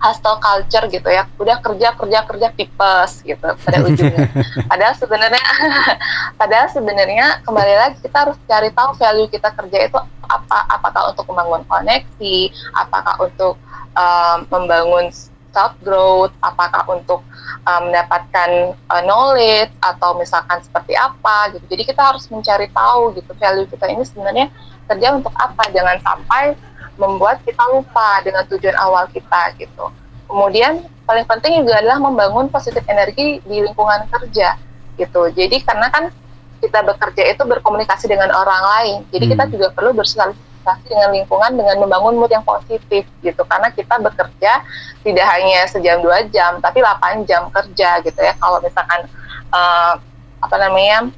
hustle 0.00 0.40
culture 0.40 0.88
gitu 0.88 1.08
ya. 1.12 1.28
Udah 1.36 1.60
kerja 1.60 1.92
kerja 1.94 2.18
kerja 2.24 2.48
tipes 2.56 3.20
gitu 3.22 3.48
pada 3.60 3.78
ujungnya. 3.86 4.26
Padahal 4.66 4.94
sebenarnya 4.96 5.44
padahal 6.40 6.68
sebenarnya 6.72 7.26
kembali 7.44 7.74
lagi 7.76 7.96
kita 8.00 8.16
harus 8.26 8.36
cari 8.48 8.72
tahu 8.72 8.90
value 8.96 9.28
kita 9.28 9.52
kerja 9.52 9.78
itu 9.86 9.98
apa. 10.26 10.58
Apakah 10.72 11.12
untuk 11.12 11.28
membangun 11.28 11.62
koneksi? 11.68 12.38
Apakah 12.74 13.14
untuk 13.20 13.60
um, 13.94 14.38
membangun 14.48 15.12
self 15.52 15.76
growth? 15.84 16.32
Apakah 16.40 16.88
untuk 16.88 17.20
um, 17.66 17.80
mendapatkan 17.90 18.74
uh, 18.88 19.02
knowledge 19.04 19.72
atau 19.82 20.16
misalkan 20.16 20.60
seperti 20.64 20.96
apa 20.96 21.52
gitu. 21.56 21.64
Jadi 21.76 21.82
kita 21.92 22.02
harus 22.14 22.24
mencari 22.32 22.70
tahu 22.72 23.16
gitu 23.16 23.30
value 23.36 23.68
kita 23.68 23.86
ini 23.90 24.04
sebenarnya 24.06 24.46
kerja 24.88 25.08
untuk 25.16 25.34
apa. 25.36 25.68
Jangan 25.70 25.96
sampai 26.00 26.56
membuat 27.00 27.40
kita 27.48 27.64
lupa 27.72 28.20
dengan 28.20 28.44
tujuan 28.44 28.76
awal 28.76 29.08
kita 29.08 29.56
gitu. 29.56 29.88
Kemudian 30.28 30.84
paling 31.08 31.26
penting 31.26 31.64
juga 31.64 31.80
adalah 31.80 31.98
membangun 31.98 32.52
positif 32.52 32.84
energi 32.86 33.40
di 33.42 33.56
lingkungan 33.64 34.04
kerja 34.12 34.60
gitu. 35.00 35.32
Jadi 35.32 35.64
karena 35.64 35.88
kan 35.88 36.12
kita 36.60 36.84
bekerja 36.84 37.32
itu 37.32 37.42
berkomunikasi 37.42 38.06
dengan 38.06 38.30
orang 38.36 38.62
lain. 38.62 38.98
Jadi 39.10 39.24
hmm. 39.26 39.32
kita 39.34 39.44
juga 39.48 39.66
perlu 39.72 39.96
bersosialisasi 39.96 40.86
dengan 40.86 41.10
lingkungan 41.16 41.50
dengan 41.56 41.76
membangun 41.80 42.20
mood 42.20 42.30
yang 42.30 42.44
positif 42.44 43.08
gitu. 43.24 43.42
Karena 43.48 43.72
kita 43.72 43.96
bekerja 43.96 44.52
tidak 45.00 45.26
hanya 45.34 45.64
sejam 45.66 46.04
dua 46.04 46.28
jam, 46.28 46.60
tapi 46.60 46.84
8 46.84 47.24
jam 47.24 47.48
kerja 47.48 48.04
gitu 48.04 48.20
ya. 48.20 48.36
Kalau 48.36 48.60
misalkan 48.60 49.08
uh, 49.50 49.96
apa 50.40 50.56
namanya 50.60 51.08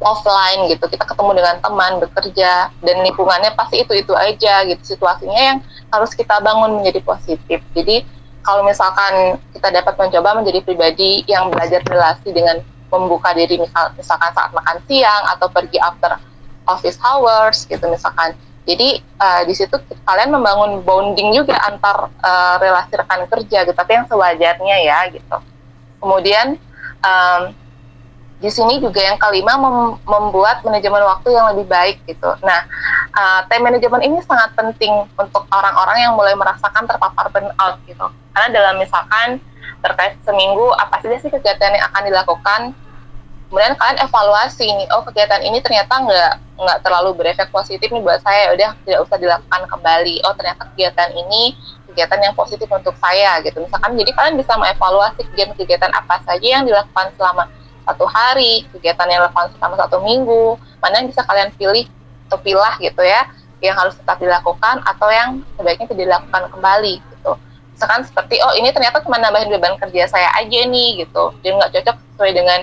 offline 0.00 0.72
gitu 0.72 0.88
kita 0.88 1.04
ketemu 1.04 1.44
dengan 1.44 1.56
teman 1.60 1.92
bekerja 2.00 2.72
dan 2.72 2.96
lingkungannya 3.04 3.52
pasti 3.52 3.84
itu 3.84 3.92
itu 3.92 4.12
aja 4.16 4.64
gitu. 4.64 4.96
Situasinya 4.96 5.40
yang 5.40 5.58
harus 5.92 6.16
kita 6.16 6.40
bangun 6.40 6.80
menjadi 6.80 7.04
positif. 7.04 7.60
Jadi 7.76 8.02
kalau 8.40 8.64
misalkan 8.64 9.36
kita 9.52 9.68
dapat 9.68 9.94
mencoba 10.00 10.40
menjadi 10.40 10.64
pribadi 10.64 11.22
yang 11.28 11.52
belajar 11.52 11.84
relasi 11.84 12.32
dengan 12.32 12.64
membuka 12.90 13.36
diri 13.36 13.60
misal, 13.60 13.92
misalkan 13.94 14.32
saat 14.34 14.50
makan 14.50 14.80
siang 14.88 15.22
atau 15.36 15.46
pergi 15.52 15.78
after 15.78 16.16
office 16.66 16.96
hours 17.04 17.68
gitu 17.68 17.84
misalkan. 17.86 18.32
Jadi 18.64 19.00
uh, 19.20 19.42
di 19.44 19.54
situ 19.56 19.72
kalian 20.04 20.32
membangun 20.32 20.84
bonding 20.84 21.32
juga 21.32 21.58
antar 21.64 22.12
uh, 22.22 22.56
relasi 22.60 22.92
rekan 22.96 23.24
kerja 23.28 23.68
gitu 23.68 23.76
tapi 23.76 24.00
yang 24.00 24.06
sewajarnya 24.08 24.76
ya 24.84 24.98
gitu. 25.12 25.36
Kemudian 26.00 26.56
um, 27.04 27.52
di 28.40 28.48
sini 28.48 28.80
juga 28.80 29.04
yang 29.04 29.20
kelima 29.20 29.60
mem 29.60 30.00
membuat 30.08 30.64
manajemen 30.64 31.04
waktu 31.04 31.28
yang 31.36 31.52
lebih 31.52 31.68
baik 31.68 32.00
gitu. 32.08 32.32
Nah, 32.40 32.64
uh, 33.12 33.44
time 33.52 33.68
manajemen 33.68 34.00
ini 34.00 34.16
sangat 34.24 34.56
penting 34.56 35.04
untuk 35.20 35.44
orang-orang 35.52 36.08
yang 36.08 36.16
mulai 36.16 36.32
merasakan 36.32 36.88
terpapar 36.88 37.28
burnout 37.28 37.76
gitu. 37.84 38.08
Karena 38.32 38.48
dalam 38.48 38.74
misalkan 38.80 39.44
terkait 39.84 40.16
seminggu 40.24 40.72
apa 40.80 41.04
saja 41.04 41.20
sih 41.20 41.28
kegiatan 41.28 41.76
yang 41.76 41.84
akan 41.92 42.02
dilakukan, 42.08 42.60
kemudian 43.52 43.76
kalian 43.76 43.98
evaluasi 44.08 44.64
nih, 44.72 44.88
oh 44.96 45.04
kegiatan 45.04 45.40
ini 45.44 45.60
ternyata 45.60 46.00
nggak 46.00 46.32
nggak 46.64 46.78
terlalu 46.80 47.12
berefek 47.20 47.52
positif 47.52 47.92
nih 47.92 48.00
buat 48.00 48.24
saya, 48.24 48.56
udah 48.56 48.72
tidak 48.88 49.04
usah 49.04 49.20
dilakukan 49.20 49.68
kembali. 49.68 50.24
Oh 50.24 50.32
ternyata 50.32 50.64
kegiatan 50.72 51.12
ini 51.12 51.52
kegiatan 51.92 52.24
yang 52.24 52.32
positif 52.32 52.72
untuk 52.72 52.96
saya 52.96 53.36
gitu. 53.44 53.60
Misalkan 53.60 54.00
jadi 54.00 54.16
kalian 54.16 54.40
bisa 54.40 54.56
mengevaluasi 54.56 55.28
kegiatan-kegiatan 55.28 55.92
apa 55.92 56.24
saja 56.24 56.46
yang 56.56 56.64
dilakukan 56.64 57.12
selama 57.20 57.44
satu 57.90 58.06
hari, 58.06 58.64
kegiatan 58.72 59.06
yang 59.10 59.26
relevan 59.26 59.50
selama 59.58 59.76
satu 59.82 59.98
minggu, 60.00 60.56
mana 60.78 61.02
yang 61.02 61.08
bisa 61.10 61.22
kalian 61.26 61.50
pilih 61.58 61.86
atau 62.30 62.38
pilah 62.38 62.74
gitu 62.78 63.02
ya, 63.02 63.26
yang 63.60 63.74
harus 63.76 63.98
tetap 63.98 64.16
dilakukan 64.22 64.80
atau 64.86 65.08
yang 65.10 65.42
sebaiknya 65.58 65.86
tidak 65.90 66.04
dilakukan 66.06 66.42
kembali 66.54 66.94
gitu. 67.02 67.32
Misalkan 67.74 68.00
seperti, 68.06 68.38
oh 68.44 68.54
ini 68.54 68.70
ternyata 68.70 69.02
cuma 69.02 69.18
nambahin 69.18 69.50
beban 69.50 69.74
kerja 69.76 70.06
saya 70.06 70.30
aja 70.38 70.60
nih 70.68 71.04
gitu, 71.04 71.34
jadi 71.42 71.52
nggak 71.58 71.72
cocok 71.74 71.96
sesuai 72.14 72.32
dengan 72.32 72.60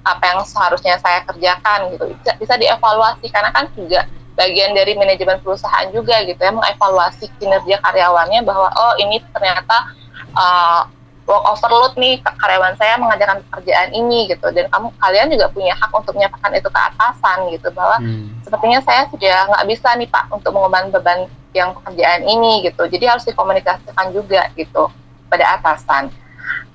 apa 0.00 0.24
yang 0.32 0.40
seharusnya 0.48 0.96
saya 0.96 1.20
kerjakan 1.28 1.92
gitu. 1.92 2.04
Bisa, 2.16 2.32
bisa 2.40 2.54
dievaluasi 2.56 3.26
karena 3.28 3.52
kan 3.52 3.68
juga 3.76 4.08
bagian 4.38 4.72
dari 4.72 4.96
manajemen 4.96 5.36
perusahaan 5.44 5.84
juga 5.92 6.24
gitu 6.24 6.40
ya 6.40 6.48
mengevaluasi 6.48 7.28
kinerja 7.36 7.76
karyawannya 7.84 8.40
bahwa 8.40 8.72
oh 8.72 8.94
ini 8.96 9.20
ternyata 9.36 9.92
uh, 10.32 10.88
work 11.30 11.46
overload 11.46 11.94
nih 11.94 12.18
karyawan 12.26 12.74
saya 12.74 12.98
mengajarkan 12.98 13.38
pekerjaan 13.46 13.94
ini 13.94 14.26
gitu 14.26 14.50
dan 14.50 14.66
kamu 14.66 14.90
kalian 14.98 15.26
juga 15.30 15.46
punya 15.54 15.78
hak 15.78 15.90
untuk 15.94 16.18
menyatakan 16.18 16.50
itu 16.58 16.66
ke 16.66 16.80
atasan 16.90 17.38
gitu 17.54 17.68
bahwa 17.70 17.96
hmm. 18.02 18.42
sepertinya 18.42 18.82
saya 18.82 19.06
sudah 19.14 19.46
nggak 19.54 19.66
bisa 19.70 19.88
nih 19.94 20.10
pak 20.10 20.26
untuk 20.34 20.50
mengemban 20.50 20.90
beban 20.90 21.30
yang 21.54 21.70
pekerjaan 21.78 22.26
ini 22.26 22.66
gitu 22.66 22.82
jadi 22.90 23.14
harus 23.14 23.22
dikomunikasikan 23.22 24.10
juga 24.10 24.50
gitu 24.58 24.90
pada 25.30 25.54
atasan 25.54 26.10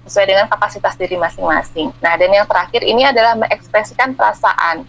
sesuai 0.05 0.25
dengan 0.30 0.45
kapasitas 0.45 0.93
diri 0.95 1.17
masing-masing. 1.17 1.89
Nah 1.99 2.13
dan 2.15 2.30
yang 2.30 2.45
terakhir 2.45 2.86
ini 2.86 3.09
adalah 3.09 3.34
mengekspresikan 3.34 4.13
perasaan 4.13 4.86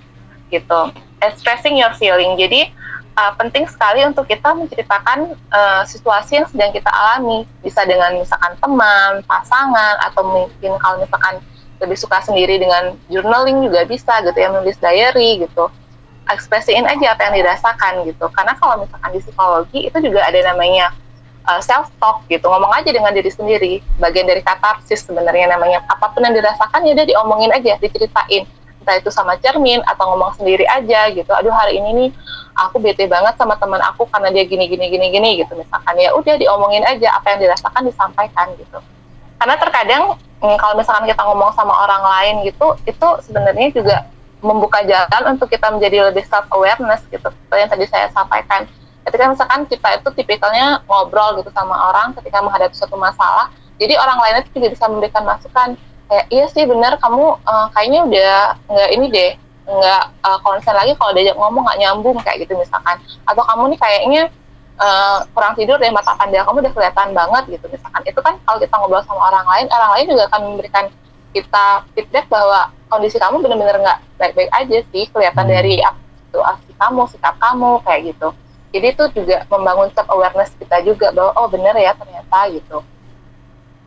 gitu, 0.53 0.93
expressing 1.25 1.81
your 1.81 1.91
feeling. 1.97 2.37
Jadi 2.37 2.69
uh, 3.17 3.33
penting 3.41 3.65
sekali 3.67 4.05
untuk 4.05 4.29
kita 4.29 4.53
menceritakan 4.53 5.35
uh, 5.51 5.83
situasi 5.89 6.39
yang 6.39 6.47
sedang 6.47 6.71
kita 6.71 6.89
alami. 6.93 7.49
Bisa 7.65 7.83
dengan 7.89 8.15
misalkan 8.15 8.55
teman, 8.61 9.25
pasangan 9.25 9.97
atau 10.07 10.23
mungkin 10.23 10.77
kalau 10.79 11.03
misalkan 11.03 11.41
lebih 11.77 11.99
suka 12.01 12.25
sendiri 12.25 12.57
dengan 12.57 12.97
journaling 13.13 13.61
juga 13.69 13.85
bisa 13.85 14.25
gitu 14.25 14.37
ya 14.37 14.49
menulis 14.53 14.81
diary 14.81 15.45
gitu. 15.45 15.69
Ekspresiin 16.27 16.89
aja 16.89 17.15
apa 17.15 17.31
yang 17.31 17.35
dirasakan 17.45 17.93
gitu. 18.09 18.27
Karena 18.33 18.53
kalau 18.59 18.85
misalkan 18.85 19.11
di 19.15 19.21
psikologi 19.23 19.81
itu 19.89 19.99
juga 20.03 20.27
ada 20.27 20.41
namanya 20.43 20.93
uh, 21.49 21.61
self 21.63 21.91
talk 22.03 22.25
gitu. 22.27 22.45
Ngomong 22.47 22.73
aja 22.75 22.91
dengan 22.91 23.15
diri 23.15 23.31
sendiri. 23.31 23.73
Bagian 24.03 24.27
dari 24.27 24.43
katarsis 24.43 25.07
sebenarnya 25.07 25.55
namanya. 25.55 25.85
Apa 25.87 26.11
pun 26.11 26.27
yang 26.27 26.35
dirasakan 26.35 26.83
ya 26.83 26.93
udah 26.99 27.07
diomongin 27.07 27.51
aja 27.55 27.79
diceritain 27.79 28.45
entah 28.87 29.03
itu 29.03 29.11
sama 29.11 29.35
cermin 29.43 29.83
atau 29.83 30.15
ngomong 30.15 30.39
sendiri 30.39 30.63
aja 30.71 31.11
gitu. 31.11 31.27
Aduh 31.35 31.51
hari 31.51 31.83
ini 31.83 31.91
nih 31.91 32.11
aku 32.55 32.79
bete 32.79 33.11
banget 33.11 33.35
sama 33.35 33.59
teman 33.59 33.83
aku 33.83 34.07
karena 34.07 34.31
dia 34.31 34.47
gini 34.47 34.71
gini 34.71 34.87
gini 34.87 35.11
gini 35.11 35.43
gitu. 35.43 35.59
Misalkan 35.59 35.99
ya 35.99 36.15
udah 36.15 36.39
diomongin 36.39 36.87
aja 36.87 37.19
apa 37.19 37.35
yang 37.35 37.43
dirasakan 37.43 37.83
disampaikan 37.83 38.55
gitu. 38.55 38.79
Karena 39.43 39.59
terkadang 39.59 40.15
mm, 40.39 40.57
kalau 40.63 40.79
misalkan 40.79 41.11
kita 41.11 41.19
ngomong 41.19 41.51
sama 41.59 41.75
orang 41.75 42.03
lain 42.07 42.35
gitu 42.47 42.79
itu 42.87 43.09
sebenarnya 43.27 43.75
juga 43.75 44.07
membuka 44.39 44.87
jalan 44.87 45.35
untuk 45.35 45.51
kita 45.51 45.67
menjadi 45.75 46.15
lebih 46.15 46.23
self 46.23 46.47
awareness 46.55 47.03
gitu. 47.11 47.27
Seperti 47.27 47.59
yang 47.59 47.73
tadi 47.75 47.85
saya 47.91 48.07
sampaikan. 48.15 48.71
Ketika 49.03 49.35
misalkan 49.35 49.67
kita 49.67 49.99
itu 49.99 50.09
tipikalnya 50.15 50.87
ngobrol 50.87 51.43
gitu 51.43 51.51
sama 51.51 51.75
orang 51.91 52.15
ketika 52.15 52.39
menghadapi 52.39 52.75
suatu 52.75 52.95
masalah 52.95 53.51
jadi 53.77 53.95
orang 54.01 54.19
lain 54.25 54.35
itu 54.43 54.51
juga 54.57 54.69
bisa 54.73 54.85
memberikan 54.89 55.23
masukan 55.25 55.69
kayak 56.09 56.27
iya 56.31 56.47
sih 56.51 56.65
benar. 56.65 56.99
Kamu 56.99 57.43
uh, 57.43 57.67
kayaknya 57.75 58.01
udah 58.07 58.35
nggak 58.71 58.91
ini 58.95 59.07
deh 59.11 59.33
nggak 59.67 60.03
uh, 60.23 60.39
konsen 60.47 60.75
lagi 60.79 60.95
kalau 60.95 61.11
diajak 61.11 61.35
ngomong 61.35 61.67
nggak 61.67 61.79
nyambung 61.83 62.17
kayak 62.23 62.47
gitu 62.47 62.55
misalkan. 62.59 62.97
Atau 63.27 63.43
kamu 63.43 63.75
nih 63.75 63.79
kayaknya 63.81 64.23
uh, 64.79 65.27
kurang 65.35 65.55
tidur 65.59 65.77
deh 65.77 65.91
mata 65.91 66.15
pandang 66.15 66.47
kamu 66.47 66.63
udah 66.67 66.73
kelihatan 66.73 67.09
banget 67.13 67.45
gitu 67.59 67.67
misalkan. 67.71 68.03
Itu 68.07 68.21
kan 68.23 68.35
kalau 68.47 68.59
kita 68.63 68.75
ngobrol 68.79 69.03
sama 69.05 69.23
orang 69.31 69.47
lain 69.47 69.67
orang 69.71 69.91
lain 69.99 70.07
juga 70.15 70.23
akan 70.31 70.41
memberikan 70.55 70.85
kita 71.35 71.67
feedback 71.93 72.27
bahwa 72.33 72.73
kondisi 72.89 73.21
kamu 73.21 73.43
benar-benar 73.45 73.77
nggak 73.83 73.99
baik-baik 74.17 74.51
aja 74.57 74.79
sih 74.95 75.05
kelihatan 75.11 75.45
hmm. 75.45 75.53
dari 75.53 75.75
situasi 76.31 76.71
kamu 76.77 77.03
sikap 77.13 77.35
kamu 77.41 77.81
kayak 77.85 78.13
gitu. 78.15 78.29
Jadi 78.77 78.87
itu 78.93 79.05
juga 79.17 79.37
membangun 79.49 79.89
self 79.97 80.09
awareness 80.13 80.53
kita 80.61 80.85
juga 80.85 81.09
bahwa 81.15 81.33
oh 81.41 81.49
benar 81.49 81.73
ya 81.81 81.97
ternyata 81.97 82.39
gitu. 82.53 82.79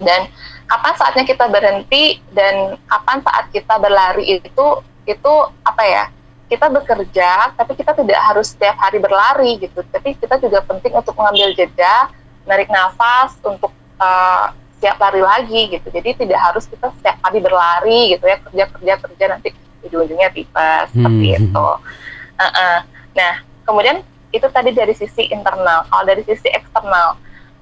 Dan 0.01 0.31
kapan 0.69 0.93
saatnya 0.95 1.25
kita 1.25 1.45
berhenti 1.49 2.21
dan 2.29 2.77
kapan 2.85 3.19
saat 3.25 3.45
kita 3.49 3.75
berlari 3.81 4.37
itu 4.37 4.67
itu 5.09 5.33
apa 5.65 5.83
ya 5.83 6.03
kita 6.45 6.69
bekerja 6.69 7.53
tapi 7.57 7.73
kita 7.73 7.97
tidak 7.97 8.21
harus 8.21 8.53
setiap 8.53 8.77
hari 8.77 9.01
berlari 9.01 9.57
gitu 9.57 9.81
tapi 9.89 10.13
kita 10.13 10.37
juga 10.37 10.61
penting 10.65 10.93
untuk 10.93 11.17
mengambil 11.17 11.53
jeda 11.57 12.13
narik 12.45 12.69
nafas 12.69 13.33
untuk 13.41 13.73
uh, 13.97 14.53
siap 14.77 14.97
lari 15.01 15.21
lagi 15.21 15.61
gitu 15.73 15.89
jadi 15.89 16.15
tidak 16.15 16.39
harus 16.39 16.69
kita 16.69 16.93
setiap 17.01 17.17
hari 17.25 17.39
berlari 17.41 18.13
gitu 18.13 18.25
ya 18.29 18.37
kerja 18.41 18.63
kerja 18.69 18.93
kerja 19.01 19.25
nanti 19.29 19.49
ujung-ujungnya 19.85 20.29
tipes 20.33 20.87
hmm. 20.93 21.01
seperti 21.01 21.27
itu 21.37 21.65
uh 21.65 22.45
-uh. 22.45 22.77
nah 23.17 23.33
kemudian 23.65 24.05
itu 24.29 24.45
tadi 24.53 24.69
dari 24.73 24.93
sisi 24.93 25.29
internal 25.33 25.85
kalau 25.89 26.03
dari 26.05 26.21
sisi 26.25 26.49
eksternal 26.53 27.17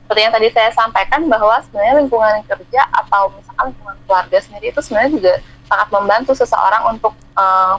seperti 0.07 0.23
yang 0.23 0.31
tadi 0.31 0.47
saya 0.55 0.71
sampaikan 0.71 1.27
bahwa 1.27 1.59
sebenarnya 1.67 1.99
lingkungan 1.99 2.39
kerja 2.47 2.81
atau 2.95 3.27
misalkan 3.35 3.75
lingkungan 3.75 3.97
keluarga 4.07 4.37
sendiri 4.39 4.71
itu 4.71 4.79
sebenarnya 4.79 5.11
juga 5.19 5.33
sangat 5.67 5.87
membantu 5.91 6.31
seseorang 6.31 6.95
untuk 6.95 7.11
uh, 7.35 7.75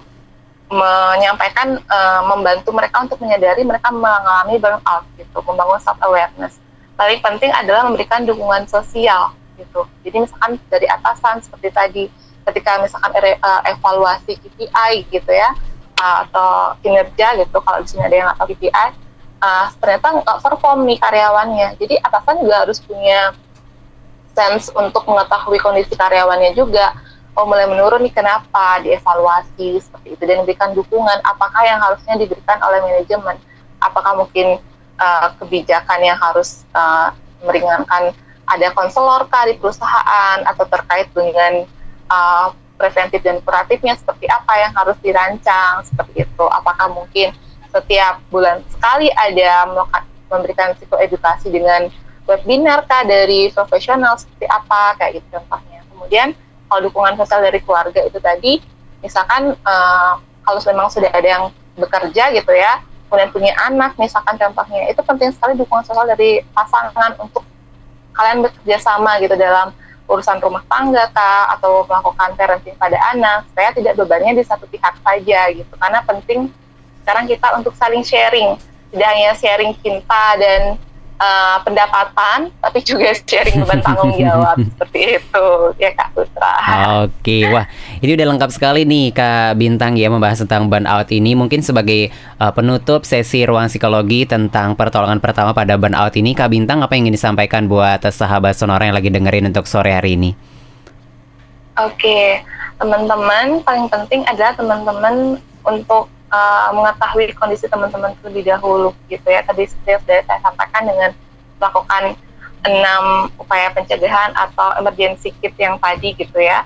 menyampaikan 0.68 1.80
uh, 1.88 2.20
membantu 2.28 2.68
mereka 2.76 3.00
untuk 3.00 3.16
menyadari 3.24 3.64
mereka 3.64 3.88
mengalami 3.88 4.60
burnout 4.60 5.08
gitu 5.16 5.40
membangun 5.40 5.80
self 5.80 5.96
awareness 6.04 6.60
paling 7.00 7.16
penting 7.24 7.48
adalah 7.48 7.88
memberikan 7.88 8.28
dukungan 8.28 8.68
sosial 8.68 9.32
gitu. 9.56 9.88
Jadi 10.04 10.28
misalkan 10.28 10.60
dari 10.68 10.84
atasan 10.84 11.40
seperti 11.40 11.72
tadi 11.72 12.04
ketika 12.44 12.76
misalkan 12.84 13.16
uh, 13.16 13.60
evaluasi 13.64 14.36
KPI 14.36 15.08
gitu 15.08 15.32
ya 15.32 15.56
uh, 15.96 16.28
atau 16.28 16.76
kinerja 16.84 17.40
gitu 17.40 17.56
kalau 17.64 17.80
di 17.80 17.88
sini 17.88 18.04
ada 18.04 18.16
yang 18.20 18.28
atau 18.36 18.44
KPI 18.44 19.07
uh, 19.42 19.66
ternyata 19.78 20.22
nggak 20.22 20.38
perform 20.42 20.86
nih 20.86 20.98
karyawannya. 21.00 21.68
Jadi 21.78 21.94
atasan 22.02 22.42
juga 22.42 22.66
harus 22.66 22.78
punya 22.82 23.34
sense 24.34 24.70
untuk 24.74 25.02
mengetahui 25.06 25.58
kondisi 25.58 25.94
karyawannya 25.98 26.54
juga. 26.54 26.94
Oh 27.38 27.46
mulai 27.46 27.70
menurun 27.70 28.02
nih 28.02 28.10
kenapa, 28.10 28.82
dievaluasi 28.82 29.78
seperti 29.78 30.18
itu 30.18 30.22
dan 30.26 30.42
diberikan 30.42 30.74
dukungan. 30.74 31.22
Apakah 31.22 31.62
yang 31.62 31.78
harusnya 31.78 32.18
diberikan 32.18 32.58
oleh 32.66 32.82
manajemen? 32.82 33.38
Apakah 33.78 34.18
mungkin 34.18 34.58
uh, 34.98 35.30
kebijakan 35.38 36.02
yang 36.02 36.18
harus 36.18 36.66
uh, 36.74 37.14
meringankan 37.46 38.10
ada 38.48 38.68
konselor 38.74 39.30
kah 39.30 39.46
di 39.46 39.54
perusahaan 39.54 40.42
atau 40.42 40.66
terkait 40.66 41.06
dengan 41.14 41.62
uh, 42.10 42.50
preventif 42.74 43.22
dan 43.22 43.38
kuratifnya 43.46 43.94
seperti 43.94 44.26
apa 44.26 44.52
yang 44.58 44.72
harus 44.74 44.98
dirancang 44.98 45.86
seperti 45.86 46.26
itu? 46.26 46.44
Apakah 46.50 46.90
mungkin 46.90 47.30
setiap 47.78 48.18
bulan 48.34 48.66
sekali 48.74 49.06
ada 49.14 49.70
memberikan 50.26 50.74
psikoedukasi 50.74 51.54
dengan 51.54 51.86
webinar 52.28 52.84
kah 52.84 53.06
dari 53.06 53.48
profesional 53.54 54.18
seperti 54.18 54.44
apa 54.50 54.98
kayak 55.00 55.22
gitu 55.22 55.26
contohnya. 55.38 55.80
Kemudian 55.88 56.28
kalau 56.68 56.80
dukungan 56.90 57.16
sosial 57.16 57.40
dari 57.40 57.62
keluarga 57.64 58.04
itu 58.04 58.18
tadi, 58.20 58.60
misalkan 59.00 59.56
uh, 59.64 60.12
kalau 60.44 60.60
memang 60.68 60.92
sudah 60.92 61.08
ada 61.14 61.24
yang 61.24 61.44
bekerja 61.78 62.34
gitu 62.36 62.52
ya, 62.52 62.84
kemudian 63.08 63.30
punya 63.32 63.52
anak 63.64 63.96
misalkan 63.96 64.36
contohnya, 64.36 64.92
itu 64.92 65.00
penting 65.00 65.32
sekali 65.32 65.56
dukungan 65.56 65.86
sosial 65.88 66.04
dari 66.04 66.44
pasangan 66.52 67.16
untuk 67.22 67.46
kalian 68.12 68.44
bekerja 68.44 68.76
sama 68.82 69.16
gitu 69.22 69.38
dalam 69.38 69.72
urusan 70.08 70.40
rumah 70.40 70.64
tangga 70.66 71.04
kah 71.12 71.52
atau 71.54 71.84
melakukan 71.84 72.32
parenting 72.34 72.74
pada 72.80 72.96
anak 73.12 73.44
supaya 73.52 73.70
tidak 73.76 73.94
bebannya 74.00 74.40
di 74.40 74.44
satu 74.44 74.64
pihak 74.66 74.96
saja 75.04 75.40
gitu 75.52 75.72
karena 75.76 76.00
penting 76.02 76.48
sekarang 77.08 77.24
kita 77.24 77.48
untuk 77.56 77.72
saling 77.72 78.04
sharing 78.04 78.60
tidak 78.92 79.08
hanya 79.16 79.32
sharing 79.32 79.72
cinta 79.80 80.36
dan 80.36 80.76
uh, 81.16 81.56
pendapatan 81.64 82.52
tapi 82.60 82.84
juga 82.84 83.16
sharing 83.32 83.64
beban 83.64 83.80
tanggung 83.80 84.12
jawab 84.12 84.60
seperti 84.76 85.16
itu 85.16 85.46
ya 85.80 85.88
Kak 85.96 86.12
Putra. 86.12 86.52
Oke, 87.08 87.48
wah 87.48 87.64
ini 88.04 88.12
udah 88.12 88.28
lengkap 88.28 88.50
sekali 88.52 88.84
nih 88.84 89.16
Kak 89.16 89.56
Bintang 89.56 89.96
ya 89.96 90.12
membahas 90.12 90.44
tentang 90.44 90.68
burnout 90.68 91.08
ini. 91.08 91.32
Mungkin 91.32 91.64
sebagai 91.64 92.12
uh, 92.36 92.52
penutup 92.52 93.08
sesi 93.08 93.48
ruang 93.48 93.72
psikologi 93.72 94.28
tentang 94.28 94.76
pertolongan 94.76 95.24
pertama 95.24 95.56
pada 95.56 95.80
burnout 95.80 96.12
ini, 96.12 96.36
Kak 96.36 96.52
Bintang 96.52 96.84
apa 96.84 96.92
yang 96.92 97.08
ingin 97.08 97.16
disampaikan 97.16 97.72
buat 97.72 98.04
sahabat 98.04 98.52
sonora 98.52 98.84
yang 98.84 99.00
lagi 99.00 99.08
dengerin 99.08 99.48
untuk 99.48 99.64
sore 99.64 99.96
hari 99.96 100.20
ini? 100.20 100.36
Oke, 101.80 102.44
teman-teman 102.76 103.64
paling 103.64 103.88
penting 103.88 104.28
adalah 104.28 104.52
teman-teman 104.52 105.40
untuk 105.64 106.12
uh, 106.32 106.70
mengetahui 106.72 107.32
kondisi 107.36 107.68
teman-teman 107.68 108.14
terlebih 108.20 108.48
dahulu 108.48 108.92
gitu 109.08 109.24
ya. 109.28 109.44
Tadi 109.44 109.68
seperti 109.68 110.04
sudah 110.04 110.20
saya 110.24 110.40
sampaikan 110.40 110.82
dengan 110.86 111.10
melakukan 111.58 112.02
enam 112.66 113.30
upaya 113.38 113.70
pencegahan 113.70 114.34
atau 114.34 114.74
emergency 114.82 115.30
kit 115.38 115.54
yang 115.56 115.78
tadi 115.78 116.14
gitu 116.16 116.38
ya. 116.38 116.64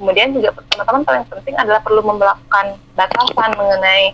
Kemudian 0.00 0.34
juga 0.34 0.52
teman-teman 0.74 1.02
paling 1.06 1.24
penting 1.30 1.54
adalah 1.54 1.80
perlu 1.80 2.02
melakukan 2.02 2.76
batasan 2.98 3.50
mengenai 3.54 4.12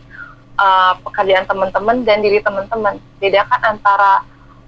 uh, 0.60 0.92
pekerjaan 1.00 1.48
teman-teman 1.48 2.04
dan 2.04 2.20
diri 2.20 2.42
teman-teman. 2.44 3.00
Bedakan 3.18 3.60
antara 3.76 4.22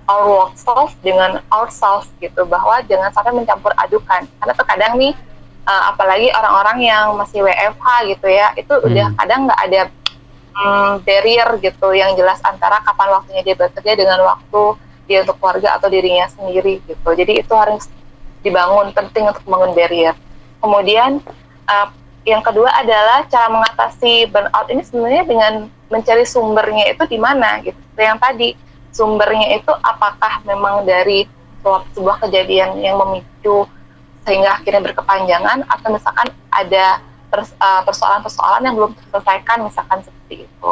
our 0.09 0.27
work 0.27 0.53
self 0.57 0.97
dengan 1.05 1.45
our 1.53 1.69
self 1.69 2.09
gitu. 2.19 2.49
Bahwa 2.49 2.81
jangan 2.89 3.13
sampai 3.13 3.37
mencampur 3.37 3.71
adukan. 3.77 4.25
Karena 4.41 4.55
terkadang 4.57 4.97
nih 4.97 5.13
uh, 5.67 5.83
apalagi 5.95 6.31
orang-orang 6.35 6.79
yang 6.83 7.15
masih 7.15 7.43
WFH 7.45 7.87
gitu 8.11 8.27
ya 8.31 8.51
itu 8.59 8.73
hmm. 8.73 8.87
udah 8.89 9.07
kadang 9.19 9.41
nggak 9.47 9.61
ada 9.71 9.81
um, 10.57 11.01
barrier 11.03 11.49
gitu 11.61 11.93
yang 11.93 12.15
jelas 12.15 12.39
antara 12.45 12.81
kapan 12.85 13.09
waktunya 13.19 13.43
dia 13.43 13.57
bekerja 13.57 13.93
dengan 13.97 14.21
waktu 14.25 14.63
dia 15.11 15.27
untuk 15.27 15.37
keluarga 15.43 15.77
atau 15.77 15.89
dirinya 15.91 16.31
sendiri 16.31 16.79
gitu. 16.87 17.09
Jadi 17.13 17.43
itu 17.43 17.53
harus 17.53 17.91
dibangun 18.43 18.95
penting 18.95 19.29
untuk 19.29 19.43
membangun 19.47 19.73
barrier. 19.75 20.15
Kemudian 20.63 21.19
uh, 21.67 21.89
yang 22.23 22.43
kedua 22.43 22.71
adalah 22.71 23.27
cara 23.27 23.51
mengatasi 23.51 24.31
burnout 24.31 24.71
ini 24.71 24.83
sebenarnya 24.87 25.25
dengan 25.27 25.53
mencari 25.91 26.23
sumbernya 26.23 26.95
itu 26.95 27.03
di 27.11 27.19
mana 27.19 27.59
gitu. 27.67 27.79
Yang 27.99 28.19
tadi 28.23 28.49
sumbernya 28.95 29.59
itu 29.59 29.73
apakah 29.83 30.41
memang 30.47 30.87
dari 30.87 31.27
sebuah 31.95 32.19
kejadian 32.27 32.79
yang 32.83 32.99
memicu 32.99 33.67
sehingga 34.23 34.59
akhirnya 34.59 34.83
berkepanjangan 34.91 35.67
atau 35.67 35.89
misalkan 35.91 36.31
ada 36.55 37.03
persoalan-persoalan 37.89 38.63
yang 38.69 38.77
belum 38.77 38.93
terselesaikan 38.93 39.65
misalkan 39.65 40.05
seperti 40.05 40.45
itu. 40.45 40.71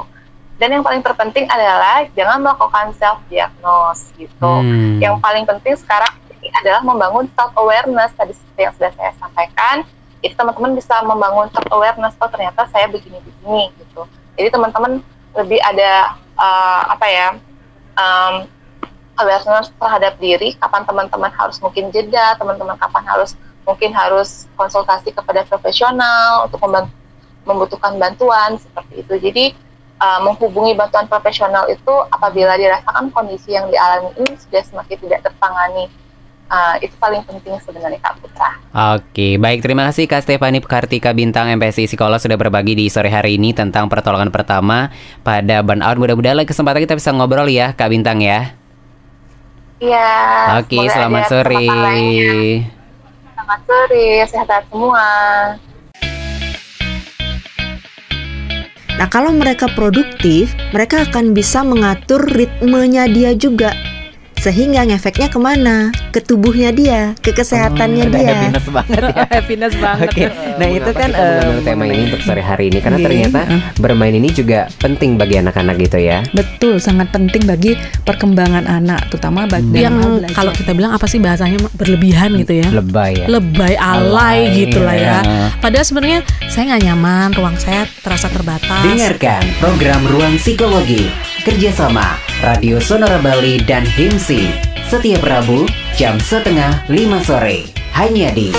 Dan 0.60 0.76
yang 0.76 0.84
paling 0.84 1.00
terpenting 1.00 1.48
adalah 1.48 2.04
jangan 2.12 2.44
melakukan 2.44 2.92
self 3.00 3.16
diagnose 3.32 4.12
gitu. 4.20 4.44
Hmm. 4.44 5.00
Yang 5.00 5.16
paling 5.24 5.48
penting 5.48 5.74
sekarang 5.80 6.12
ini 6.36 6.52
adalah 6.60 6.84
membangun 6.84 7.32
self 7.32 7.52
awareness 7.56 8.12
tadi 8.12 8.36
seperti 8.36 8.60
yang 8.68 8.74
sudah 8.76 8.92
saya 8.92 9.12
sampaikan. 9.16 9.76
Itu 10.20 10.36
teman-teman 10.36 10.76
bisa 10.76 11.00
membangun 11.00 11.48
self 11.48 11.64
awareness 11.72 12.12
oh 12.20 12.28
ternyata 12.28 12.68
saya 12.68 12.92
begini-begini 12.92 13.72
gitu. 13.80 14.04
Jadi 14.36 14.48
teman-teman 14.52 15.00
lebih 15.32 15.60
ada 15.64 16.20
uh, 16.36 16.82
apa 16.92 17.06
ya 17.08 17.28
um, 17.96 18.34
awareness 19.16 19.72
terhadap 19.80 20.20
diri. 20.20 20.60
Kapan 20.60 20.84
teman-teman 20.84 21.32
harus 21.32 21.56
mungkin 21.64 21.88
jeda, 21.88 22.36
teman-teman 22.36 22.76
kapan 22.76 23.04
harus 23.08 23.32
mungkin 23.64 23.92
harus 23.92 24.48
konsultasi 24.56 25.12
kepada 25.12 25.44
profesional 25.46 26.48
untuk 26.48 26.60
membutuhkan 27.44 27.96
bantuan 27.96 28.56
seperti 28.56 29.04
itu. 29.04 29.14
Jadi 29.20 29.44
uh, 30.00 30.20
menghubungi 30.24 30.74
bantuan 30.74 31.06
profesional 31.06 31.68
itu 31.68 31.94
apabila 32.10 32.56
dirasakan 32.56 33.12
kondisi 33.12 33.54
yang 33.54 33.68
dialami 33.68 34.10
ini 34.18 34.32
sudah 34.40 34.62
semakin 34.64 34.96
tidak 34.96 35.20
tertangani 35.28 35.86
uh, 36.50 36.76
itu 36.82 36.92
paling 36.98 37.22
penting 37.24 37.56
sebenarnya 37.62 38.00
Kak 38.02 38.18
Putra. 38.18 38.50
Oke, 38.98 39.38
baik 39.38 39.62
terima 39.62 39.86
kasih 39.88 40.10
Kak 40.10 40.26
Stefani 40.26 40.58
Kartika 40.60 41.14
Bintang 41.14 41.48
MPSI 41.56 41.86
Psikolog 41.86 42.18
sudah 42.18 42.36
berbagi 42.36 42.74
di 42.74 42.90
sore 42.90 43.08
hari 43.08 43.38
ini 43.38 43.54
tentang 43.54 43.86
pertolongan 43.86 44.34
pertama 44.34 44.90
pada 45.22 45.62
burnout. 45.62 45.96
Mudah-mudahan 45.96 46.36
lagi 46.42 46.50
kesempatan 46.50 46.82
kita 46.84 46.98
bisa 46.98 47.14
ngobrol 47.14 47.46
ya 47.48 47.72
Kak 47.72 47.88
Bintang 47.88 48.20
ya. 48.20 48.56
Iya. 49.80 50.60
Oke, 50.60 50.76
selamat 50.92 51.22
sore. 51.32 52.79
Selamat 53.50 53.66
sore, 53.66 54.10
sehat 54.30 54.62
semua. 54.70 55.06
Nah, 58.94 59.08
kalau 59.10 59.34
mereka 59.34 59.66
produktif, 59.74 60.54
mereka 60.70 61.02
akan 61.02 61.34
bisa 61.34 61.66
mengatur 61.66 62.22
ritmenya 62.30 63.10
dia 63.10 63.34
juga. 63.34 63.74
Sehingga 64.40 64.82
ngefeknya 64.82 65.28
ke 65.28 65.36
mana? 65.36 65.92
Ke 66.08 66.18
tubuhnya 66.18 66.72
dia, 66.72 67.12
ke 67.18 67.28
kesehatannya 67.30 68.04
Hmm, 68.06 68.14
dia. 68.14 68.32
happiness 68.32 68.66
banget 68.66 68.96
ya. 68.96 69.24
happiness 69.36 69.74
banget. 69.76 70.08
Oke, 70.08 70.24
nah 70.56 70.68
itu 70.70 70.90
kan 70.90 71.10
em, 71.12 71.60
tema 71.60 71.84
ini 71.84 72.08
untuk 72.08 72.20
sore 72.20 72.40
hari 72.40 72.64
ini 72.66 72.80
karena 72.80 72.96
Iya. 72.96 73.04
ternyata 73.06 73.40
bermain 73.76 74.10
ini 74.10 74.28
juga 74.30 74.60
penting 74.76 75.14
bagi 75.14 75.36
anak-anak 75.36 75.76
gitu 75.78 75.98
ya. 75.98 76.24
Betul, 76.30 76.80
sangat 76.80 77.08
penting 77.10 77.44
bagi 77.44 77.76
perkembangan 78.02 78.64
anak, 78.64 79.08
terutama 79.08 79.44
bagi 79.44 79.76
yang 79.78 80.00
hal 80.00 80.18
belajar. 80.18 80.32
kalau 80.34 80.52
kita 80.52 80.72
bilang 80.72 80.92
apa 80.92 81.04
sih 81.04 81.18
bahasanya 81.18 81.60
berlebihan 81.72 82.32
gitu 82.34 82.54
ya 82.56 82.68
Lebay 82.70 83.12
ya. 83.14 83.26
lebay 83.28 83.74
alay, 83.74 84.08
Alay, 84.48 84.56
gitu 84.58 84.78
lah 84.80 84.96
ya 84.96 85.18
ya. 85.20 85.48
padahal 85.58 85.84
sebenarnya 85.84 86.20
saya 86.46 86.64
nggak 86.66 86.82
nyaman 86.82 87.28
ruang 87.32 87.56
saya 87.56 87.84
terasa 87.98 88.26
terbatas 88.26 88.82
Dengarkan 88.82 89.42
program 89.58 90.00
Ruang 90.06 90.34
Psikologi 90.36 91.08
kerjasama 91.40 92.20
Radio 92.44 92.76
Sonora 92.80 93.16
Bali 93.24 93.60
dan 93.64 93.84
HIMSI 93.84 94.52
setiap 94.88 95.24
Rabu 95.24 95.64
jam 95.96 96.20
setengah 96.20 96.84
lima 96.92 97.20
sore. 97.24 97.64
Hanya 97.96 98.28
di 98.32 98.52